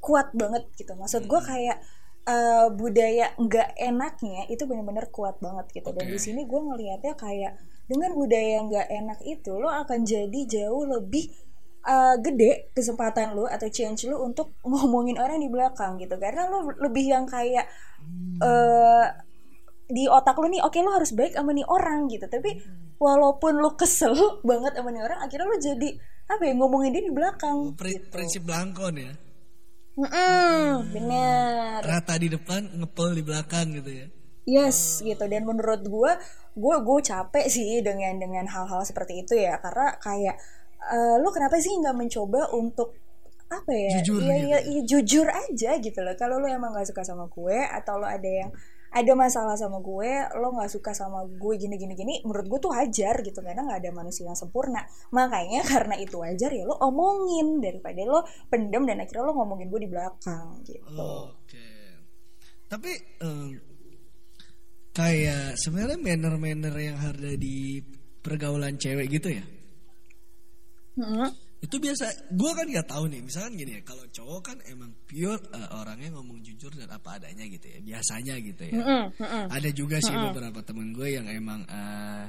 kuat 0.00 0.32
banget 0.32 0.64
gitu. 0.80 0.96
Maksud 0.96 1.28
gue 1.28 1.40
kayak 1.44 1.82
eh, 2.30 2.66
budaya 2.70 3.26
nggak 3.34 3.74
enaknya 3.74 4.46
itu 4.46 4.62
bener-bener 4.70 5.10
kuat 5.10 5.42
banget 5.42 5.66
gitu. 5.74 5.90
Dan 5.90 6.06
Oke. 6.06 6.14
di 6.14 6.18
sini 6.22 6.46
gue 6.46 6.60
ngelihatnya 6.60 7.14
kayak 7.18 7.52
dengan 7.90 8.14
budaya 8.14 8.48
yang 8.62 8.66
nggak 8.70 8.88
enak 8.88 9.18
itu 9.26 9.52
lo 9.58 9.66
akan 9.66 10.06
jadi 10.06 10.40
jauh 10.46 10.86
lebih 10.86 11.26
uh, 11.82 12.14
gede 12.22 12.70
kesempatan 12.70 13.34
lu 13.34 13.50
atau 13.50 13.66
change 13.66 14.06
lu 14.06 14.14
untuk 14.22 14.54
ngomongin 14.70 15.18
orang 15.18 15.42
di 15.42 15.50
belakang 15.50 15.98
gitu. 15.98 16.14
Karena 16.16 16.46
lu 16.46 16.70
lebih 16.78 17.04
yang 17.10 17.26
kayak 17.26 17.66
eh 18.40 19.06
di 19.90 20.06
otak 20.06 20.38
lu 20.38 20.46
nih 20.46 20.62
oke 20.62 20.78
lu 20.78 20.94
harus 20.94 21.10
baik 21.10 21.34
sama 21.34 21.50
nih 21.50 21.66
orang 21.66 22.06
gitu. 22.06 22.30
Tapi 22.30 22.62
walaupun 23.00 23.58
lu 23.58 23.74
kesel 23.74 24.14
banget 24.48 24.78
sama 24.78 24.94
nih 24.94 25.02
orang 25.02 25.18
akhirnya 25.24 25.46
lu 25.48 25.58
jadi 25.58 25.90
apa 26.30 26.46
ya 26.46 26.54
ngomongin 26.54 26.94
dia 26.94 27.02
di 27.02 27.10
belakang 27.10 27.74
Pri- 27.74 27.98
gitu. 27.98 28.06
prinsip 28.14 28.46
belangkon 28.46 28.94
ya 29.02 29.12
Mm-mm, 30.00 30.88
bener. 30.96 31.84
Rata 31.84 32.14
di 32.16 32.32
depan 32.32 32.62
ngepel 32.80 33.20
di 33.20 33.22
belakang 33.26 33.66
gitu 33.76 33.90
ya. 33.92 34.06
Yes 34.48 35.04
gitu. 35.04 35.24
Dan 35.28 35.44
menurut 35.44 35.84
gue 35.84 36.12
gue 36.56 36.76
gue 36.80 36.98
capek 37.04 37.46
sih 37.52 37.84
dengan 37.84 38.16
dengan 38.16 38.48
hal-hal 38.48 38.80
seperti 38.88 39.22
itu 39.28 39.36
ya. 39.36 39.60
Karena 39.60 39.92
kayak 40.00 40.36
eh, 40.88 41.16
lu 41.20 41.28
kenapa 41.28 41.60
sih 41.60 41.76
nggak 41.76 41.96
mencoba 41.96 42.48
untuk 42.56 42.96
apa 43.52 43.72
ya? 43.76 44.00
Jujur 44.00 44.24
Iya, 44.24 44.34
gitu 44.40 44.46
iya, 44.48 44.58
iya, 44.64 44.80
jujur 44.88 45.26
aja 45.28 45.70
gitu 45.76 45.98
loh. 46.00 46.14
Kalau 46.16 46.40
lu 46.40 46.48
emang 46.48 46.72
nggak 46.72 46.88
suka 46.88 47.02
sama 47.04 47.28
gue 47.28 47.58
atau 47.60 48.00
lo 48.00 48.08
ada 48.08 48.30
yang 48.30 48.50
ada 48.90 49.12
masalah 49.14 49.54
sama 49.54 49.78
gue 49.78 50.10
lo 50.38 50.54
nggak 50.54 50.70
suka 50.70 50.90
sama 50.90 51.22
gue 51.26 51.54
gini 51.58 51.78
gini 51.78 51.94
gini 51.94 52.14
menurut 52.26 52.46
gue 52.50 52.58
tuh 52.58 52.70
wajar 52.74 53.22
gitu 53.22 53.38
karena 53.38 53.62
nggak 53.62 53.80
ada 53.86 53.90
manusia 53.94 54.26
yang 54.26 54.38
sempurna 54.38 54.82
makanya 55.14 55.62
karena 55.72 55.94
itu 55.98 56.18
wajar 56.18 56.50
ya 56.50 56.66
lo 56.66 56.74
omongin 56.82 57.62
daripada 57.62 58.02
lo 58.06 58.26
pendem 58.50 58.82
dan 58.86 58.98
akhirnya 59.02 59.26
lo 59.26 59.34
ngomongin 59.38 59.70
gue 59.70 59.80
di 59.86 59.90
belakang 59.90 60.62
gitu 60.66 61.30
Oke. 61.50 61.66
Tapi 62.70 62.90
em, 63.18 63.58
kayak 64.94 65.58
sebenarnya 65.58 65.98
manner-manner 65.98 66.74
yang 66.78 66.98
ada 67.02 67.34
di 67.34 67.82
pergaulan 68.22 68.78
cewek 68.78 69.10
gitu 69.10 69.34
ya. 69.34 69.44
Mm-mm. 71.00 71.49
Itu 71.60 71.76
biasa. 71.76 72.32
Gua 72.32 72.56
kan 72.56 72.64
nggak 72.64 72.88
tahu 72.88 73.04
nih. 73.12 73.20
Misalkan 73.20 73.52
gini 73.52 73.76
ya, 73.76 73.82
kalau 73.84 74.04
cowok 74.08 74.40
kan 74.40 74.56
emang 74.64 74.96
pure 75.04 75.40
eh, 75.52 75.68
orangnya 75.76 76.08
ngomong 76.16 76.40
jujur 76.40 76.72
dan 76.72 76.88
apa 76.88 77.20
adanya 77.20 77.44
gitu 77.44 77.68
ya. 77.68 77.78
Biasanya 77.84 78.34
gitu 78.40 78.62
ya. 78.64 78.80
Mm-mm, 78.80 79.04
mm-mm. 79.20 79.44
Ada 79.52 79.70
juga 79.76 80.00
sih 80.00 80.16
beberapa 80.16 80.64
temen 80.64 80.96
gue 80.96 81.08
yang 81.20 81.28
emang 81.28 81.60
eh, 81.68 82.26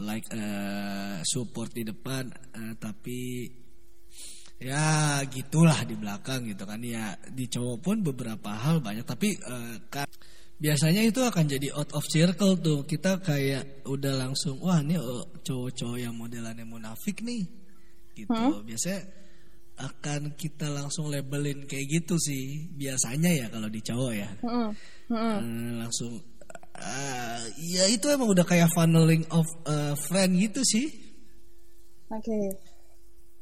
like 0.00 0.24
eh, 0.32 1.20
support 1.28 1.70
di 1.76 1.84
depan, 1.84 2.24
eh, 2.56 2.72
tapi 2.80 3.52
ya 4.58 5.22
gitulah 5.30 5.86
di 5.86 5.94
belakang 5.94 6.42
gitu 6.50 6.66
kan 6.66 6.82
ya 6.82 7.14
di 7.30 7.46
cowok 7.46 7.78
pun 7.78 7.96
beberapa 8.02 8.58
hal 8.58 8.82
banyak 8.82 9.06
tapi 9.06 9.38
eh, 9.38 9.74
ka- 9.86 10.10
biasanya 10.58 11.06
itu 11.06 11.22
akan 11.22 11.46
jadi 11.46 11.70
out 11.78 11.94
of 11.94 12.02
circle 12.10 12.58
tuh 12.58 12.82
kita 12.82 13.22
kayak 13.22 13.86
udah 13.86 14.18
langsung 14.18 14.58
wah 14.58 14.82
ini 14.82 14.98
oh, 14.98 15.30
cowok-cowok 15.46 15.98
yang 16.02 16.10
modelannya 16.18 16.66
munafik 16.66 17.22
nih 17.22 17.46
gitu. 18.18 18.66
Biasanya 18.66 19.00
akan 19.78 20.34
kita 20.34 20.66
langsung 20.74 21.06
labelin 21.06 21.62
kayak 21.70 21.86
gitu 21.86 22.18
sih 22.18 22.66
biasanya 22.74 23.30
ya 23.30 23.46
kalau 23.46 23.70
di 23.70 23.78
cowok 23.78 24.12
ya. 24.12 24.30
Mm-mm, 24.42 24.68
mm-mm. 25.06 25.36
Eh, 25.38 25.70
langsung 25.78 26.12
ah, 26.74 27.38
ya 27.62 27.86
itu 27.86 28.10
emang 28.10 28.26
udah 28.34 28.42
kayak 28.42 28.70
funneling 28.74 29.22
of 29.30 29.46
a 29.70 29.94
friend 29.94 30.34
gitu 30.34 30.62
sih. 30.66 30.86
Oke. 32.08 32.56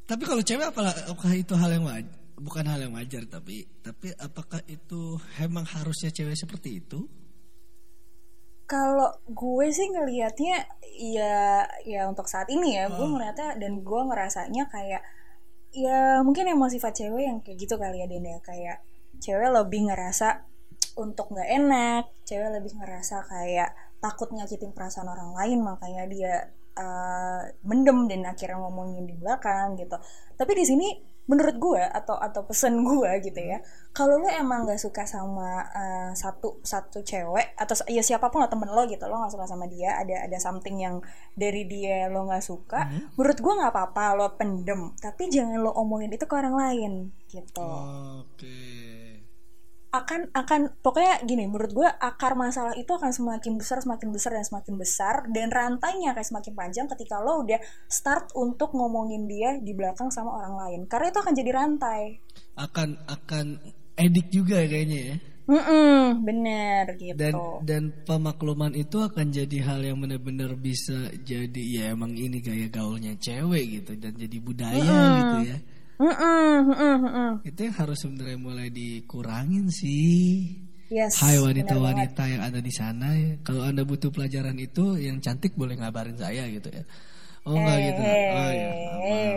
tapi 0.07 0.23
kalau 0.27 0.43
cewek 0.43 0.67
apalah 0.71 0.91
apakah 1.07 1.33
itu 1.35 1.55
hal 1.55 1.71
yang 1.71 1.87
wajar? 1.87 2.15
Bukan 2.37 2.63
hal 2.69 2.79
yang 2.85 2.93
wajar 2.93 3.23
tapi 3.25 3.65
tapi 3.81 4.13
apakah 4.13 4.61
itu 4.69 5.17
emang 5.41 5.65
harusnya 5.65 6.13
cewek 6.13 6.37
seperti 6.37 6.83
itu 6.85 7.07
Kalau 8.67 9.15
gue 9.25 9.67
sih 9.71 9.87
ngelihatnya 9.87 10.67
ya 10.99 11.63
ya 11.87 12.01
untuk 12.11 12.27
saat 12.27 12.51
ini 12.51 12.75
ya 12.75 12.91
gue 12.91 12.99
Oh. 12.99 13.15
ngelihatnya 13.15 13.55
dan 13.61 13.79
gue 13.79 14.01
ngerasanya 14.11 14.67
kayak 14.67 15.01
ya 15.71 16.19
mungkin 16.25 16.49
emang 16.51 16.67
sifat 16.67 16.99
cewek 16.99 17.23
yang 17.27 17.37
kayak 17.39 17.57
gitu 17.63 17.79
kali 17.79 18.01
ya 18.01 18.07
Den 18.09 18.27
ya 18.27 18.39
kayak 18.43 18.81
cewek 19.23 19.49
lebih 19.53 19.87
ngerasa 19.87 20.43
untuk 20.97 21.31
nggak 21.31 21.49
enak 21.53 22.03
cewek 22.25 22.49
lebih 22.49 22.73
ngerasa 22.81 23.23
kayak 23.29 23.71
takut 24.01 24.29
nyakitin 24.33 24.73
perasaan 24.73 25.05
orang 25.07 25.31
lain 25.37 25.61
makanya 25.61 26.03
dia 26.09 26.33
uh, 26.75 27.45
mendem 27.61 28.09
dan 28.09 28.25
akhirnya 28.25 28.57
ngomongin 28.57 29.05
di 29.05 29.13
belakang 29.13 29.77
gitu 29.77 29.97
tapi 30.33 30.51
di 30.57 30.65
sini 30.65 30.87
menurut 31.27 31.55
gue 31.59 31.83
atau 31.83 32.15
atau 32.15 32.41
pesen 32.47 32.81
gue 32.87 33.11
gitu 33.19 33.39
ya 33.39 33.59
kalau 33.91 34.19
lo 34.19 34.31
emang 34.31 34.63
nggak 34.63 34.79
suka 34.79 35.03
sama 35.03 35.67
uh, 35.75 36.11
satu 36.15 36.63
satu 36.63 37.03
cewek 37.03 37.51
atau 37.59 37.75
ya 37.91 37.99
siapa 37.99 38.31
pun 38.31 38.43
lah 38.43 38.49
temen 38.49 38.71
lo 38.71 38.87
gitu 38.87 39.03
lo 39.11 39.19
nggak 39.19 39.35
suka 39.35 39.45
sama 39.47 39.67
dia 39.67 39.99
ada 39.99 40.23
ada 40.23 40.37
something 40.39 40.79
yang 40.79 41.03
dari 41.35 41.67
dia 41.67 42.07
lo 42.07 42.25
nggak 42.25 42.43
suka 42.43 42.87
menurut 43.19 43.37
gue 43.37 43.53
nggak 43.59 43.71
apa-apa 43.75 44.03
lo 44.15 44.27
pendem 44.39 44.95
tapi 45.03 45.27
jangan 45.27 45.59
lo 45.59 45.75
omongin 45.75 46.15
itu 46.15 46.23
ke 46.23 46.35
orang 46.35 46.55
lain 46.55 46.93
gitu. 47.27 47.67
Oke 48.23 49.06
akan 49.87 50.35
akan 50.35 50.83
pokoknya 50.83 51.23
gini 51.23 51.47
menurut 51.47 51.71
gue 51.71 51.87
akar 51.87 52.35
masalah 52.35 52.75
itu 52.75 52.91
akan 52.91 53.15
semakin 53.15 53.55
besar 53.55 53.79
semakin 53.79 54.11
besar 54.11 54.35
dan 54.35 54.43
semakin 54.43 54.75
besar 54.75 55.15
dan 55.31 55.47
rantainya 55.47 56.11
akan 56.11 56.25
semakin 56.27 56.53
panjang 56.53 56.87
ketika 56.91 57.23
lo 57.23 57.47
udah 57.47 57.59
start 57.87 58.35
untuk 58.35 58.75
ngomongin 58.75 59.31
dia 59.31 59.55
di 59.55 59.71
belakang 59.71 60.11
sama 60.11 60.35
orang 60.35 60.55
lain. 60.59 60.81
Karena 60.91 61.07
itu 61.07 61.19
akan 61.23 61.33
jadi 61.33 61.51
rantai. 61.55 62.01
Akan 62.59 62.99
akan 63.07 63.45
edik 63.95 64.27
juga 64.27 64.59
kayaknya 64.67 64.99
ya. 64.99 65.15
Mm-mm, 65.47 66.27
bener 66.27 66.99
gitu. 66.99 67.15
Dan 67.15 67.33
dan 67.63 67.83
pemakluman 68.03 68.75
itu 68.75 68.99
akan 68.99 69.31
jadi 69.31 69.57
hal 69.63 69.79
yang 69.79 70.03
benar-benar 70.03 70.51
bisa 70.59 71.07
jadi 71.23 71.63
ya 71.63 71.83
emang 71.95 72.11
ini 72.11 72.43
gaya 72.43 72.67
gaulnya 72.67 73.15
cewek 73.15 73.79
gitu 73.79 73.95
dan 73.95 74.11
jadi 74.19 74.37
budaya 74.43 74.99
gitu 75.23 75.37
ya 75.47 75.57
Mm 75.97 76.13
-mm, 76.13 76.53
mm 76.77 76.97
-mm. 77.09 77.31
Itu 77.41 77.59
yang 77.65 77.75
harus 77.81 77.97
sebenarnya 78.05 78.37
mulai 78.37 78.69
dikurangin 78.69 79.65
sih. 79.73 80.45
Yes, 80.87 81.19
Hai 81.19 81.35
wanita-wanita 81.41 82.23
yang 82.31 82.47
ada 82.47 82.63
di 82.63 82.71
sana, 82.71 83.11
ya. 83.11 83.35
kalau 83.43 83.65
anda 83.65 83.83
butuh 83.83 84.07
pelajaran 84.07 84.55
itu, 84.55 84.95
yang 84.95 85.19
cantik 85.19 85.51
boleh 85.57 85.75
ngabarin 85.75 86.15
saya 86.15 86.47
gitu 86.47 86.71
ya. 86.71 86.87
Oh 87.43 87.59
enggak 87.59 87.75
hey, 87.75 87.87
gitu. 87.91 88.01
Oh 88.03 88.49
iya. 88.51 88.69
Maaf, 88.71 88.87
maaf, 89.03 89.03
eh. 89.03 89.35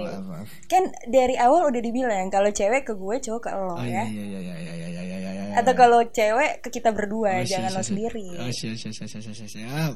maaf, 0.00 0.24
maaf. 0.24 0.48
Kan 0.72 0.82
dari 1.10 1.36
awal 1.36 1.68
udah 1.68 1.82
dibilang 1.84 2.32
kalau 2.32 2.48
cewek 2.48 2.88
ke 2.88 2.96
gue, 2.96 3.16
cowok 3.20 3.40
ke 3.44 3.50
lo 3.52 3.76
oh, 3.76 3.84
ya. 3.84 4.04
Iya 4.08 4.24
iya 4.24 4.40
iya 4.40 4.56
iya 4.56 4.74
iya 4.76 4.88
iya 4.88 5.02
iya. 5.04 5.30
iya. 5.36 5.54
Atau 5.58 5.72
kalau 5.76 6.00
cewek 6.04 6.64
ke 6.64 6.68
kita 6.72 6.96
berdua, 6.96 7.40
oh, 7.40 7.48
jangan 7.48 7.76
lo 7.76 7.82
sendiri. 7.84 8.40
Oh 8.40 8.48
siap 8.48 8.76
siap 8.78 8.92
siap 8.92 9.08
siap 9.08 9.36
siap. 9.36 9.50
siap. 9.52 9.92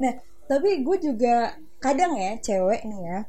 Nah, 0.00 0.12
tapi 0.48 0.80
gue 0.80 0.96
juga 1.04 1.52
kadang 1.84 2.16
ya 2.16 2.32
cewek 2.40 2.80
nih 2.86 3.00
ya 3.04 3.20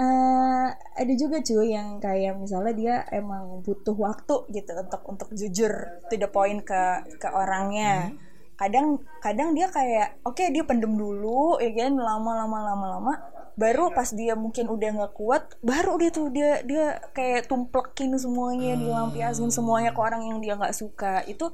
eh 0.00 0.66
ada 0.72 1.12
juga 1.12 1.44
cuy 1.44 1.76
yang 1.76 2.00
kayak 2.00 2.40
misalnya 2.40 2.72
dia 2.72 2.94
emang 3.12 3.60
butuh 3.60 3.92
waktu 3.92 4.48
gitu 4.48 4.72
untuk 4.72 5.02
untuk 5.04 5.28
jujur 5.36 5.72
to 6.08 6.16
the 6.16 6.28
point 6.28 6.64
ke 6.64 6.82
ke 7.20 7.28
orangnya. 7.28 8.08
Kadang 8.56 9.00
kadang 9.20 9.52
dia 9.52 9.68
kayak 9.68 10.24
oke 10.24 10.40
dia 10.52 10.64
pendem 10.64 10.92
dulu 10.96 11.60
ya 11.60 11.68
kan 11.76 11.92
lama 11.96 12.44
lama 12.44 12.58
lama 12.72 12.86
lama 12.96 13.12
baru 13.60 13.92
pas 13.92 14.08
dia 14.16 14.32
mungkin 14.32 14.72
udah 14.72 14.88
nggak 14.96 15.12
kuat 15.16 15.42
baru 15.60 16.00
dia 16.00 16.10
tuh 16.12 16.32
dia 16.32 16.64
dia 16.64 16.96
kayak 17.12 17.44
tumplekin 17.44 18.16
semuanya 18.16 18.72
dilampiasin 18.72 19.52
semuanya 19.52 19.92
ke 19.92 20.00
orang 20.00 20.22
yang 20.24 20.38
dia 20.40 20.56
nggak 20.56 20.72
suka 20.72 21.20
itu 21.28 21.44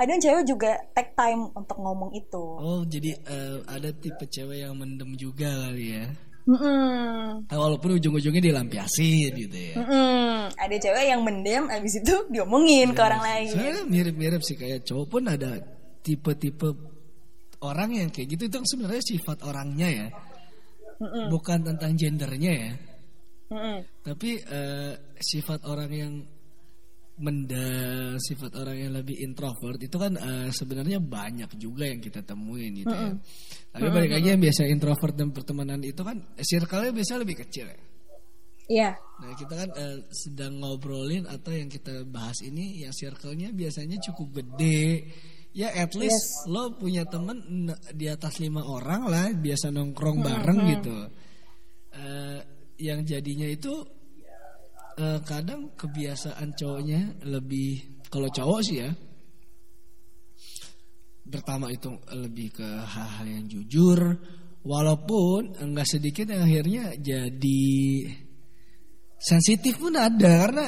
kadang 0.00 0.16
cewek 0.16 0.48
juga 0.48 0.80
take 0.96 1.12
time 1.12 1.52
untuk 1.52 1.76
ngomong 1.76 2.16
itu 2.16 2.44
Oh 2.64 2.80
jadi 2.88 3.12
eh, 3.28 3.60
ada 3.68 3.92
tipe 3.92 4.24
cewek 4.24 4.64
yang 4.64 4.72
mendem 4.72 5.12
juga 5.20 5.52
kali 5.68 6.00
ya. 6.00 6.08
Mm-mm. 6.50 7.46
Nah, 7.46 7.56
walaupun 7.62 7.94
ujung-ujungnya 7.94 8.42
dilampiasin 8.42 9.30
gitu 9.38 9.54
ya. 9.54 9.74
Mm-mm. 9.78 10.50
Ada 10.58 10.76
cewek 10.82 11.06
yang 11.06 11.22
mendem, 11.22 11.70
abis 11.70 12.02
itu 12.02 12.26
diomongin 12.26 12.90
ke 12.90 13.00
orang 13.06 13.22
lain. 13.22 13.54
Soalnya 13.54 13.86
mirip-mirip 13.86 14.42
sih 14.42 14.58
kayak 14.58 14.82
cowok 14.82 15.06
pun 15.06 15.22
ada 15.30 15.62
tipe-tipe 16.02 16.74
orang 17.62 17.90
yang 17.94 18.08
kayak 18.10 18.34
gitu 18.34 18.50
itu 18.50 18.58
sebenarnya 18.66 19.04
sifat 19.04 19.46
orangnya 19.46 19.88
ya. 19.88 20.06
Bukan 21.30 21.62
tentang 21.62 21.94
gendernya 21.94 22.52
ya. 22.52 22.72
Mm-mm. 23.54 23.78
Tapi 24.02 24.30
eh, 24.42 24.92
sifat 25.22 25.62
orang 25.70 25.90
yang 25.94 26.12
mendem, 27.20 28.16
sifat 28.16 28.56
orang 28.56 28.76
yang 28.80 28.92
lebih 28.96 29.20
introvert 29.20 29.76
itu 29.76 29.96
kan 30.00 30.16
eh, 30.16 30.48
sebenarnya 30.50 30.98
banyak 30.98 31.52
juga 31.60 31.84
yang 31.84 32.00
kita 32.00 32.24
temuin 32.24 32.80
gitu 32.80 32.90
ya. 32.90 33.12
Tapi 33.70 33.86
balik 33.92 34.12
lagi 34.16 34.28
yang 34.32 34.40
biasa 34.40 34.66
introvert 34.66 35.14
dan 35.14 35.30
pertemanan 35.30 35.80
itu 35.84 36.00
kan 36.00 36.16
circle-nya 36.40 36.90
biasanya 36.90 37.20
lebih 37.22 37.36
kecil 37.44 37.68
ya. 37.68 37.80
Iya. 38.70 38.90
Nah 39.20 39.32
kita 39.34 39.54
kan 39.54 39.70
eh, 39.74 39.98
sedang 40.14 40.62
ngobrolin 40.62 41.28
atau 41.28 41.52
yang 41.52 41.68
kita 41.68 42.06
bahas 42.08 42.40
ini 42.40 42.86
yang 42.86 42.94
circle-nya 42.94 43.52
biasanya 43.52 44.00
cukup 44.00 44.40
gede. 44.40 45.10
Ya 45.50 45.74
at 45.74 45.92
least 45.98 46.46
lo 46.46 46.78
punya 46.78 47.02
temen 47.10 47.68
di 47.90 48.06
atas 48.06 48.38
lima 48.38 48.62
orang 48.62 49.10
lah 49.10 49.26
biasa 49.34 49.74
nongkrong 49.74 50.18
bareng 50.22 50.60
gitu. 50.78 50.96
Eh, 51.90 52.40
yang 52.80 53.04
jadinya 53.04 53.44
itu 53.44 53.99
eh, 54.98 55.20
kadang 55.22 55.70
kebiasaan 55.76 56.54
cowoknya 56.56 57.22
lebih 57.28 58.02
kalau 58.10 58.26
cowok 58.26 58.60
sih 58.66 58.82
ya 58.82 58.90
pertama 61.30 61.70
itu 61.70 61.94
lebih 62.10 62.50
ke 62.58 62.66
hal-hal 62.66 63.26
yang 63.26 63.46
jujur 63.46 64.18
walaupun 64.66 65.54
enggak 65.62 65.86
sedikit 65.86 66.26
yang 66.26 66.42
akhirnya 66.42 66.98
jadi 66.98 67.70
sensitif 69.14 69.78
pun 69.78 69.94
ada 69.94 70.48
karena 70.48 70.66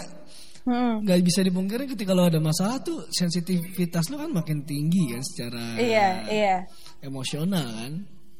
Mm-mm. 0.62 1.02
nggak 1.02 1.18
bisa 1.26 1.42
dipungkiri 1.42 1.90
ketika 1.90 2.14
lo 2.14 2.30
ada 2.30 2.38
masalah 2.38 2.78
tuh 2.78 3.10
sensitivitas 3.10 4.06
lo 4.14 4.22
kan 4.22 4.30
makin 4.30 4.62
tinggi 4.62 5.10
kan 5.10 5.22
secara 5.26 5.74
Iya, 5.74 6.08
iya. 6.30 6.56
emosional 7.02 7.66
kan 7.66 7.92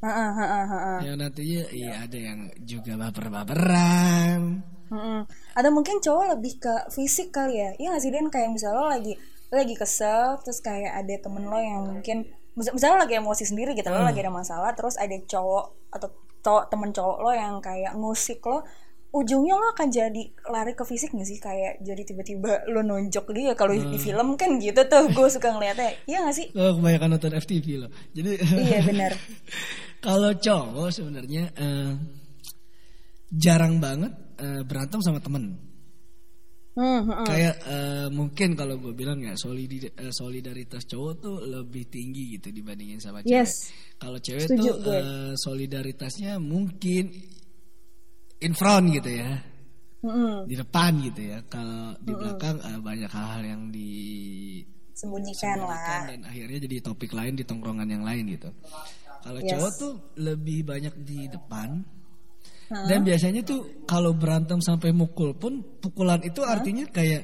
Heeh, 0.03 0.29
heeh, 0.35 0.65
heeh. 0.67 0.97
yang 1.07 1.15
nantinya 1.15 1.61
iya 1.71 1.91
ada 2.03 2.17
yang 2.19 2.39
juga 2.59 2.99
baper-baperan 2.99 4.59
Mm-mm. 4.91 5.25
Atau 5.57 5.71
mungkin 5.73 5.97
cowok 5.97 6.37
lebih 6.37 6.61
ke 6.61 6.73
fisik 6.93 7.33
kali 7.33 7.57
ya. 7.57 7.73
Iya 7.81 7.97
gak 7.97 8.03
sih 8.03 8.11
Den 8.13 8.29
kayak 8.29 8.53
misalnya 8.53 8.77
lo 8.77 8.89
lagi 8.91 9.13
lo 9.49 9.55
lagi 9.57 9.73
kesel 9.73 10.37
terus 10.43 10.59
kayak 10.61 10.91
ada 10.91 11.13
temen 11.17 11.45
lo 11.45 11.57
yang 11.57 11.81
mungkin 11.87 12.25
mis- 12.53 12.69
misalnya 12.69 12.99
lo 12.99 13.01
lagi 13.05 13.15
emosi 13.17 13.43
sendiri 13.47 13.73
gitu 13.73 13.89
lo 13.89 14.03
lagi 14.03 14.19
ada 14.21 14.33
masalah 14.33 14.73
terus 14.73 14.97
ada 14.97 15.13
cowok 15.13 15.65
atau 15.93 16.09
cowok 16.43 16.63
temen 16.69 16.89
cowok 16.91 17.17
lo 17.21 17.31
yang 17.33 17.55
kayak 17.63 17.93
ngusik 17.95 18.43
lo 18.43 18.65
ujungnya 19.13 19.53
lo 19.53 19.69
akan 19.71 19.87
jadi 19.87 20.23
lari 20.49 20.73
ke 20.73 20.81
fisik 20.81 21.13
gak 21.13 21.23
sih 21.23 21.37
kayak 21.37 21.85
jadi 21.85 22.01
tiba-tiba 22.01 22.65
lo 22.65 22.81
nonjok 22.81 23.29
dia 23.29 23.53
kalau 23.53 23.77
di 23.77 24.01
film 24.01 24.33
kan 24.33 24.57
gitu 24.57 24.81
tuh 24.89 25.05
gue 25.05 25.29
suka 25.29 25.53
ngeliatnya 25.53 25.93
iya 26.09 26.25
gak 26.25 26.33
sih 26.33 26.49
oh, 26.57 26.81
kebanyakan 26.81 27.09
nonton 27.13 27.37
FTV 27.37 27.65
lo 27.77 27.87
jadi 28.09 28.41
iya 28.57 28.79
benar 28.89 29.13
kalau 30.01 30.33
cowok 30.33 30.89
sebenarnya 30.89 31.45
eh, 31.53 31.93
jarang 33.29 33.77
banget 33.77 34.13
eh, 34.41 34.61
berantem 34.65 34.99
sama 34.99 35.21
temen 35.21 35.73
Hmm, 36.73 37.05
hmm, 37.05 37.21
hmm. 37.21 37.25
kayak 37.29 37.55
eh, 37.69 38.07
mungkin 38.09 38.57
kalau 38.57 38.81
gue 38.81 38.97
bilang 38.97 39.21
ya 39.21 39.37
solidi- 39.37 39.93
eh, 39.93 40.09
solidaritas 40.09 40.89
cowok 40.89 41.13
tuh 41.21 41.37
lebih 41.45 41.85
tinggi 41.85 42.33
gitu 42.33 42.49
dibandingin 42.49 42.97
sama 42.97 43.21
cewek. 43.21 43.29
Yes. 43.29 43.69
Kalau 44.01 44.17
cewek 44.17 44.49
Setuju 44.49 44.81
tuh 44.81 44.89
gue. 44.89 44.97
eh, 44.97 45.33
solidaritasnya 45.37 46.41
mungkin 46.41 47.13
in 48.43 48.53
front 48.53 48.91
gitu 48.91 49.09
ya, 49.09 49.39
Mm-mm. 50.03 50.45
di 50.45 50.55
depan 50.59 50.91
gitu 51.01 51.21
ya. 51.23 51.39
Kalau 51.47 51.95
di 51.97 52.11
belakang 52.11 52.59
eh, 52.59 52.79
banyak 52.79 53.09
hal-hal 53.09 53.41
yang 53.43 53.61
sembunyikan 54.93 55.57
lah 55.65 56.05
dan 56.07 56.21
akhirnya 56.23 56.59
jadi 56.69 56.77
topik 56.79 57.11
lain 57.11 57.33
di 57.33 57.43
tongkrongan 57.43 57.89
yang 57.89 58.03
lain 58.05 58.29
gitu. 58.29 58.49
Kalau 59.23 59.39
Yes. 59.39 59.49
cowok 59.55 59.71
tuh 59.79 59.93
lebih 60.19 60.67
banyak 60.67 60.93
di 61.01 61.31
depan. 61.31 61.81
Dan 62.73 63.05
biasanya 63.05 63.45
tuh 63.45 63.85
kalau 63.85 64.17
berantem 64.17 64.57
sampai 64.57 64.89
mukul 64.89 65.37
pun 65.37 65.61
pukulan 65.77 66.17
itu 66.25 66.41
artinya 66.41 66.89
kayak 66.89 67.21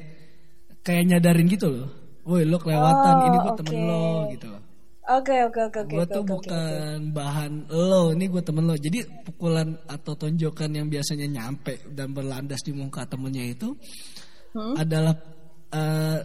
kayak 0.85 1.03
nyadarin 1.09 1.49
gitu 1.49 1.67
loh. 1.73 1.89
Woi 2.29 2.45
lo 2.45 2.61
kelewatan, 2.61 3.15
Oh, 3.17 3.25
ini 3.25 3.37
gue 3.41 3.53
temen 3.57 3.73
oke. 3.73 3.87
lo 3.89 4.03
gitu 4.29 4.47
loh. 4.53 4.61
Oke 5.09 5.35
oke 5.49 5.59
oke 5.73 5.79
oke 5.83 5.93
Gue 5.97 6.05
tuh 6.05 6.21
oke. 6.21 6.29
bukan 6.37 6.97
bahan 7.09 7.51
lo, 7.73 8.13
ini 8.13 8.29
gue 8.29 8.41
temen 8.45 8.69
lo. 8.69 8.77
Jadi 8.77 9.01
pukulan 9.25 9.73
atau 9.89 10.13
tonjokan 10.13 10.69
yang 10.69 10.87
biasanya 10.87 11.25
nyampe 11.25 11.81
dan 11.91 12.13
berlandas 12.13 12.61
di 12.61 12.71
muka 12.71 13.05
temennya 13.09 13.45
itu 13.49 13.73
Hmm? 14.49 14.73
adalah 14.73 15.13
eh, 15.69 16.17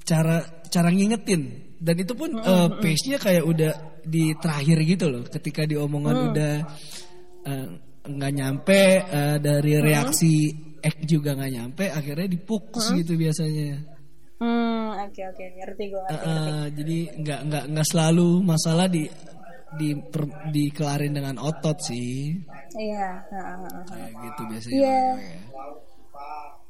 cara 0.00 0.36
cara 0.72 0.88
ngingetin. 0.88 1.76
Dan 1.76 1.96
itu 2.00 2.16
pun 2.16 2.32
eh, 2.40 2.68
pace-nya 2.80 3.20
kayak 3.20 3.44
udah 3.44 3.72
di 4.00 4.32
terakhir 4.40 4.80
gitu 4.80 5.12
loh. 5.12 5.20
Ketika 5.28 5.68
di 5.68 5.76
omongan 5.76 6.16
udah 6.32 6.54
eh, 7.44 7.68
nggak 8.06 8.32
nyampe 8.32 8.80
eh, 9.04 9.36
dari 9.36 9.76
reaksi 9.76 10.34
Ek 10.80 11.02
juga 11.02 11.34
nggak 11.34 11.52
nyampe, 11.52 11.84
akhirnya 11.90 12.28
dipukus 12.30 12.94
gitu 12.94 13.18
biasanya. 13.18 13.95
Hmm, 14.36 14.92
oke 15.00 15.22
oke, 15.26 15.44
ngerti 15.56 15.84
gue. 15.88 16.04
Eh, 16.06 16.20
eh, 16.20 16.64
jadi 16.70 16.98
nggak 17.24 17.40
nggak 17.48 17.64
nggak 17.72 17.86
selalu 17.88 18.28
masalah 18.44 18.84
di 18.86 19.08
di 19.72 19.88
per- 19.96 20.46
dikelarin 20.46 21.12
dengan 21.12 21.36
otot 21.36 21.76
sih 21.80 22.36
Iya. 22.72 23.24
heeh, 23.28 23.56
heeh. 23.60 23.84
kayak 23.88 24.12
gitu 24.20 24.40
biasanya 24.48 24.74
Iya. 24.76 25.00
ya. 25.16 25.34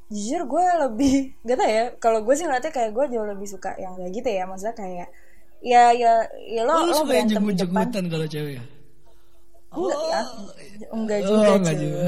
Jujur 0.07 0.41
gue 0.47 0.65
lebih, 0.87 1.15
gak 1.43 1.57
tau 1.59 1.67
ya. 1.67 1.83
Kalau 1.99 2.19
gue 2.23 2.31
sih 2.31 2.47
ngeliatnya 2.47 2.71
kayak 2.71 2.91
gue 2.95 3.05
jauh 3.11 3.27
lebih 3.27 3.43
suka 3.43 3.75
yang 3.75 3.91
kayak 3.93 4.11
gitu 4.15 4.29
ya. 4.31 4.43
Maksudnya 4.47 4.71
kayak, 4.73 5.07
ya 5.59 5.83
ya 5.91 6.11
ya 6.47 6.61
lo 6.63 6.73
lu 6.79 6.87
lo 6.87 7.03
suka 7.03 7.13
yang 7.13 7.27
jenggut-jenggutan 7.27 8.03
kalau 8.07 8.23
cewek 8.25 8.53
ya? 8.55 8.63
Enggak 9.79 10.01
ya, 10.03 10.21
enggak 10.89 11.19
Oh, 11.19 11.27
juga 11.27 11.49
enggak 11.53 11.75
cuy. 11.75 11.83
juga. 11.83 12.03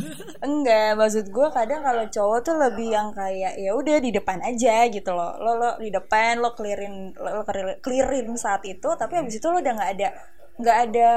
enggak, 0.48 0.88
maksud 0.94 1.24
gue 1.26 1.48
kadang 1.50 1.80
kalau 1.80 2.04
cowok 2.06 2.38
tuh 2.42 2.54
lebih 2.56 2.88
yang 2.90 3.08
kayak 3.10 3.56
ya 3.56 3.72
udah 3.72 3.96
di 3.96 4.10
depan 4.10 4.38
aja 4.40 4.84
gitu 4.86 5.10
loh. 5.10 5.32
Lo 5.36 5.52
lo 5.54 5.70
di 5.76 5.88
depan 5.88 6.38
lo 6.38 6.52
clearin 6.52 6.94
lo, 7.14 7.28
lo 7.32 7.42
clear- 7.42 7.80
clearin 7.80 8.36
saat 8.36 8.62
itu, 8.64 8.88
tapi 8.92 9.16
habis 9.16 9.34
itu 9.34 9.46
lo 9.46 9.58
udah 9.58 9.74
nggak 9.74 9.92
ada 9.94 10.08
nggak 10.56 10.78
ada 10.88 11.10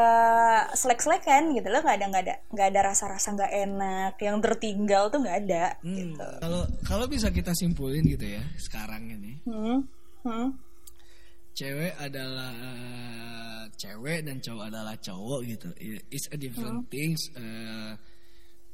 selek-selekan 0.73 1.53
gitu 1.53 1.67
lo 1.67 1.79
nggak 1.79 1.95
ada 1.95 2.05
nggak 2.07 2.23
ada 2.25 2.35
nggak 2.49 2.67
ada 2.69 2.81
rasa-rasa 2.85 3.31
nggak 3.31 3.53
enak 3.61 4.13
yang 4.19 4.37
tertinggal 4.39 5.07
tuh 5.07 5.19
nggak 5.19 5.37
ada 5.41 5.79
Hmm, 5.79 5.95
gitu. 5.95 6.27
Kalau 6.37 6.61
kalau 6.83 7.05
bisa 7.07 7.27
kita 7.29 7.51
simpulin 7.53 8.03
gitu 8.03 8.25
ya 8.25 8.43
sekarang 8.57 9.07
ini 9.07 9.39
Hmm. 9.43 9.87
Hmm. 10.21 10.59
Cewek 11.59 11.91
adalah 11.99 12.51
eh, 12.55 13.63
cewek 13.75 14.23
dan 14.23 14.39
cowok 14.39 14.65
adalah 14.71 14.95
cowok 14.95 15.39
gitu. 15.43 15.67
It's 16.07 16.31
a 16.31 16.37
different 16.39 16.87
things 16.87 17.19
eh, 17.35 17.93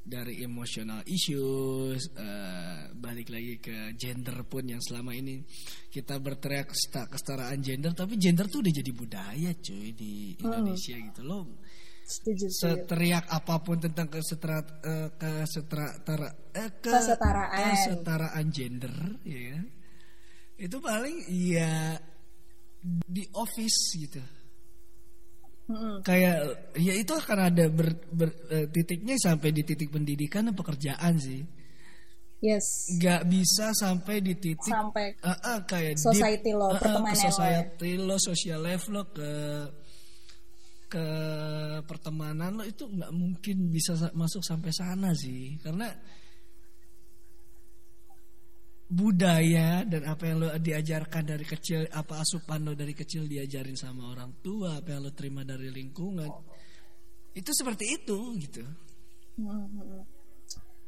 dari 0.05 0.45
emotional 0.45 1.01
issues 1.03 2.13
eh, 2.13 2.93
balik 2.93 3.33
lagi 3.33 3.57
ke 3.57 3.97
gender 3.97 4.45
pun 4.45 4.69
yang 4.69 4.77
selama 4.77 5.17
ini 5.17 5.41
kita 5.89 6.21
berteriak 6.21 6.69
seta- 6.71 7.09
kesetaraan 7.09 7.57
gender 7.59 7.89
tapi 7.91 8.21
gender 8.21 8.45
tuh 8.45 8.61
udah 8.61 8.73
jadi 8.75 8.91
budaya 8.93 9.49
cuy 9.57 9.89
di 9.91 10.37
Indonesia 10.37 10.93
gitu 10.93 11.21
loh. 11.25 11.57
Setuju, 12.05 12.53
setuju. 12.53 12.85
seteriak 12.85 13.25
apa 13.25 13.65
pun 13.65 13.81
tentang 13.81 14.05
kesetara 14.05 14.61
eh, 14.85 15.09
kesetara 15.17 15.89
tara- 16.05 16.37
eh, 16.53 16.69
ke- 16.77 16.93
Kesetaraan. 16.93 17.65
kesetaraan 17.73 18.45
gender 18.53 18.93
ya 19.25 19.57
kan? 19.57 19.65
itu 20.55 20.77
paling 20.79 21.17
ya 21.33 21.97
di 23.05 23.25
office 23.33 23.79
gitu 23.97 24.21
kayak 25.99 26.35
ya 26.77 26.93
itu 26.93 27.09
akan 27.09 27.39
ada 27.41 27.65
ber, 27.67 27.89
ber- 28.13 28.37
eh, 28.47 28.69
titiknya 28.69 29.17
sampai 29.17 29.49
di 29.49 29.65
titik 29.65 29.89
pendidikan 29.89 30.45
dan 30.45 30.53
pekerjaan 30.53 31.17
sih 31.17 31.41
Yes. 32.43 33.01
nggak 33.01 33.25
bisa 33.25 33.73
sampai 33.73 34.21
di 34.21 34.37
titik 34.37 34.69
Sampai 34.69 35.17
Ah, 35.25 35.33
ah, 35.41 35.59
kayak 35.65 35.97
deep, 35.97 36.05
society 36.05 36.51
lo, 36.53 36.69
ah, 36.69 36.69
ah, 36.69 36.77
pertemanan 36.77 37.09
ke 37.09 37.17
lo 37.17 37.25
ya. 37.25 37.31
society 37.33 37.91
lo, 37.97 38.15
social 38.21 38.59
life 38.61 38.85
lo 38.85 39.01
ke 39.09 39.31
ke 40.85 41.05
pertemanan 41.83 42.51
lo 42.53 42.63
itu 42.63 42.85
nggak 42.85 43.09
mungkin 43.09 43.57
bisa 43.73 43.97
sa- 43.97 44.13
masuk 44.13 44.45
sampai 44.45 44.69
sana 44.69 45.09
sih 45.17 45.57
karena 45.57 45.89
budaya 48.95 49.83
dan 49.83 50.01
apa 50.07 50.23
yang 50.23 50.37
lo 50.39 50.47
diajarkan 50.55 51.23
dari 51.25 51.43
kecil 51.43 51.83
apa 51.91 52.17
asupan 52.17 52.63
lo 52.63 52.71
dari 52.71 52.91
kecil 52.91 53.25
diajarin 53.25 53.75
sama 53.75 54.07
orang 54.07 54.31
tua 54.39 54.79
apa 54.79 54.87
yang 54.89 55.01
lo 55.03 55.11
terima 55.11 55.43
dari 55.43 55.67
lingkungan 55.67 56.29
itu 57.33 57.51
seperti 57.51 57.83
itu 57.93 58.17
gitu 58.39 58.63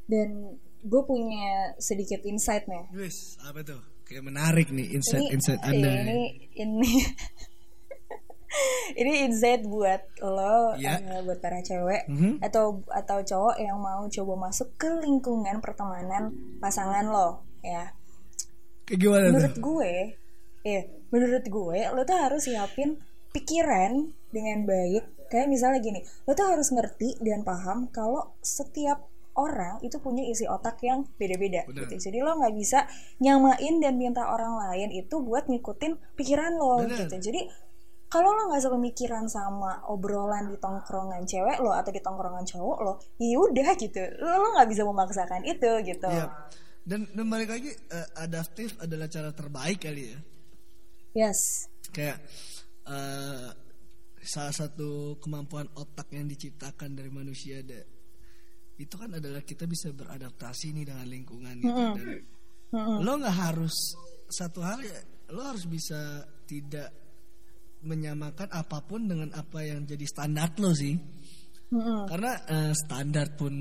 dan 0.08 0.28
gue 0.80 1.02
punya 1.04 1.76
sedikit 1.76 2.24
insight 2.24 2.64
nih. 2.64 2.80
Wis 2.96 3.36
apa 3.44 3.60
tuh 3.60 3.76
kayak 4.08 4.24
menarik 4.24 4.72
nih 4.72 4.88
insight 4.88 5.20
Ini- 5.20 5.32
insight 5.36 5.60
anda 5.60 5.90
ini 6.00 6.20
ini 6.56 6.92
ini 9.00 9.12
insight 9.28 9.68
buat 9.68 10.00
lo 10.24 10.72
Iya. 10.80 10.96
eh, 10.96 11.20
buat 11.20 11.38
para 11.38 11.60
cewek 11.60 12.08
Mhm. 12.08 12.40
atau 12.40 12.80
atau 12.88 13.20
cowok 13.20 13.60
yang 13.60 13.76
mau 13.76 14.08
coba 14.08 14.48
masuk 14.48 14.72
ke 14.80 14.88
lingkungan 15.04 15.60
pertemanan 15.60 16.32
pasangan 16.56 17.04
lo 17.04 17.44
ya 17.60 17.92
kayak 18.88 19.00
gimana 19.04 19.24
menurut 19.28 19.52
tuh 19.52 19.62
gue 19.62 19.92
ya 20.64 20.80
menurut 21.12 21.44
gue 21.44 21.78
lo 21.92 22.00
tuh 22.08 22.16
harus 22.16 22.42
siapin 22.48 22.96
pikiran 23.36 24.08
dengan 24.32 24.64
baik. 24.64 25.04
Kayak 25.28 25.52
misalnya 25.52 25.80
gini 25.84 26.00
lo 26.24 26.32
tuh 26.32 26.48
harus 26.48 26.72
ngerti 26.72 27.20
dan 27.20 27.44
paham 27.44 27.92
kalau 27.92 28.32
setiap 28.40 29.04
orang 29.38 29.78
itu 29.86 30.00
punya 30.02 30.24
isi 30.26 30.48
otak 30.48 30.80
yang 30.82 31.04
beda-beda 31.20 31.68
gitu. 31.68 31.94
Jadi 32.10 32.18
lo 32.24 32.34
nggak 32.40 32.54
bisa 32.56 32.88
nyamain 33.22 33.78
dan 33.78 33.94
minta 34.00 34.26
orang 34.26 34.56
lain 34.56 34.88
itu 34.90 35.20
buat 35.20 35.46
ngikutin 35.46 36.16
pikiran 36.16 36.56
lo 36.56 36.82
gitu. 36.88 37.12
Jadi 37.12 37.46
kalau 38.08 38.32
lo 38.32 38.48
nggak 38.48 38.64
sepemikiran 38.64 39.28
sama 39.28 39.84
obrolan 39.86 40.48
di 40.48 40.56
tongkrongan 40.56 41.28
cewek 41.28 41.60
lo 41.60 41.76
atau 41.76 41.92
di 41.92 42.00
tongkrongan 42.00 42.48
cowok 42.48 42.78
lo 42.80 42.92
ya 43.20 43.36
udah 43.36 43.68
gitu. 43.76 44.00
Lo 44.24 44.56
nggak 44.56 44.68
bisa 44.72 44.82
memaksakan 44.88 45.44
itu 45.44 45.70
gitu. 45.84 46.08
Iya. 46.08 46.32
Dan, 46.88 47.04
dan 47.12 47.26
balik 47.28 47.52
lagi 47.52 47.68
eh, 47.68 48.08
adaptif 48.16 48.80
adalah 48.80 49.12
cara 49.12 49.28
terbaik 49.36 49.84
kali 49.84 50.08
ya. 50.08 50.18
yes. 51.12 51.68
Kayak 51.92 52.24
eh, 52.88 53.48
salah 54.24 54.54
satu 54.56 55.20
kemampuan 55.20 55.68
otak 55.76 56.08
yang 56.16 56.24
diciptakan 56.24 56.96
dari 56.96 57.12
manusia 57.12 57.60
ada 57.60 57.80
itu 58.78 58.94
kan 58.94 59.10
adalah 59.10 59.42
kita 59.42 59.66
bisa 59.66 59.90
beradaptasi 59.90 60.70
nih 60.70 60.84
dengan 60.86 61.08
lingkungan 61.10 61.54
gitu. 61.58 61.82
Dan 61.98 62.08
lo 63.04 63.12
nggak 63.18 63.36
harus 63.36 63.74
satu 64.30 64.62
hal 64.62 64.78
ya 64.84 65.00
lo 65.34 65.44
harus 65.44 65.66
bisa 65.68 66.24
tidak 66.48 66.88
menyamakan 67.84 68.48
apa 68.48 68.80
pun 68.86 69.04
dengan 69.04 69.34
apa 69.34 69.60
yang 69.66 69.84
jadi 69.84 70.06
standar 70.06 70.54
lo 70.56 70.72
sih. 70.72 70.94
Karena 72.08 72.32
eh, 72.48 72.72
standar 72.72 73.34
pun 73.36 73.52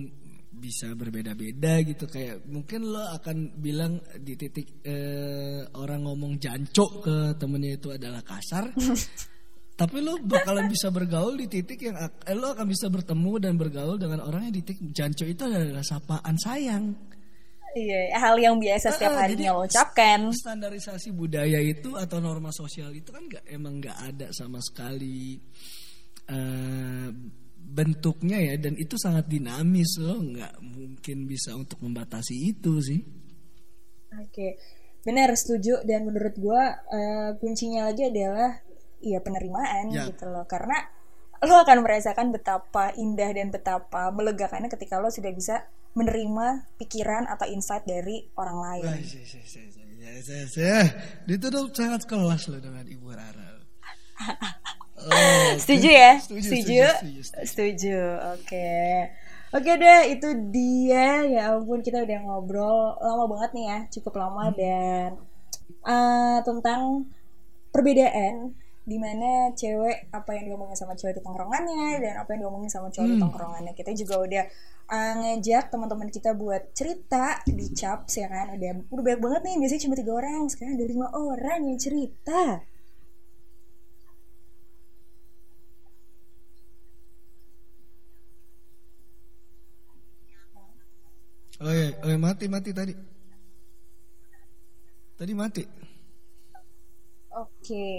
bisa 0.57 0.91
berbeda-beda 0.97 1.79
gitu. 1.85 2.09
Kayak 2.09 2.43
mungkin 2.49 2.89
lo 2.89 3.05
akan 3.13 3.55
bilang 3.55 4.01
di 4.17 4.33
titik 4.33 4.81
eh, 4.83 5.61
orang 5.77 6.03
ngomong 6.03 6.41
jancok 6.41 6.91
ke 7.05 7.15
temennya 7.37 7.77
itu 7.77 7.93
adalah 7.93 8.25
kasar. 8.25 8.73
Tapi 9.79 10.01
lo 10.01 10.17
bakalan 10.17 10.65
bisa 10.65 10.89
bergaul 10.89 11.37
di 11.37 11.45
titik 11.45 11.77
yang 11.85 11.95
eh, 12.01 12.33
lo 12.33 12.57
akan 12.57 12.65
bisa 12.65 12.89
bertemu 12.89 13.33
dan 13.37 13.53
bergaul 13.55 14.01
dengan 14.01 14.25
orang 14.25 14.49
yang 14.49 14.55
di 14.57 14.63
titik 14.65 14.89
jancok 14.89 15.27
itu 15.29 15.41
adalah 15.45 15.85
sapaan 15.85 16.35
sayang. 16.35 16.97
Iya, 17.77 18.17
hal 18.17 18.41
yang 18.41 18.57
biasa 18.57 18.89
setiap 18.89 19.13
Ah, 19.13 19.21
harinya 19.21 19.53
jadi 19.53 19.53
lo 19.53 19.61
ucapkan. 19.69 20.19
standarisasi 20.33 21.13
budaya 21.13 21.61
itu 21.61 21.93
atau 21.93 22.17
norma 22.17 22.49
sosial 22.49 22.89
itu 22.89 23.13
kan 23.13 23.29
nggak 23.29 23.45
emang 23.53 23.77
nggak 23.77 23.97
ada 24.01 24.27
sama 24.33 24.57
sekali 24.65 25.37
eh, 26.25 27.09
bentuknya 27.67 28.39
ya 28.39 28.55
dan 28.55 28.79
itu 28.79 28.95
sangat 28.95 29.27
dinamis 29.27 29.99
lo 29.99 30.17
nggak 30.17 30.63
mungkin 30.63 31.27
bisa 31.27 31.51
untuk 31.53 31.83
membatasi 31.83 32.55
itu 32.55 32.79
sih 32.79 33.01
Oke, 34.17 34.55
benar 35.03 35.29
setuju 35.35 35.83
dan 35.83 36.07
menurut 36.07 36.33
gua 36.39 36.79
eh, 36.89 37.29
kuncinya 37.37 37.91
lagi 37.91 38.07
adalah 38.07 38.55
ya 39.03 39.19
penerimaan 39.21 39.91
Ya. 39.93 40.07
gitu 40.09 40.25
loh 40.25 40.47
karena 40.47 40.89
lo 41.43 41.53
akan 41.61 41.85
merasakan 41.85 42.33
betapa 42.33 42.95
indah 42.97 43.29
dan 43.29 43.53
betapa 43.53 44.09
melegakannya 44.09 44.71
ketika 44.73 44.97
lo 44.97 45.13
sudah 45.13 45.29
bisa 45.29 45.69
menerima 45.93 46.65
pikiran 46.81 47.29
atau 47.29 47.45
insight 47.49 47.85
dari 47.85 48.25
orang 48.37 48.57
lain. 48.57 48.85
Wah, 48.89 49.01
sih, 49.01 49.21
sih, 49.21 49.41
sih, 49.45 49.65
sih, 49.69 50.43
sih. 50.49 50.85
Itu 51.25 51.49
tuh 51.49 51.69
sangat 51.73 52.05
kelas 52.05 52.49
loh 52.49 52.61
dengan 52.61 52.85
Ibu 52.85 53.07
Rara. 53.13 53.49
Setuju 55.61 55.89
ya? 55.89 56.11
Setuju, 56.19 56.41
Setuju. 56.43 56.81
setuju, 56.83 56.85
setuju, 56.87 57.21
setuju. 57.23 57.45
Setuju. 57.47 57.99
Oke. 58.35 58.71
Oke 59.55 59.71
deh, 59.79 60.01
itu 60.11 60.27
dia. 60.51 61.23
Ya 61.23 61.41
ampun, 61.55 61.79
kita 61.79 62.03
udah 62.03 62.19
ngobrol 62.27 62.99
lama 62.99 63.25
banget 63.31 63.49
nih 63.55 63.65
ya, 63.71 63.79
cukup 63.95 64.13
lama 64.19 64.51
dan 64.51 65.15
eh, 65.87 66.37
tentang 66.43 67.07
perbedaan 67.71 68.55
di 68.87 68.95
mana 68.95 69.51
cewek 69.51 70.07
apa 70.15 70.31
yang 70.39 70.47
diomongin 70.47 70.79
sama 70.79 70.95
cewek 70.95 71.19
di 71.19 71.23
tongkrongannya 71.23 71.99
dan 71.99 72.23
apa 72.23 72.31
yang 72.31 72.47
diomongin 72.47 72.71
sama 72.71 72.87
cowok 72.87 73.03
di 73.11 73.19
tongkrongannya 73.19 73.73
kita 73.75 73.91
juga 73.91 74.15
udah 74.23 74.43
eh, 74.95 75.13
ngejak 75.19 75.67
teman-teman 75.67 76.07
kita 76.07 76.31
buat 76.31 76.71
cerita 76.71 77.43
di 77.43 77.67
caps 77.75 78.15
ya 78.15 78.31
kan 78.31 78.55
udah 78.55 78.87
udah 78.87 79.03
banyak 79.03 79.19
banget 79.19 79.41
nih 79.43 79.55
biasanya 79.59 79.81
cuma 79.83 79.95
tiga 79.99 80.13
orang 80.15 80.41
sekarang 80.47 80.79
ada 80.79 80.87
lima 80.87 81.07
orang 81.11 81.59
yang 81.67 81.75
cerita 81.75 82.63
Oh 91.57 91.73
iya, 91.73 91.89
oh 92.05 92.09
iya, 92.13 92.17
mati 92.21 92.45
mati 92.45 92.69
tadi. 92.69 92.93
Tadi 95.17 95.33
mati. 95.33 95.63
Oke, 97.33 97.89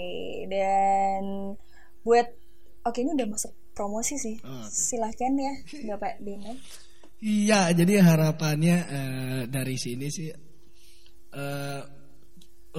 dan 0.47 1.23
buat 2.03 2.27
oke 2.87 2.99
ini 3.03 3.15
udah 3.15 3.27
masuk 3.27 3.51
promosi 3.75 4.15
sih. 4.15 4.35
Oh, 4.43 4.63
oke. 4.63 4.71
Silahkan 4.71 5.31
ya, 5.35 5.53
Bapak 5.91 6.23
Dino. 6.23 6.55
Iya, 7.19 7.75
jadi 7.75 7.99
harapannya 7.99 8.77
eh, 8.87 9.41
dari 9.51 9.75
sini 9.75 10.07
sih 10.07 10.31
eh, 11.35 11.81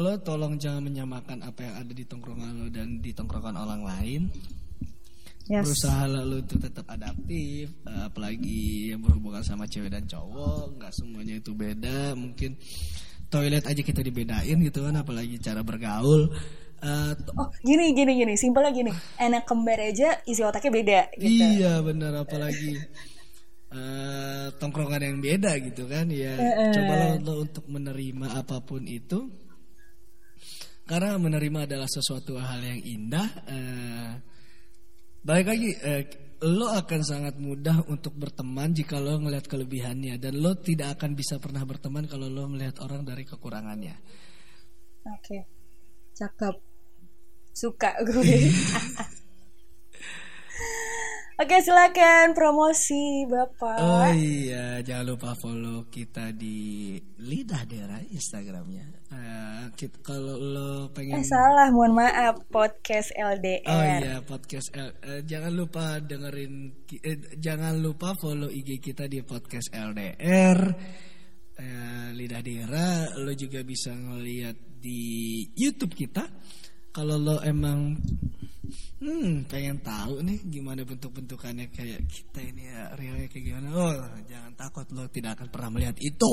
lo 0.00 0.12
tolong 0.24 0.56
jangan 0.56 0.80
menyamakan 0.80 1.44
apa 1.44 1.60
yang 1.60 1.74
ada 1.76 1.92
di 1.92 2.04
tongkrongan 2.08 2.52
lo 2.56 2.66
dan 2.72 3.04
di 3.04 3.12
tongkrongan 3.12 3.56
orang 3.60 3.84
lain. 3.84 4.22
Berusaha 5.64 6.04
lo 6.04 6.36
itu 6.36 6.54
tetap 6.58 6.84
adaptif, 6.86 7.72
eh, 7.86 8.02
apalagi 8.04 8.90
yang 8.92 9.00
berhubungan 9.00 9.40
sama 9.40 9.64
cewek 9.64 9.88
dan 9.88 10.04
cowok, 10.04 10.76
nggak 10.76 10.92
semuanya 10.92 11.38
itu 11.38 11.54
beda. 11.54 12.12
Mungkin 12.12 12.54
toilet 13.26 13.64
aja 13.64 13.80
kita 13.80 14.02
dibedain 14.02 14.58
gitu 14.58 14.84
kan, 14.84 14.94
apalagi 14.96 15.38
cara 15.38 15.62
bergaul. 15.62 16.28
To- 16.80 17.34
Oh, 17.36 17.48
gini 17.60 17.92
gini 17.92 18.16
gini, 18.16 18.34
simpelnya 18.34 18.72
gini. 18.72 18.88
Anak 19.16 19.44
kembar 19.44 19.76
aja 19.76 20.16
isi 20.24 20.40
otaknya 20.40 20.70
beda 20.72 21.00
gitu. 21.14 21.44
Iya 21.60 21.84
benar 21.84 22.24
apalagi 22.24 22.72
eh, 23.70 24.46
tongkrongan 24.56 25.02
yang 25.04 25.18
beda 25.20 25.60
gitu 25.60 25.84
kan 25.86 26.08
ya 26.08 26.34
cobalah 26.72 27.20
lo 27.20 27.44
untuk 27.44 27.68
menerima 27.68 28.26
apa 28.34 28.64
pun 28.64 28.82
itu 28.82 29.28
karena 30.88 31.14
menerima 31.20 31.70
adalah 31.70 31.86
sesuatu 31.86 32.34
hal 32.34 32.58
yang 32.64 32.80
indah 32.82 33.28
eh, 33.46 34.10
balik 35.20 35.46
lagi 35.52 35.70
eh, 35.80 36.02
lo 36.40 36.72
akan 36.72 37.00
sangat 37.04 37.36
mudah 37.36 37.84
untuk 37.92 38.16
berteman 38.16 38.72
jika 38.72 38.96
lo 38.96 39.20
ngelihat 39.20 39.44
kelebihannya 39.44 40.16
dan 40.16 40.40
lo 40.40 40.56
tidak 40.56 40.96
akan 40.96 41.12
bisa 41.12 41.36
pernah 41.36 41.60
berteman 41.68 42.08
kalau 42.08 42.32
lo 42.32 42.48
melihat 42.48 42.80
orang 42.80 43.04
dari 43.04 43.28
kekurangannya 43.28 43.96
Oke. 45.08 45.48
Cakep. 46.12 46.56
Suka 47.56 47.90
gue. 48.04 48.52
Oke 51.40 51.56
silakan 51.64 52.36
promosi 52.36 53.24
bapak. 53.24 53.80
Oh 53.80 54.12
iya, 54.12 54.84
jangan 54.84 55.16
lupa 55.16 55.32
follow 55.32 55.88
kita 55.88 56.36
di 56.36 57.00
Lidah 57.16 57.64
Dera 57.64 57.96
Instagramnya. 58.12 58.84
Eh, 59.08 59.64
kit- 59.72 60.04
kalau 60.04 60.36
lo 60.36 60.92
pengen 60.92 61.16
Eh 61.16 61.24
salah, 61.24 61.72
mohon 61.72 61.96
maaf 61.96 62.44
podcast 62.52 63.16
LDR. 63.16 63.72
Oh 63.72 63.84
iya 64.04 64.14
podcast 64.20 64.68
L- 64.76 65.00
eh, 65.00 65.24
jangan 65.24 65.52
lupa 65.56 65.96
dengerin 65.96 66.76
eh, 67.00 67.18
jangan 67.40 67.72
lupa 67.80 68.12
follow 68.20 68.52
IG 68.52 68.76
kita 68.78 69.08
di 69.08 69.24
podcast 69.24 69.72
LDR 69.72 70.58
Eh, 71.56 72.08
Lidah 72.16 72.40
Dera 72.44 72.88
lo 73.16 73.32
juga 73.32 73.64
bisa 73.64 73.92
ngeliat 73.92 74.56
di 74.80 75.40
YouTube 75.56 75.92
kita 75.92 76.24
kalau 76.90 77.16
lo 77.16 77.36
emang 77.40 77.94
hmm 78.98 79.46
pengen 79.46 79.80
tahu 79.80 80.20
nih 80.20 80.38
gimana 80.44 80.82
bentuk-bentukannya 80.82 81.70
kayak 81.70 82.04
kita 82.04 82.40
ini 82.42 82.62
ya 82.66 82.92
realnya 82.92 83.26
kayak 83.26 83.44
gimana 83.46 83.66
oh 83.70 83.94
jangan 84.24 84.52
takut 84.54 84.86
lo 84.90 85.06
tidak 85.06 85.34
akan 85.34 85.48
pernah 85.48 85.70
melihat 85.70 85.96
itu 85.98 86.32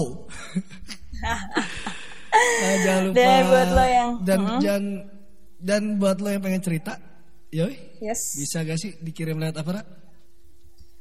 Eh, 2.27 2.75
jangan 2.85 3.03
lupa 3.07 3.17
Dan 3.17 3.41
buat 3.43 3.69
lo 3.69 3.85
yang- 3.87 4.15
dan 4.21 4.39
jangan 4.59 4.85
dan 5.57 5.83
buat 5.97 6.17
lo 6.17 6.29
yang 6.29 6.43
pengen 6.43 6.61
cerita 6.61 6.93
yoi 7.49 7.73
Yes. 7.97 8.35
bisa 8.35 8.61
gak 8.61 8.77
sih 8.77 8.93
dikirim 8.99 9.35
lewat 9.35 9.57
apa? 9.57 9.81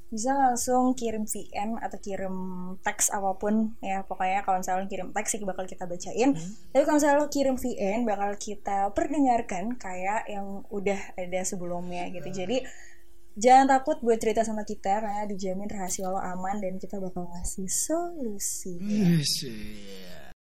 Bisa 0.07 0.39
langsung 0.39 0.95
kirim 0.95 1.27
VN 1.27 1.83
atau 1.83 1.99
kirim 1.99 2.35
teks 2.81 3.11
apa 3.11 3.35
pun 3.37 3.75
ya 3.83 4.07
pokoknya 4.07 4.47
kalau 4.47 4.63
misalnya 4.63 4.87
lo 4.87 4.91
kirim 4.91 5.09
teks 5.11 5.29
sih 5.35 5.43
bakal 5.43 5.67
kita 5.67 5.85
bacain. 5.85 6.31
Tapi 6.71 6.83
kalau 6.87 6.97
misalnya 6.99 7.19
lo 7.19 7.27
kirim 7.27 7.57
VN 7.59 8.07
bakal 8.07 8.31
kita 8.39 8.95
perdengarkan 8.95 9.75
kayak 9.75 10.31
yang 10.31 10.63
udah 10.71 11.01
ada 11.19 11.41
sebelumnya 11.43 12.07
gitu. 12.15 12.31
Jadi 12.31 12.63
jangan 13.37 13.67
takut 13.69 14.01
buat 14.01 14.17
cerita 14.17 14.43
sama 14.43 14.65
kita 14.65 15.05
karena 15.05 15.29
dijamin 15.29 15.69
rahasia 15.69 16.09
lo 16.09 16.19
aman 16.19 16.59
dan 16.59 16.81
kita 16.81 16.97
bakal 16.97 17.29
ngasih 17.29 17.69
solusi. 17.69 18.81
Wis, 18.81 19.45
iya. 19.45 20.26